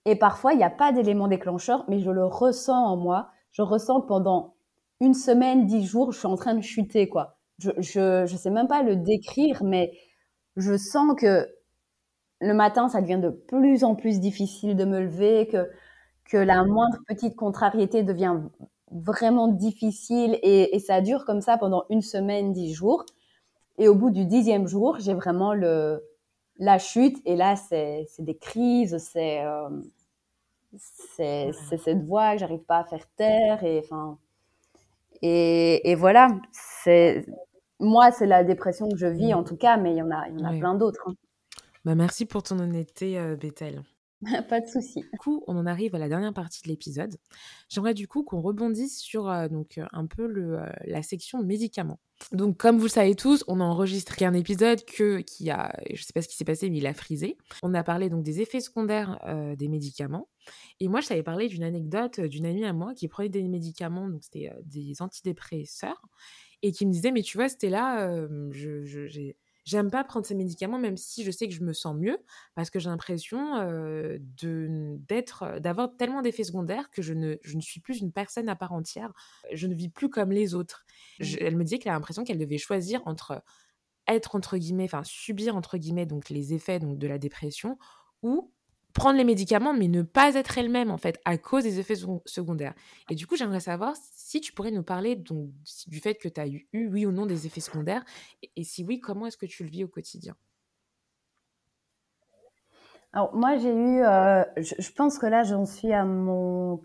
Et 0.07 0.17
parfois, 0.17 0.53
il 0.55 0.59
n'y 0.59 0.65
a 0.65 0.71
pas 0.71 0.93
d'élément 0.93 1.29
déclencheur, 1.29 1.85
mais 1.89 2.01
je 2.01 2.11
le 2.11 2.25
ressens 2.27 2.77
en 2.87 2.97
moi. 2.97 3.31
Je 3.53 3.63
ressens 3.63 4.03
pendant 4.03 4.55
une 5.01 5.15
semaine, 5.15 5.67
dix 5.67 5.85
jours, 5.87 6.13
je 6.13 6.19
suis 6.19 6.27
en 6.27 6.37
train 6.37 6.55
de 6.55 6.63
chuter, 6.63 7.09
quoi. 7.09 7.39
Je, 7.59 7.71
je, 7.79 8.27
je 8.27 8.37
sais 8.37 8.51
même 8.51 8.69
pas 8.69 8.83
le 8.83 8.97
décrire, 8.97 9.63
mais 9.65 9.93
je 10.57 10.77
sens 10.77 11.15
que 11.17 11.49
le 12.41 12.55
matin, 12.55 12.89
ça 12.89 13.01
devient 13.01 13.21
de 13.23 13.31
plus 13.31 13.85
en 13.85 13.95
plus 13.95 14.21
difficile 14.21 14.77
de 14.77 14.85
me 14.85 15.01
lever, 15.01 15.47
que, 15.47 15.71
que 16.25 16.37
la 16.37 16.65
moindre 16.65 16.99
petite 17.07 17.37
contrariété 17.37 18.03
devient 18.03 18.39
vraiment 18.91 19.49
difficile 19.49 20.39
et, 20.43 20.79
ça 20.81 21.01
dure 21.01 21.25
comme 21.25 21.41
ça 21.41 21.59
pendant 21.59 21.85
une 21.91 22.03
semaine, 22.03 22.53
dix 22.53 22.73
jours. 22.73 23.05
Et 23.79 23.89
au 23.89 23.95
bout 23.95 24.11
du 24.11 24.27
dixième 24.27 24.67
jour, 24.67 24.99
j'ai 25.01 25.15
vraiment 25.15 25.55
le, 25.55 26.03
la 26.59 26.79
chute 26.79 27.19
et 27.25 27.37
là, 27.37 27.57
c'est 27.57 28.07
des 28.19 28.37
crises, 28.37 28.99
c'est 28.99 29.43
euh, 29.45 29.69
cette 30.77 32.05
voix 32.05 32.33
que 32.33 32.39
j'arrive 32.39 32.65
pas 32.65 32.79
à 32.79 32.85
faire 32.85 33.07
taire 33.17 33.65
et 33.65 33.81
enfin 33.85 34.19
et, 35.23 35.91
et 35.91 35.95
voilà, 35.95 36.29
c'est 36.53 37.27
moi, 37.79 38.11
c'est 38.13 38.27
la 38.27 38.45
dépression 38.45 38.89
que 38.89 38.97
je 38.97 39.07
vis 39.07 39.35
en 39.35 39.43
tout 39.43 39.57
cas, 39.57 39.77
mais 39.77 39.93
il 39.93 39.97
y 39.97 40.03
en 40.03 40.11
a, 40.11 40.29
il 40.29 40.39
y 40.39 40.43
en 40.43 40.47
a 40.47 40.59
plein 40.59 40.75
d'autres. 40.75 41.03
Hein. 41.07 41.15
Bah, 41.85 41.95
merci 41.95 42.27
pour 42.27 42.43
ton 42.43 42.59
honnêteté, 42.59 43.19
euh, 43.19 43.37
Bethel. 43.37 43.83
Pas 44.49 44.61
de 44.61 44.67
souci. 44.67 45.03
Du 45.13 45.19
coup, 45.19 45.43
on 45.47 45.57
en 45.57 45.67
arrive 45.67 45.95
à 45.95 45.99
la 45.99 46.09
dernière 46.09 46.35
partie 46.35 46.63
de 46.63 46.69
l'épisode. 46.69 47.17
J'aimerais 47.69 47.95
du 47.95 48.07
coup 48.07 48.23
qu'on 48.23 48.41
rebondisse 48.41 49.01
sur 49.01 49.29
euh, 49.29 49.49
donc 49.49 49.79
euh, 49.79 49.87
un 49.93 50.07
peu 50.07 50.27
le, 50.27 50.59
euh, 50.59 50.67
la 50.85 51.03
section 51.03 51.43
médicaments. 51.43 52.01
Donc, 52.33 52.57
comme 52.59 52.77
vous 52.79 52.85
le 52.85 52.91
savez 52.91 53.15
tous, 53.15 53.45
on 53.49 53.61
a 53.61 53.65
enregistré 53.65 54.25
un 54.25 54.35
épisode 54.35 54.85
que, 54.85 55.21
qui 55.21 55.51
a, 55.51 55.73
je 55.93 56.03
sais 56.03 56.13
pas 56.13 56.23
ce 56.23 56.29
qui 56.29 56.37
s'est 56.37 56.45
passé, 56.45 56.71
mais 56.71 56.79
il 56.79 56.87
a 56.87 56.95
frisé. 56.95 57.37
On 57.63 57.75
a 57.75 57.83
parlé 57.83 58.09
donc 58.09 58.23
des 58.23 58.41
effets 58.41 58.61
secondaires 58.61 59.19
des 59.57 59.69
médicaments. 59.69 60.29
Et 60.81 60.89
moi, 60.89 61.01
je 61.01 61.09
t'avais 61.09 61.23
parlé 61.23 61.49
d'une 61.49 61.63
anecdote 61.63 62.21
d'une 62.21 62.47
amie 62.47 62.65
à 62.65 62.73
moi 62.73 62.95
qui 62.95 63.09
prenait 63.09 63.29
des 63.29 63.43
médicaments, 63.49 64.09
donc 64.09 64.23
c'était 64.23 64.53
des 64.65 65.01
antidépresseurs, 65.01 66.03
et 66.63 66.73
qui 66.73 66.87
me 66.87 66.93
disait, 66.93 67.11
mais 67.11 67.23
tu 67.23 67.39
vois, 67.39 67.49
c'était 67.49 67.71
là, 67.71 68.27
je, 68.51 68.85
j'ai 68.85 69.37
j'aime 69.71 69.91
pas 69.91 70.03
prendre 70.03 70.27
ces 70.27 70.35
médicaments, 70.35 70.79
même 70.79 70.97
si 70.97 71.23
je 71.23 71.31
sais 71.31 71.47
que 71.49 71.55
je 71.55 71.63
me 71.63 71.73
sens 71.73 71.95
mieux, 71.97 72.19
parce 72.55 72.71
que 72.71 72.81
j'ai 72.81 72.91
l'impression 72.91 73.39
d'être, 74.19 75.61
d'avoir 75.61 75.97
tellement 75.97 76.23
d'effets 76.23 76.45
secondaires 76.45 76.91
que 76.91 77.03
je 77.03 77.15
ne, 77.15 77.37
je 77.43 77.57
ne 77.57 77.61
suis 77.61 77.81
plus 77.81 78.01
une 78.01 78.11
personne 78.11 78.49
à 78.49 78.57
part 78.57 78.73
entière. 78.73 79.13
Je 79.53 79.69
ne 79.69 79.75
vis 79.75 79.89
plus 79.89 80.11
comme 80.11 80.33
les 80.33 80.55
autres. 80.55 80.85
Elle 81.21 81.57
me 81.57 81.63
disait 81.63 81.79
qu'elle 81.79 81.93
a 81.93 81.95
l'impression 81.95 82.25
qu'elle 82.25 82.39
devait 82.39 82.59
choisir 82.59 83.01
entre 83.07 83.43
être 84.09 84.35
entre 84.35 84.57
guillemets, 84.59 84.85
enfin 84.85 85.05
subir 85.05 85.55
entre 85.55 85.79
guillemets 85.79 86.07
donc 86.07 86.31
les 86.31 86.53
effets 86.53 86.81
donc 86.81 86.99
de 86.99 87.07
la 87.07 87.19
dépression 87.19 87.79
ou 88.23 88.53
prendre 88.93 89.17
les 89.17 89.25
médicaments, 89.25 89.73
mais 89.73 89.89
ne 89.89 90.03
pas 90.03 90.35
être 90.35 90.59
elle-même, 90.59 90.91
en 90.91 90.99
fait, 90.99 91.21
à 91.25 91.39
cause 91.39 91.65
des 91.65 91.79
effets 91.79 91.97
secondaires. 92.25 92.75
Et 93.09 93.15
du 93.15 93.27
coup, 93.27 93.37
j'aimerais 93.37 93.61
savoir 93.61 93.95
si 94.13 94.41
tu 94.41 94.53
pourrais 94.53 94.71
nous 94.71 94.83
parler 94.83 95.17
donc, 95.17 95.51
du 95.87 96.01
fait 96.01 96.15
que 96.15 96.29
tu 96.29 96.41
as 96.41 96.47
eu, 96.47 96.69
oui 96.73 97.07
ou 97.07 97.13
non, 97.13 97.27
des 97.27 97.47
effets 97.47 97.61
secondaires, 97.61 98.05
et, 98.57 98.65
si 98.65 98.85
oui, 98.85 99.01
comment 99.01 99.27
est-ce 99.27 99.37
que 99.37 99.47
tu 99.47 99.65
le 99.65 99.71
vis 99.71 99.85
au 99.85 99.89
quotidien? 99.89 100.35
Alors, 103.13 103.35
moi, 103.35 103.57
j'ai 103.57 103.75
eu, 103.75 104.03
euh, 104.03 104.45
je, 104.57 104.93
pense 104.93 105.19
que 105.19 105.27
là, 105.27 105.43
j'en 105.43 105.67
suis 105.67 105.93
à 105.93 106.05
mon 106.05 106.81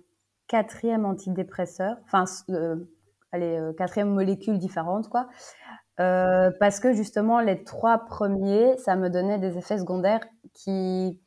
quatrième 0.47 1.05
antidépresseur, 1.05 1.97
enfin, 2.05 2.25
euh, 2.49 2.77
allez, 3.31 3.57
euh, 3.57 3.73
quatrième 3.73 4.09
molécule 4.09 4.57
différente, 4.57 5.07
quoi. 5.09 5.27
parce 5.97 6.79
que 6.79 6.93
justement, 6.93 7.39
les 7.41 7.63
trois 7.63 7.99
premiers, 7.99 8.75
ça 8.77 8.95
me 8.95 9.09
donnait 9.09 9.39
des 9.39 9.57
effets 9.57 9.77
secondaires 9.77 10.25
qui 10.53 11.19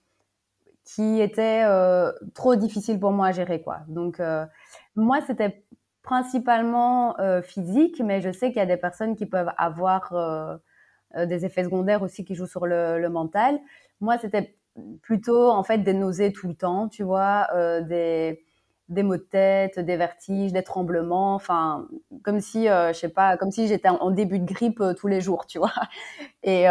qui 0.94 1.20
était 1.20 1.64
euh, 1.64 2.12
trop 2.34 2.56
difficile 2.56 2.98
pour 2.98 3.10
moi 3.10 3.26
à 3.28 3.32
gérer 3.32 3.60
quoi. 3.60 3.80
Donc 3.88 4.20
euh, 4.20 4.46
moi 4.96 5.18
c'était 5.26 5.64
principalement 6.02 7.18
euh, 7.20 7.42
physique, 7.42 8.00
mais 8.02 8.22
je 8.22 8.32
sais 8.32 8.48
qu'il 8.48 8.56
y 8.56 8.62
a 8.62 8.66
des 8.66 8.78
personnes 8.78 9.14
qui 9.14 9.26
peuvent 9.26 9.52
avoir 9.58 10.12
des 11.16 11.44
effets 11.44 11.64
secondaires 11.64 12.02
aussi 12.02 12.24
qui 12.24 12.34
jouent 12.34 12.46
sur 12.46 12.66
le, 12.66 13.06
mental. 13.08 13.58
Moi 14.00 14.16
c'était 14.18 14.56
plutôt 15.02 15.50
en 15.50 15.62
fait 15.62 15.78
des 15.78 15.92
nausées 15.92 16.32
tout 16.32 16.48
le 16.48 16.54
temps, 16.54 16.88
tu 16.88 17.02
vois, 17.02 17.48
des 17.82 18.42
des 18.88 19.02
maux 19.02 19.18
de 19.18 19.22
tête, 19.22 19.78
des 19.78 19.96
vertiges, 19.98 20.54
des 20.54 20.62
tremblements, 20.62 21.34
enfin 21.34 21.86
comme 22.22 22.40
si 22.40 22.64
je 22.66 22.92
sais 22.94 23.10
pas, 23.10 23.36
comme 23.36 23.50
si 23.50 23.68
j'étais 23.68 23.90
en 23.90 24.10
début 24.10 24.38
de 24.38 24.46
grippe 24.46 24.82
tous 24.98 25.08
les 25.08 25.20
jours, 25.20 25.46
tu 25.46 25.58
vois. 25.58 25.72
Et 26.42 26.64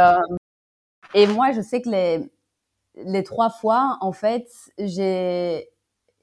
et 1.13 1.27
moi 1.27 1.51
je 1.51 1.61
sais 1.61 1.81
que 1.81 1.89
les 1.89 2.31
les 3.05 3.23
trois 3.23 3.49
fois, 3.49 3.97
en 4.01 4.11
fait, 4.11 4.47
j'ai 4.77 5.69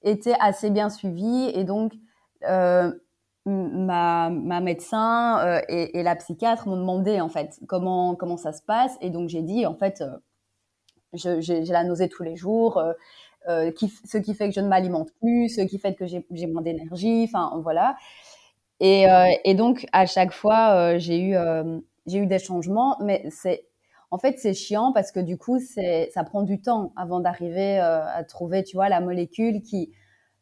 été 0.03 0.35
assez 0.41 0.71
bien 0.71 0.91
suivie 0.91 1.51
et 1.55 1.65
donc 1.65 1.93
euh, 2.49 2.93
ma, 3.47 4.31
médecin 4.31 5.39
euh, 5.47 5.61
et, 5.69 6.03
la 6.03 6.17
psychiatre 6.17 6.69
m'ont 6.69 6.77
demandé 6.77 7.21
en 7.21 7.29
fait 7.29 7.59
comment 7.69 8.15
comment 8.15 8.37
ça 8.37 8.53
se 8.53 8.63
passe 8.63 8.97
et 9.01 9.11
donc 9.11 9.29
j'ai 9.29 9.43
dit 9.43 9.67
en 9.67 9.75
fait 9.75 10.03
euh, 10.03 11.41
j'ai 11.41 11.65
la 11.65 11.85
nausée 11.85 12.09
tous 12.09 12.23
les 12.23 12.37
jours, 12.37 12.83
ce 13.47 14.19
qui 14.19 14.35
fait 14.35 14.49
que 14.49 14.55
je 14.55 14.61
ne 14.61 14.69
m'alimente 14.69 15.11
plus, 15.21 15.49
ce 15.49 15.61
qui 15.61 15.79
fait 15.79 15.95
que 15.95 16.07
j'ai 16.07 16.47
moins 16.47 16.63
d'énergie, 16.63 17.25
enfin 17.29 17.61
voilà. 17.63 17.97
Et, 18.81 19.07
et 19.45 19.55
donc, 19.55 19.87
à 19.93 20.07
chaque 20.07 20.33
fois, 20.33 20.99
j'ai 20.99 21.21
eu, 21.21 21.37
j'ai 22.07 22.19
eu 22.19 22.27
des 22.27 22.41
changements, 22.41 22.97
mais 23.01 23.25
c'est, 23.31 23.65
en 24.15 24.19
fait, 24.19 24.39
c'est 24.39 24.55
chiant 24.55 24.93
parce 24.93 25.11
que 25.11 25.19
du 25.19 25.37
coup, 25.37 25.59
ça 25.59 26.23
prend 26.23 26.43
du 26.43 26.61
temps 26.61 26.93
avant 26.95 27.19
d'arriver 27.19 27.81
à 27.81 28.23
trouver, 28.23 28.63
tu 28.63 28.77
vois, 28.77 28.89
la 28.89 29.01
molécule 29.01 29.61
qui 29.61 29.91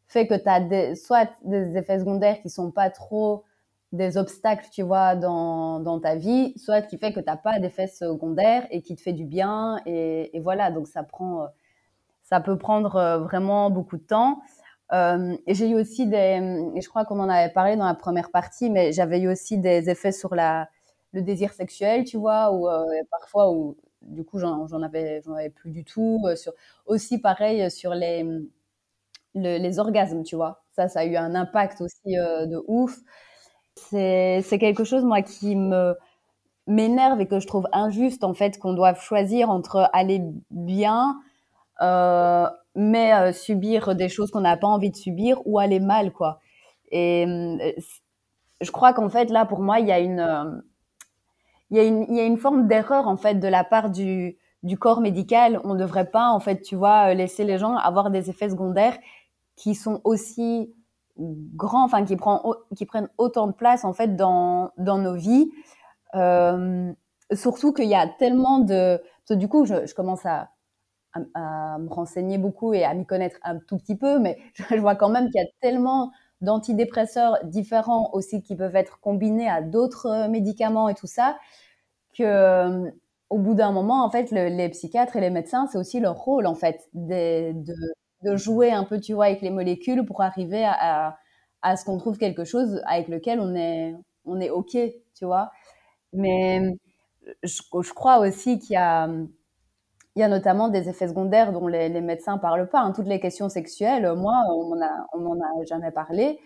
fait 0.05 0.27
que 0.27 0.35
tu 0.35 0.47
as 0.47 0.95
soit 0.95 1.27
des 1.43 1.75
effets 1.75 1.97
secondaires 1.97 2.39
qui 2.43 2.51
sont 2.51 2.69
pas 2.69 2.91
trop 2.91 3.45
des 3.91 4.15
obstacles, 4.17 4.67
tu 4.71 4.83
vois, 4.83 5.15
dans, 5.15 5.99
ta 5.99 6.15
vie, 6.15 6.53
soit 6.55 6.83
qui 6.83 6.99
fait 6.99 7.13
que 7.13 7.19
tu 7.19 7.25
n'as 7.25 7.35
pas 7.35 7.57
d'effets 7.57 7.87
secondaires 7.87 8.67
et 8.69 8.83
qui 8.83 8.95
te 8.95 9.01
fait 9.01 9.11
du 9.11 9.25
bien. 9.25 9.81
Et, 9.87 10.39
voilà, 10.43 10.69
donc 10.69 10.87
ça 10.87 11.01
prend, 11.01 11.47
ça 12.21 12.41
peut 12.41 12.59
prendre 12.59 13.23
vraiment 13.23 13.71
beaucoup 13.71 13.97
de 13.97 14.03
temps. 14.03 14.39
Euh, 14.91 15.35
et 15.47 15.55
j'ai 15.55 15.67
eu 15.67 15.73
aussi 15.73 16.05
des, 16.05 16.69
et 16.75 16.81
je 16.81 16.89
crois 16.89 17.05
qu'on 17.05 17.19
en 17.19 17.27
avait 17.29 17.51
parlé 17.51 17.75
dans 17.75 17.87
la 17.87 17.95
première 17.95 18.29
partie, 18.29 18.69
mais 18.69 18.91
j'avais 18.91 19.19
eu 19.19 19.31
aussi 19.31 19.57
des 19.57 19.89
effets 19.89 20.11
sur 20.11 20.35
la, 20.35 20.69
le 21.13 21.21
désir 21.21 21.53
sexuel, 21.53 22.03
tu 22.05 22.17
vois, 22.17 22.51
ou 22.51 22.67
euh, 22.67 22.85
parfois 23.11 23.51
où 23.51 23.77
du 24.01 24.25
coup 24.25 24.39
j'en 24.39 24.81
avais, 24.81 25.21
avais 25.27 25.49
plus 25.49 25.71
du 25.71 25.83
tout. 25.85 26.21
Euh, 26.25 26.35
sur, 26.35 26.53
aussi 26.85 27.19
pareil 27.19 27.71
sur 27.71 27.93
les, 27.93 28.25
les 29.35 29.79
orgasmes, 29.79 30.23
tu 30.23 30.35
vois. 30.35 30.63
Ça, 30.73 30.87
ça 30.87 31.01
a 31.01 31.05
eu 31.05 31.15
un 31.15 31.35
impact 31.35 31.81
aussi 31.81 32.15
de 32.15 32.63
ouf. 32.67 32.99
C'est 33.75 34.57
quelque 34.59 34.83
chose, 34.83 35.03
moi, 35.03 35.21
qui 35.21 35.55
me 35.55 35.95
m'énerve 36.67 37.19
et 37.21 37.27
que 37.27 37.39
je 37.39 37.47
trouve 37.47 37.67
injuste, 37.73 38.23
en 38.23 38.33
fait, 38.33 38.57
qu'on 38.57 38.73
doive 38.73 39.01
choisir 39.01 39.49
entre 39.49 39.89
aller 39.93 40.21
bien 40.51 41.19
euh, 41.81 42.47
mais 42.75 43.13
euh, 43.13 43.33
subir 43.33 43.95
des 43.95 44.09
choses 44.09 44.31
qu'on 44.31 44.41
n'a 44.41 44.57
pas 44.57 44.67
envie 44.67 44.91
de 44.91 44.95
subir 44.95 45.39
ou 45.45 45.59
aller 45.59 45.79
mal, 45.79 46.11
quoi. 46.11 46.39
Et 46.91 47.25
euh, 47.27 47.71
je 48.61 48.71
crois 48.71 48.93
qu'en 48.93 49.09
fait, 49.09 49.29
là, 49.29 49.45
pour 49.45 49.59
moi, 49.61 49.79
il 49.79 49.87
y 49.87 49.91
a 49.91 49.99
une, 49.99 50.63
il 51.73 52.15
y 52.15 52.19
a 52.19 52.25
une, 52.25 52.37
forme 52.37 52.67
d'erreur, 52.67 53.07
en 53.07 53.17
fait, 53.17 53.35
de 53.35 53.47
la 53.47 53.63
part 53.63 53.89
du, 53.89 54.37
corps 54.79 55.01
médical. 55.01 55.59
On 55.63 55.73
ne 55.73 55.79
devrait 55.79 56.09
pas, 56.11 56.29
en 56.29 56.39
fait, 56.39 56.61
tu 56.61 56.75
vois, 56.75 57.15
laisser 57.15 57.43
les 57.43 57.57
gens 57.57 57.75
avoir 57.75 58.11
des 58.11 58.29
effets 58.29 58.49
secondaires 58.49 58.97
qui 59.55 59.73
sont 59.73 59.99
aussi 60.03 60.71
grands, 61.17 61.83
enfin, 61.83 62.05
qui, 62.05 62.15
prend, 62.15 62.43
qui 62.75 62.85
prennent 62.85 63.09
autant 63.17 63.47
de 63.47 63.53
place, 63.53 63.85
en 63.85 63.93
fait, 63.93 64.15
dans, 64.15 64.69
dans 64.77 64.99
nos 64.99 65.15
vies. 65.15 65.49
Euh, 66.13 66.93
surtout 67.33 67.73
qu'il 67.73 67.89
y 67.89 67.95
a 67.95 68.07
tellement 68.07 68.59
de... 68.59 69.01
du 69.31 69.47
coup, 69.47 69.65
je, 69.65 69.91
commence 69.95 70.27
à, 70.27 70.49
me 71.15 71.89
renseigner 71.89 72.37
beaucoup 72.37 72.73
et 72.75 72.83
à 72.83 72.93
m'y 72.93 73.05
connaître 73.07 73.37
un 73.41 73.57
tout 73.57 73.77
petit 73.77 73.95
peu, 73.95 74.19
mais 74.19 74.37
je, 74.53 74.75
vois 74.75 74.95
quand 74.95 75.09
même 75.09 75.31
qu'il 75.31 75.41
y 75.41 75.43
a 75.43 75.47
tellement 75.59 76.11
d'antidépresseurs 76.41 77.37
différents 77.45 78.09
aussi 78.13 78.41
qui 78.41 78.55
peuvent 78.55 78.75
être 78.75 78.99
combinés 78.99 79.49
à 79.49 79.61
d'autres 79.61 80.07
euh, 80.07 80.27
médicaments 80.27 80.89
et 80.89 80.93
tout 80.93 81.07
ça, 81.07 81.37
que 82.17 82.23
euh, 82.23 82.91
au 83.29 83.39
bout 83.39 83.55
d'un 83.55 83.71
moment, 83.71 84.03
en 84.05 84.11
fait, 84.11 84.31
les 84.31 84.69
psychiatres 84.69 85.15
et 85.15 85.21
les 85.21 85.29
médecins, 85.29 85.67
c'est 85.71 85.77
aussi 85.77 85.99
leur 85.99 86.17
rôle, 86.17 86.45
en 86.45 86.55
fait, 86.55 86.87
de, 86.93 87.53
de, 88.23 88.35
jouer 88.35 88.71
un 88.71 88.83
peu, 88.83 88.99
tu 88.99 89.13
vois, 89.13 89.25
avec 89.25 89.41
les 89.41 89.49
molécules 89.49 90.05
pour 90.05 90.21
arriver 90.21 90.63
à, 90.65 91.17
à, 91.61 91.75
ce 91.75 91.83
qu'on 91.85 91.97
trouve 91.97 92.17
quelque 92.17 92.43
chose 92.45 92.81
avec 92.85 93.07
lequel 93.07 93.39
on 93.39 93.55
est, 93.55 93.95
on 94.25 94.39
est 94.39 94.49
OK, 94.51 94.77
tu 95.15 95.25
vois. 95.25 95.51
Mais 96.13 96.61
je, 97.43 97.61
je 97.81 97.93
crois 97.93 98.19
aussi 98.19 98.59
qu'il 98.59 98.73
y 98.73 98.77
a 98.77 99.09
il 100.15 100.19
y 100.19 100.23
a 100.23 100.27
notamment 100.27 100.69
des 100.69 100.89
effets 100.89 101.07
secondaires 101.07 101.51
dont 101.51 101.67
les, 101.67 101.89
médecins 102.01 102.37
parlent 102.37 102.69
pas. 102.69 102.81
Hein. 102.81 102.91
Toutes 102.91 103.07
les 103.07 103.19
questions 103.19 103.49
sexuelles, 103.49 104.13
moi, 104.13 104.43
on 104.49 105.19
m'en 105.19 105.33
a, 105.33 105.65
jamais 105.65 105.91
parlé. 105.91 106.39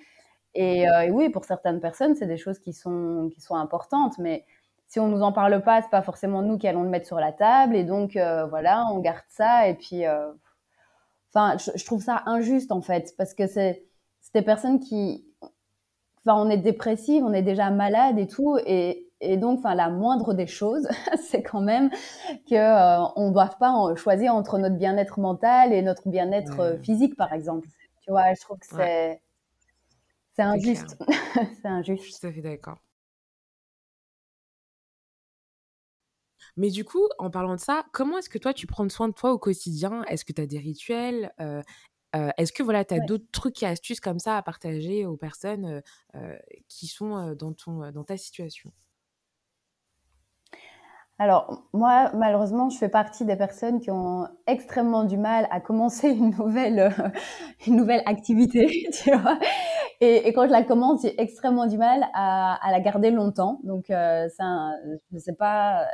Et, 0.56 0.90
euh, 0.90 1.02
et, 1.02 1.12
oui, 1.12 1.30
pour 1.30 1.46
certaines 1.46 1.82
personnes, 1.82 2.16
c'est 2.16 2.28
des 2.28 2.38
choses 2.38 2.60
qui 2.60 2.74
sont, 2.74 3.30
importantes. 3.50 4.18
Mais 4.20 4.46
si 4.88 5.00
on 5.00 5.08
nous 5.08 5.22
en 5.22 5.34
parle 5.34 5.62
pas, 5.64 5.82
c'est 5.82 5.90
pas 5.90 6.02
forcément 6.02 6.42
nous 6.42 6.58
qui 6.58 6.68
allons 6.68 6.84
le 6.84 6.90
mettre 6.90 7.08
sur 7.08 7.20
la 7.20 7.34
table. 7.34 7.76
Et 7.76 7.84
donc, 7.84 8.16
euh, 8.16 8.46
voilà, 8.46 8.86
on 8.92 9.00
garde 9.00 9.26
ça. 9.28 9.68
Et 9.68 9.76
puis, 9.76 10.06
euh, 10.06 10.32
je, 11.36 11.86
trouve 11.86 12.02
ça 12.02 12.24
injuste 12.26 12.72
en 12.72 12.82
fait, 12.82 13.14
parce 13.18 13.34
que 13.34 13.48
c'est 13.48 13.84
des 14.34 14.42
personnes 14.42 14.80
qui, 14.80 15.26
enfin, 16.26 16.40
on 16.42 16.50
est 16.50 16.58
dépressive, 16.58 17.24
on 17.24 17.34
est 17.34 17.42
déjà 17.42 17.70
malade 17.70 18.20
et 18.20 18.28
tout, 18.28 18.58
et 18.66 19.07
et 19.20 19.38
donc, 19.38 19.60
enfin, 19.60 19.74
la 19.74 19.90
moindre 19.90 20.34
des 20.34 20.48
choses, 20.48 20.88
c'est 21.30 21.42
quand 21.42 21.62
même 21.62 21.90
que 22.50 22.56
euh, 22.56 23.08
on 23.16 23.30
ne 23.30 23.34
doit 23.34 23.50
pas 23.60 23.96
choisir 23.96 24.36
entre 24.36 24.58
notre 24.58 24.76
bien-être 24.76 25.20
mental 25.20 25.74
et 25.74 25.82
notre 25.82 26.08
bien-être 26.10 26.60
euh, 26.60 26.78
physique, 26.78 27.16
par 27.16 27.34
exemple. 27.34 27.68
Tu 28.02 28.12
vois, 28.12 28.34
je 28.34 28.42
trouve 28.42 28.60
que 28.60 28.68
c'est 28.68 29.22
c'est 30.34 30.44
injuste. 30.44 30.98
c'est 31.62 31.68
injuste. 31.68 32.04
Je 32.04 32.12
suis 32.12 32.20
tout 32.20 32.28
à 32.28 32.32
fait 32.32 32.42
d'accord. 32.42 32.78
Mais 36.56 36.70
du 36.70 36.86
coup, 36.86 37.08
en 37.18 37.30
parlant 37.32 37.56
de 37.56 37.60
ça, 37.60 37.86
comment 37.92 38.20
est-ce 38.20 38.30
que 38.30 38.38
toi, 38.38 38.54
tu 38.54 38.68
prends 38.68 38.88
soin 38.90 39.08
de 39.08 39.14
toi 39.14 39.32
au 39.32 39.40
quotidien? 39.40 40.04
Est-ce 40.04 40.26
que 40.26 40.34
tu 40.34 40.42
as 40.42 40.48
des 40.48 40.60
rituels? 40.60 41.32
Euh, 41.40 41.62
Est-ce 42.38 42.54
que 42.54 42.64
voilà, 42.64 42.86
tu 42.86 42.94
as 42.94 43.00
d'autres 43.00 43.30
trucs 43.32 43.62
et 43.64 43.66
astuces 43.66 44.00
comme 44.00 44.20
ça 44.20 44.38
à 44.38 44.42
partager 44.44 45.06
aux 45.06 45.18
personnes 45.18 45.82
qui 46.68 46.88
sont 46.88 47.34
dans, 47.34 47.54
ton, 47.54 47.92
dans 47.92 48.04
ta 48.04 48.18
situation? 48.18 48.72
Alors, 51.20 51.64
moi, 51.74 52.12
malheureusement, 52.14 52.70
je 52.70 52.78
fais 52.78 52.90
partie 52.90 53.26
des 53.26 53.36
personnes 53.36 53.80
qui 53.80 53.90
ont 53.90 54.28
extrêmement 54.46 55.04
du 55.04 55.18
mal 55.18 55.48
à 55.50 55.60
commencer 55.60 56.10
une 56.10 56.30
nouvelle, 56.38 56.80
euh, 56.80 57.10
une 57.66 57.76
nouvelle 57.76 58.04
activité, 58.06 58.88
tu 59.04 59.12
vois. 59.16 59.40
Et, 60.00 60.32
quand 60.34 60.46
je 60.46 60.52
la 60.52 60.64
commence, 60.64 61.02
j'ai 61.02 61.20
extrêmement 61.20 61.66
du 61.66 61.78
mal 61.78 62.06
à, 62.14 62.60
la 62.70 62.80
garder 62.82 63.10
longtemps. 63.10 63.60
Donc, 63.64 63.90
euh, 63.90 64.28
un, 64.40 64.76
je 65.12 65.18
sais 65.18 65.34
pas 65.34 65.88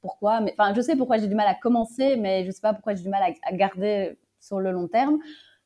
pourquoi, 0.00 0.40
mais 0.40 0.54
enfin, 0.58 0.74
je 0.74 0.80
sais 0.80 0.96
pourquoi 0.96 1.18
j'ai 1.18 1.28
du 1.28 1.36
mal 1.36 1.46
à 1.46 1.54
commencer, 1.54 2.16
mais 2.16 2.44
je 2.44 2.50
sais 2.50 2.60
pas 2.60 2.74
pourquoi 2.74 2.94
j'ai 2.94 3.04
du 3.04 3.08
mal 3.10 3.22
à, 3.22 3.48
à, 3.48 3.52
garder 3.52 4.18
sur 4.40 4.58
le 4.58 4.72
long 4.72 4.88
terme. 4.88 5.18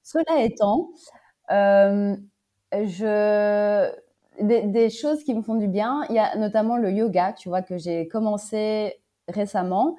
Cela 0.02 0.42
étant, 0.42 0.90
euh, 1.50 2.14
je 2.72 3.90
des, 4.41 4.91
choses 4.91 5.22
qui 5.24 5.34
me 5.34 5.43
font 5.43 5.57
du 5.57 5.68
bien. 5.68 6.05
Il 6.09 6.14
y 6.14 6.18
a 6.18 6.36
notamment 6.36 6.76
le 6.76 6.91
yoga, 6.91 7.32
tu 7.32 7.49
vois, 7.49 7.62
que 7.62 7.78
j'ai 7.78 8.09
commencé 8.09 9.01
récemment, 9.28 9.97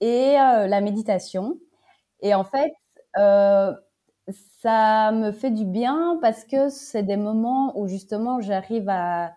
et 0.00 0.38
euh, 0.38 0.66
la 0.66 0.80
méditation. 0.80 1.58
Et 2.20 2.34
en 2.34 2.44
fait, 2.44 2.72
euh, 3.18 3.72
ça 4.62 5.12
me 5.12 5.32
fait 5.32 5.50
du 5.50 5.64
bien 5.64 6.18
parce 6.20 6.44
que 6.44 6.68
c'est 6.68 7.02
des 7.02 7.16
moments 7.16 7.78
où 7.78 7.88
justement 7.88 8.40
j'arrive 8.40 8.88
à, 8.88 9.32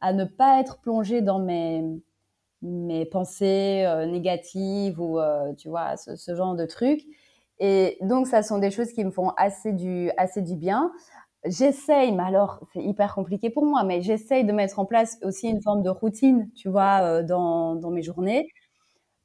à 0.00 0.12
ne 0.12 0.24
pas 0.24 0.60
être 0.60 0.80
plongée 0.80 1.20
dans 1.22 1.38
mes, 1.38 1.84
mes 2.62 3.04
pensées 3.06 3.84
euh, 3.86 4.06
négatives 4.06 5.00
ou, 5.00 5.20
tu 5.58 5.68
vois, 5.68 5.96
ce, 5.96 6.34
genre 6.34 6.54
de 6.56 6.66
trucs. 6.66 7.02
Et 7.58 7.98
donc, 8.00 8.26
ça 8.26 8.42
sont 8.42 8.58
des 8.58 8.72
choses 8.72 8.92
qui 8.92 9.04
me 9.04 9.10
font 9.10 9.30
assez 9.36 9.72
du, 9.72 10.10
assez 10.16 10.42
du 10.42 10.56
bien 10.56 10.92
j'essaye, 11.44 12.12
mais 12.12 12.22
alors 12.22 12.60
c'est 12.72 12.82
hyper 12.82 13.14
compliqué 13.14 13.50
pour 13.50 13.64
moi, 13.64 13.84
mais 13.84 14.02
j'essaye 14.02 14.44
de 14.44 14.52
mettre 14.52 14.78
en 14.78 14.84
place 14.84 15.18
aussi 15.22 15.48
une 15.48 15.62
forme 15.62 15.82
de 15.82 15.90
routine, 15.90 16.50
tu 16.54 16.68
vois, 16.68 17.00
euh, 17.02 17.22
dans, 17.22 17.90
mes 17.90 18.02
journées. 18.02 18.48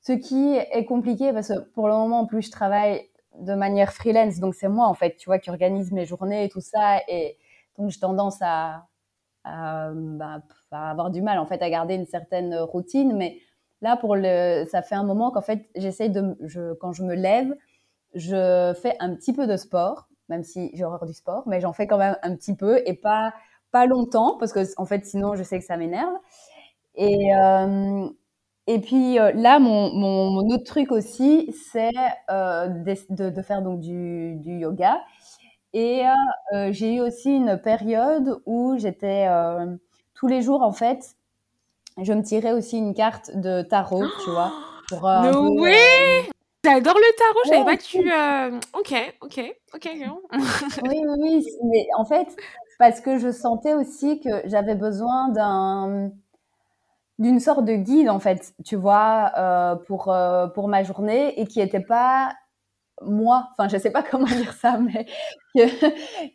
Ce 0.01 0.13
qui 0.13 0.55
est 0.55 0.86
compliqué 0.86 1.34
parce 1.34 1.49
que 1.49 1.59
pour 1.74 1.88
le 1.88 1.93
moment, 1.93 2.22
en 2.22 2.26
plus, 2.26 2.43
je 2.43 2.51
travaille 2.51 3.09
de 3.39 3.53
manière 3.53 3.93
freelance, 3.93 4.39
donc 4.39 4.55
c'est 4.55 4.70
moi 4.70 4.88
en 4.88 4.93
fait, 4.93 5.15
tu 5.18 5.30
vois, 5.30 5.39
qui 5.39 5.49
organise 5.49 5.91
mes 5.91 6.05
journées 6.05 6.45
et 6.45 6.49
tout 6.49 6.61
ça, 6.61 6.99
et 7.07 7.38
donc 7.78 7.91
j'ai 7.91 7.99
tendance 7.99 8.39
à, 8.41 8.88
bah, 9.43 10.41
avoir 10.72 11.11
du 11.11 11.22
mal 11.22 11.39
en 11.39 11.45
fait 11.45 11.61
à 11.61 11.70
garder 11.70 11.95
une 11.95 12.05
certaine 12.05 12.55
routine, 12.55 13.15
mais 13.15 13.39
là 13.82 13.97
pour 13.97 14.15
le, 14.15 14.65
ça 14.72 14.82
fait 14.82 14.95
un 14.95 15.03
moment 15.03 15.32
qu'en 15.32 15.41
fait 15.41 15.70
j'essaye 15.76 16.09
de, 16.09 16.36
quand 16.82 16.93
je 16.93 17.03
me 17.03 17.15
lève, 17.15 17.53
je 18.15 18.74
fais 18.82 18.95
un 18.99 19.13
petit 19.15 19.34
peu 19.34 19.45
de 19.45 19.57
sport, 19.57 20.07
même 20.30 20.43
si 20.43 20.71
j'ai 20.73 20.84
horreur 20.84 21.05
du 21.05 21.13
sport, 21.13 21.43
mais 21.47 21.59
j'en 21.61 21.73
fais 21.73 21.88
quand 21.88 21.97
même 21.97 22.17
un 22.21 22.36
petit 22.36 22.55
peu 22.55 22.82
et 22.86 22.93
pas, 22.93 23.34
pas 23.71 23.86
longtemps, 23.86 24.38
parce 24.38 24.53
que 24.53 24.59
en 24.78 24.86
fait, 24.86 25.05
sinon, 25.05 25.36
je 25.36 25.43
sais 25.43 25.59
que 25.59 25.65
ça 25.65 25.78
m'énerve. 25.78 26.13
Et, 26.95 27.36
euh, 27.36 28.09
et 28.65 28.80
puis 28.80 29.19
euh, 29.19 29.32
là, 29.34 29.59
mon, 29.59 29.93
mon, 29.93 30.47
autre 30.49 30.63
truc 30.63 30.91
aussi, 30.91 31.53
c'est 31.71 31.91
euh, 32.30 32.67
de, 32.67 33.30
de, 33.30 33.41
faire 33.41 33.61
donc 33.61 33.80
du, 33.80 34.36
du 34.38 34.57
yoga. 34.57 35.01
Et 35.73 36.03
j'ai 36.71 36.95
eu 36.95 37.01
aussi 37.01 37.36
une 37.36 37.57
période 37.57 38.41
où 38.47 38.78
j'étais 38.80 39.28
tous 40.15 40.28
les 40.28 40.41
jours, 40.41 40.63
en 40.63 40.71
fait, 40.71 41.15
je 42.01 42.13
me 42.13 42.23
tirais 42.23 42.53
aussi 42.53 42.80
une 42.80 42.95
carte 42.95 43.36
de 43.36 43.61
tarot, 43.61 44.05
tu 44.23 44.32
vois. 44.32 44.51
Pour, 44.89 45.01
no 45.32 45.61
way 45.61 46.16
J'adore 46.68 46.97
le 46.97 47.18
tarot, 47.18 47.39
je 47.45 47.49
savais 47.49 47.63
pas 47.63 47.78
que 47.78 47.84
tu. 47.84 48.11
Euh, 48.11 48.59
ok, 48.78 49.15
ok, 49.22 49.55
ok. 49.74 49.89
oui, 50.84 51.01
oui, 51.07 51.18
oui. 51.18 51.45
Mais 51.63 51.88
en 51.95 52.03
fait, 52.03 52.28
parce 52.78 52.99
que 52.99 53.18
je 53.18 53.32
sentais 53.32 53.74
aussi 53.74 54.20
que 54.20 54.41
j'avais 54.45 54.76
besoin 54.76 55.30
d'un 55.30 56.11
d'une 57.20 57.39
sorte 57.39 57.63
de 57.63 57.74
guide 57.74 58.09
en 58.09 58.20
fait, 58.20 58.53
tu 58.65 58.76
vois, 58.76 59.32
euh, 59.38 59.76
pour 59.76 60.11
euh, 60.11 60.47
pour 60.47 60.68
ma 60.68 60.84
journée 60.84 61.39
et 61.39 61.45
qui 61.47 61.61
était 61.61 61.80
pas 61.80 62.34
moi, 63.01 63.47
enfin 63.53 63.70
je 63.70 63.78
sais 63.78 63.91
pas 63.91 64.03
comment 64.11 64.26
dire 64.26 64.51
ça, 64.51 64.78
mais 64.78 65.05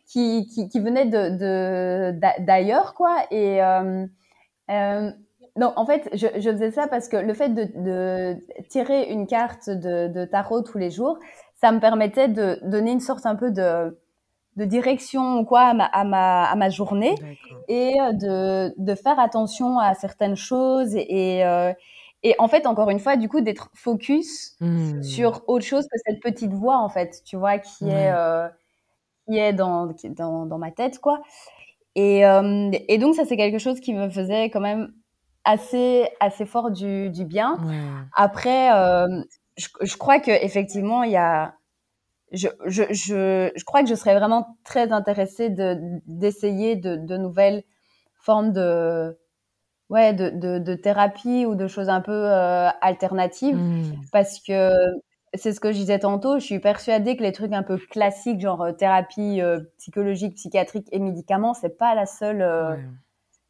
qui, 0.07 0.47
qui, 0.47 0.67
qui, 0.67 0.79
venait 0.79 1.05
de 1.05 2.11
d'ailleurs 2.39 2.95
quoi. 2.95 3.17
Et 3.29 3.61
euh, 3.63 5.11
non, 5.55 5.71
en 5.75 5.85
fait, 5.85 6.09
je, 6.13 6.27
je, 6.35 6.49
faisais 6.49 6.71
ça 6.71 6.87
parce 6.87 7.07
que 7.07 7.17
le 7.17 7.33
fait 7.33 7.49
de, 7.49 7.67
de 7.75 8.37
tirer 8.69 9.11
une 9.11 9.27
carte 9.27 9.69
de, 9.69 10.07
de, 10.07 10.25
tarot 10.25 10.61
tous 10.61 10.79
les 10.79 10.89
jours, 10.89 11.19
ça 11.61 11.71
me 11.71 11.79
permettait 11.79 12.27
de 12.27 12.59
donner 12.63 12.91
une 12.91 12.99
sorte 12.99 13.25
un 13.27 13.35
peu 13.35 13.51
de, 13.51 13.95
de 14.55 14.65
direction 14.65 15.45
quoi 15.45 15.61
à 15.61 15.73
ma, 15.73 15.85
à 15.85 16.03
ma, 16.03 16.45
à 16.45 16.55
ma 16.55 16.69
journée 16.69 17.13
et 17.67 17.93
de, 18.13 18.73
de 18.77 18.95
faire 18.95 19.19
attention 19.19 19.77
à 19.77 19.93
certaines 19.93 20.35
choses 20.35 20.95
et, 20.95 21.37
et 21.37 21.45
euh, 21.45 21.71
et 22.23 22.35
en 22.39 22.47
fait, 22.47 22.65
encore 22.65 22.89
une 22.89 22.99
fois, 22.99 23.17
du 23.17 23.27
coup, 23.27 23.41
d'être 23.41 23.69
focus 23.75 24.55
mmh. 24.61 25.03
sur 25.03 25.43
autre 25.47 25.65
chose 25.65 25.85
que 25.91 25.97
cette 26.05 26.21
petite 26.21 26.53
voix, 26.53 26.77
en 26.77 26.87
fait, 26.87 27.21
tu 27.25 27.35
vois, 27.35 27.59
qui 27.59 27.89
est, 27.89 28.11
euh, 28.13 28.47
qui 29.27 29.37
est 29.37 29.51
dans, 29.51 29.93
dans, 30.03 30.45
dans, 30.45 30.57
ma 30.57 30.71
tête, 30.71 30.99
quoi. 30.99 31.21
Et, 31.95 32.25
euh, 32.25 32.71
et 32.87 32.97
donc, 32.97 33.15
ça, 33.15 33.25
c'est 33.25 33.35
quelque 33.35 33.59
chose 33.59 33.81
qui 33.81 33.93
me 33.93 34.09
faisait 34.09 34.45
quand 34.45 34.61
même 34.61 34.93
assez, 35.45 36.07
assez 36.19 36.45
fort 36.45 36.71
du, 36.71 37.09
du 37.09 37.25
bien. 37.25 37.57
Après, 38.13 38.73
euh, 38.73 39.07
je, 39.57 39.67
je, 39.81 39.97
crois 39.97 40.19
qu'effectivement, 40.19 41.03
il 41.03 41.11
y 41.11 41.17
a. 41.17 41.55
Je, 42.31 42.47
je, 42.65 42.83
je, 42.89 43.51
je, 43.55 43.63
crois 43.63 43.83
que 43.83 43.89
je 43.89 43.95
serais 43.95 44.17
vraiment 44.17 44.57
très 44.63 44.91
intéressée 44.91 45.49
d'essayer 46.07 46.75
de, 46.75 46.95
de, 46.95 47.05
de 47.05 47.17
nouvelles 47.17 47.63
formes 48.15 48.51
de, 48.51 49.15
ouais, 49.89 50.13
de, 50.13 50.29
de, 50.29 50.57
de, 50.57 50.73
thérapie 50.73 51.45
ou 51.45 51.55
de 51.55 51.67
choses 51.67 51.89
un 51.89 52.01
peu 52.01 52.11
euh, 52.11 52.69
alternatives. 52.81 53.55
Mmh. 53.55 54.01
Parce 54.11 54.39
que 54.39 54.71
c'est 55.35 55.51
ce 55.51 55.59
que 55.59 55.71
je 55.71 55.77
disais 55.77 55.99
tantôt, 55.99 56.39
je 56.39 56.45
suis 56.45 56.59
persuadée 56.59 57.17
que 57.17 57.23
les 57.23 57.31
trucs 57.31 57.53
un 57.53 57.63
peu 57.63 57.77
classiques, 57.77 58.39
genre 58.39 58.61
euh, 58.61 58.71
thérapie 58.71 59.41
euh, 59.41 59.59
psychologique, 59.77 60.35
psychiatrique 60.35 60.87
et 60.91 60.99
médicaments, 60.99 61.53
c'est 61.53 61.77
pas 61.77 61.95
la 61.95 62.05
seule, 62.05 62.41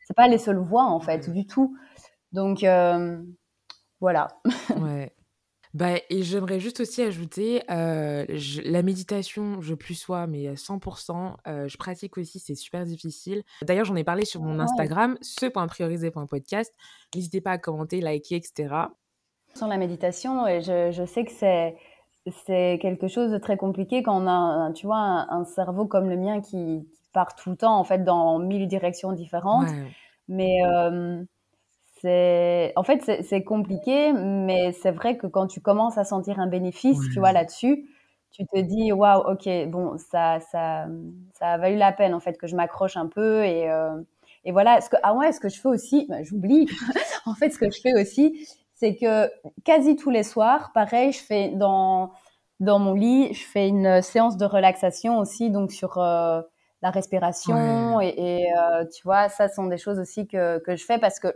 c'est 0.06 0.16
pas 0.16 0.28
les 0.28 0.38
seules 0.38 0.58
voies 0.58 0.86
en 0.86 1.00
fait, 1.00 1.30
du 1.30 1.46
tout. 1.46 1.78
Donc 2.32 2.66
voilà. 4.00 4.28
ouais. 4.82 5.14
Bah, 5.74 5.96
et 6.12 6.22
j'aimerais 6.22 6.60
juste 6.60 6.82
aussi 6.82 7.02
ajouter 7.02 7.64
euh, 7.72 8.26
la 8.64 8.84
méditation, 8.84 9.60
je 9.60 9.74
plus 9.74 9.96
sois, 9.96 10.28
mais 10.28 10.48
à 10.48 10.54
100%. 10.54 11.34
Euh, 11.48 11.68
je 11.68 11.78
pratique 11.78 12.16
aussi, 12.18 12.38
c'est 12.38 12.54
super 12.54 12.86
difficile. 12.86 13.42
D'ailleurs, 13.64 13.86
j'en 13.86 13.96
ai 13.96 14.04
parlé 14.04 14.24
sur 14.24 14.42
mon 14.42 14.60
Instagram, 14.60 15.18
ce.prioriser.podcast. 15.22 16.72
N'hésitez 17.16 17.42
pas 17.42 17.52
à 17.52 17.58
commenter, 17.58 18.02
liker, 18.02 18.36
etc. 18.36 18.76
Sur 19.56 19.68
la 19.68 19.78
méditation, 19.78 20.46
et 20.46 20.62
je, 20.62 20.92
je 20.92 21.06
sais 21.06 21.26
que 21.26 21.32
c'est 21.32 21.76
c'est 22.46 22.80
quelque 22.82 23.10
chose 23.10 23.32
de 23.32 23.38
très 23.38 23.58
compliqué 23.58 24.02
quand 24.02 24.24
on 24.24 24.28
a, 24.28 24.72
tu 24.74 24.86
vois, 24.86 25.26
un, 25.30 25.44
cerveau 25.44 25.86
comme 25.86 26.10
le 26.10 26.16
mien 26.16 26.40
qui, 26.40 26.88
part 27.14 27.36
tout 27.36 27.52
le 27.52 27.56
temps 27.56 27.78
en 27.78 27.84
fait 27.84 28.04
dans 28.04 28.40
mille 28.40 28.68
directions 28.68 29.14
différentes. 29.14 29.70
Mais 30.28 30.64
euh, 30.66 31.24
en 32.76 32.84
fait 32.84 33.24
c'est 33.24 33.44
compliqué, 33.44 34.14
mais 34.14 34.72
c'est 34.74 34.92
vrai 34.92 35.18
que 35.18 35.28
quand 35.28 35.48
tu 35.48 35.62
commences 35.62 35.98
à 35.98 36.04
sentir 36.04 36.40
un 36.40 36.48
bénéfice, 36.48 37.00
tu 37.14 37.20
vois 37.20 37.32
là-dessus, 37.32 37.86
tu 38.32 38.46
te 38.46 38.60
dis 38.60 38.92
waouh, 38.92 39.32
ok, 39.32 39.48
bon 39.68 39.98
ça 39.98 40.40
ça 40.52 40.88
ça 41.34 41.48
a 41.54 41.58
valu 41.58 41.78
la 41.78 41.92
peine 41.92 42.14
en 42.14 42.20
fait 42.20 42.38
que 42.38 42.48
je 42.48 42.56
m'accroche 42.56 42.98
un 42.98 43.08
peu 43.08 43.46
et 43.46 43.70
euh, 43.70 44.02
et 44.46 44.52
voilà. 44.52 44.82
Ce 44.82 44.90
que 44.90 44.98
ah 45.04 45.14
ouais, 45.14 45.32
ce 45.32 45.40
que 45.40 45.50
je 45.50 45.60
fais 45.60 45.70
aussi, 45.70 46.06
bah, 46.10 46.24
j'oublie. 46.24 46.68
en 47.26 47.34
fait, 47.36 47.50
ce 47.50 47.58
que 47.58 47.70
je 47.72 47.80
fais 47.82 47.94
aussi, 48.00 48.48
c'est 48.76 48.96
que 48.96 49.30
quasi 49.64 49.96
tous 49.96 50.10
les 50.10 50.24
soirs, 50.24 50.72
pareil, 50.74 51.12
je 51.12 51.24
fais 51.24 51.50
dans 51.50 52.12
dans 52.60 52.80
mon 52.80 52.94
lit, 52.94 53.34
je 53.34 53.44
fais 53.44 53.68
une 53.68 54.02
séance 54.02 54.38
de 54.38 54.46
relaxation 54.46 55.18
aussi, 55.20 55.50
donc 55.50 55.72
sur 55.72 55.98
euh, 55.98 56.42
la 56.84 56.92
respiration 56.92 58.02
et, 58.02 58.46
euh, 58.56 58.86
tu 58.94 59.04
vois, 59.04 59.30
ça 59.30 59.48
sont 59.48 59.68
des 59.68 59.78
choses 59.78 60.00
aussi 60.00 60.28
que 60.28 60.60
que 60.60 60.76
je 60.76 60.84
fais 60.86 61.00
parce 61.00 61.18
que 61.18 61.30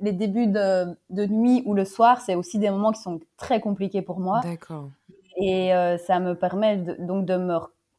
les 0.00 0.12
débuts 0.12 0.48
de, 0.48 0.94
de 1.10 1.26
nuit 1.26 1.62
ou 1.64 1.74
le 1.74 1.84
soir, 1.84 2.20
c'est 2.20 2.34
aussi 2.34 2.58
des 2.58 2.70
moments 2.70 2.92
qui 2.92 3.00
sont 3.00 3.20
très 3.36 3.60
compliqués 3.60 4.02
pour 4.02 4.20
moi. 4.20 4.40
D'accord. 4.42 4.90
Et 5.36 5.74
euh, 5.74 5.96
ça 5.96 6.20
me 6.20 6.34
permet 6.34 6.76
donc 6.98 7.24
de 7.24 7.36
me 7.36 7.56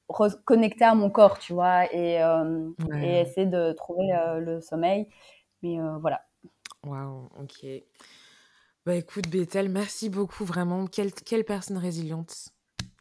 reconnecter 0.07 0.85
à 0.85 0.93
mon 0.93 1.09
corps, 1.09 1.39
tu 1.39 1.53
vois, 1.53 1.91
et, 1.91 2.21
euh, 2.21 2.69
et 3.01 3.21
essayer 3.21 3.47
de 3.47 3.71
trouver 3.71 4.11
le 4.39 4.61
sommeil. 4.61 5.07
Mais 5.63 5.77
voilà. 5.99 6.21
Waouh, 6.85 7.29
ok. 7.39 7.65
Bah 8.85 8.95
écoute, 8.95 9.29
Bethel, 9.29 9.69
merci 9.69 10.09
beaucoup, 10.09 10.43
vraiment. 10.43 10.85
Quelle, 10.87 11.13
quelle 11.13 11.45
personne 11.45 11.77
résiliente. 11.77 12.49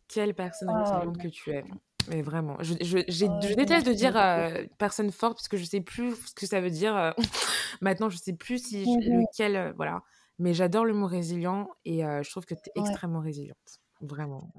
Quelle 0.07 0.33
personne 0.33 0.71
oh, 0.73 0.79
résiliente 0.79 1.19
que 1.19 1.29
tu 1.29 1.51
es. 1.51 1.65
Mais 2.09 2.23
vraiment, 2.23 2.57
je, 2.61 2.75
je, 2.81 2.99
je 3.09 3.55
déteste 3.55 3.87
de 3.87 3.93
dire 3.93 4.17
euh, 4.17 4.65
personne 4.79 5.11
forte 5.11 5.35
parce 5.35 5.49
que 5.49 5.57
je 5.57 5.65
sais 5.65 5.81
plus 5.81 6.15
ce 6.27 6.35
que 6.35 6.47
ça 6.47 6.61
veut 6.61 6.71
dire. 6.71 6.97
Euh, 6.97 7.13
maintenant, 7.81 8.09
je 8.09 8.17
sais 8.17 8.33
plus 8.33 8.59
si 8.59 8.83
mmh 8.83 9.21
lequel, 9.21 9.57
euh, 9.57 9.73
voilà. 9.77 10.03
Mais 10.39 10.55
j'adore 10.55 10.85
le 10.85 10.95
mot 10.95 11.07
résilient 11.07 11.69
et 11.85 12.01
je 12.01 12.31
trouve 12.31 12.47
que 12.47 12.55
tu 12.55 12.63
es 12.75 12.81
extrêmement 12.81 13.21
résiliente, 13.21 13.81
vraiment. 14.01 14.51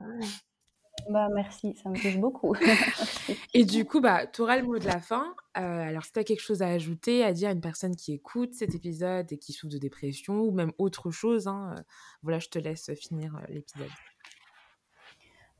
Bah 1.09 1.27
merci, 1.33 1.75
ça 1.81 1.89
me 1.89 1.95
touche 1.99 2.17
beaucoup. 2.17 2.55
et 3.53 3.65
du 3.65 3.83
coup, 3.83 3.99
bah, 3.99 4.27
tu 4.27 4.41
auras 4.41 4.57
le 4.57 4.63
mot 4.63 4.77
de 4.77 4.85
la 4.85 5.01
fin. 5.01 5.33
alors, 5.55 6.05
si 6.05 6.13
tu 6.13 6.19
as 6.19 6.23
quelque 6.23 6.41
chose 6.41 6.61
à 6.61 6.67
ajouter, 6.67 7.23
à 7.23 7.33
dire 7.33 7.49
à 7.49 7.51
une 7.51 7.59
personne 7.59 7.95
qui 7.95 8.13
écoute 8.13 8.53
cet 8.53 8.75
épisode 8.75 9.29
et 9.31 9.37
qui 9.37 9.51
souffre 9.51 9.73
de 9.73 9.79
dépression 9.79 10.41
ou 10.41 10.51
même 10.51 10.71
autre 10.77 11.11
chose, 11.11 11.47
hein, 11.47 11.75
voilà, 12.21 12.39
je 12.39 12.47
te 12.47 12.59
laisse 12.59 12.93
finir 12.93 13.41
l'épisode. 13.49 13.89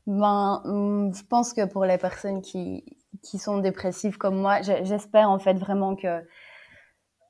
Ben, 0.07 0.61
hum, 0.65 1.13
je 1.15 1.23
pense 1.23 1.53
que 1.53 1.65
pour 1.65 1.85
les 1.85 1.97
personnes 1.97 2.41
qui, 2.41 2.83
qui 3.23 3.37
sont 3.39 3.59
dépressives 3.59 4.17
comme 4.17 4.37
moi, 4.39 4.61
j'espère 4.61 5.29
en 5.29 5.39
fait 5.39 5.53
vraiment 5.53 5.95
que, 5.95 6.21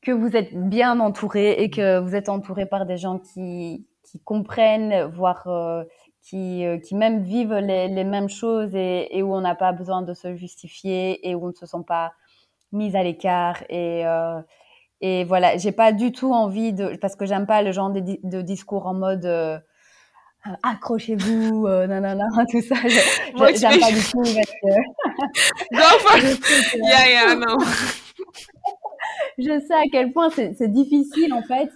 que 0.02 0.12
vous 0.12 0.36
êtes 0.36 0.54
bien 0.70 1.00
entourés 1.00 1.52
et 1.64 1.70
que 1.70 2.00
vous 2.00 2.16
êtes 2.16 2.30
entourés 2.30 2.66
par 2.66 2.86
des 2.86 2.98
gens 2.98 3.20
qui, 3.20 3.88
qui 4.04 4.20
comprennent, 4.20 5.06
voire 5.06 5.48
euh, 5.48 5.84
qui, 6.22 6.66
euh, 6.66 6.78
qui 6.78 6.96
même 6.96 7.24
vivent 7.24 7.54
les, 7.54 7.88
les 7.88 8.04
mêmes 8.04 8.30
choses 8.30 8.76
et, 8.76 9.08
et 9.16 9.24
où 9.24 9.34
on 9.34 9.42
n'a 9.42 9.56
pas 9.56 9.72
besoin 9.72 10.02
de 10.02 10.14
se 10.14 10.36
justifier 10.36 11.28
et 11.28 11.36
où 11.36 11.46
on 11.46 11.50
ne 11.50 11.54
se 11.54 11.66
sent 11.66 11.84
pas 11.88 12.14
mis 12.72 12.96
à 12.98 13.04
l'écart. 13.04 13.64
Et, 13.70 14.06
euh, 14.06 14.42
et 15.02 15.24
voilà, 15.26 15.58
j'ai 15.58 15.72
pas 15.72 15.92
du 15.94 16.12
tout 16.12 16.34
envie 16.34 16.74
de, 16.74 16.96
parce 16.98 17.16
que 17.16 17.26
j'aime 17.26 17.46
pas 17.48 17.62
le 17.62 17.72
genre 17.72 17.92
de, 17.92 18.02
de 18.24 18.42
discours 18.42 18.88
en 18.88 18.94
mode 18.94 19.26
euh, 19.26 19.60
accrochez-vous, 20.64 21.68
euh, 21.68 21.88
nanana, 21.88 22.26
tout 22.52 22.62
ça. 22.62 22.76
J'aime 22.86 23.80
pas 23.80 23.92
du 23.92 24.02
tout. 24.02 24.24
je 29.38 29.60
sais 29.60 29.74
à 29.74 29.84
quel 29.92 30.12
point 30.12 30.30
c'est 30.30 30.72
difficile 30.72 31.34
en 31.34 31.42
fait, 31.44 31.70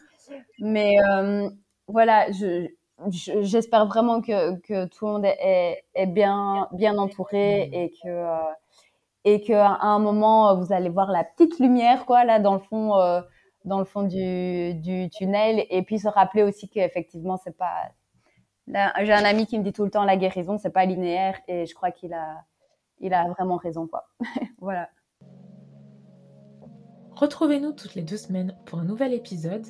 mais 0.59 0.95
euh, 1.01 1.49
voilà, 1.87 2.31
je, 2.31 2.67
j'espère 3.41 3.87
vraiment 3.87 4.21
que, 4.21 4.57
que 4.59 4.85
tout 4.85 5.05
le 5.05 5.11
monde 5.13 5.25
est, 5.25 5.83
est 5.93 6.07
bien, 6.07 6.67
bien 6.73 6.97
entouré 6.97 7.69
et 7.71 7.91
que 8.03 8.07
euh, 8.07 8.51
et 9.25 9.41
qu'à 9.41 9.77
un 9.81 9.99
moment 9.99 10.55
vous 10.55 10.71
allez 10.73 10.89
voir 10.89 11.11
la 11.11 11.23
petite 11.23 11.59
lumière 11.59 12.05
quoi 12.05 12.23
là 12.23 12.39
dans 12.39 12.53
le 12.53 12.59
fond 12.59 12.95
euh, 12.95 13.21
dans 13.65 13.79
le 13.79 13.85
fond 13.85 14.03
du, 14.03 14.73
du 14.75 15.09
tunnel 15.09 15.65
et 15.69 15.81
puis 15.83 15.99
se 15.99 16.07
rappeler 16.07 16.43
aussi 16.43 16.69
qu'effectivement 16.69 17.37
c'est 17.43 17.57
pas 17.57 17.89
j'ai 18.67 19.13
un 19.13 19.25
ami 19.25 19.45
qui 19.45 19.57
me 19.57 19.63
dit 19.63 19.71
tout 19.73 19.83
le 19.83 19.91
temps 19.91 20.03
la 20.03 20.17
guérison, 20.17 20.57
c'est 20.57 20.71
pas 20.71 20.85
linéaire 20.85 21.39
et 21.47 21.65
je 21.65 21.73
crois 21.73 21.91
qu'il 21.91 22.13
a, 22.13 22.43
vraiment 22.99 23.55
raison, 23.57 23.87
quoi. 23.87 24.09
voilà. 24.59 24.89
Retrouvez-nous 27.15 27.71
toutes 27.71 27.95
les 27.95 28.03
deux 28.03 28.17
semaines 28.17 28.55
pour 28.65 28.79
un 28.79 28.83
nouvel 28.83 29.13
épisode 29.13 29.65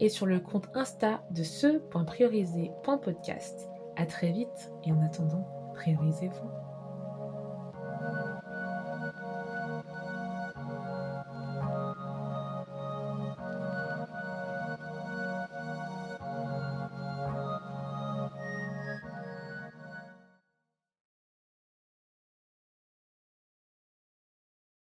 et 0.00 0.08
sur 0.08 0.26
le 0.26 0.40
compte 0.40 0.68
Insta 0.74 1.22
de 1.30 1.44
ce.priorisé.podcast. 1.44 3.68
À 3.96 4.06
très 4.06 4.30
vite 4.30 4.72
et 4.84 4.92
en 4.92 5.02
attendant, 5.02 5.46
priorisez-vous. 5.74 6.67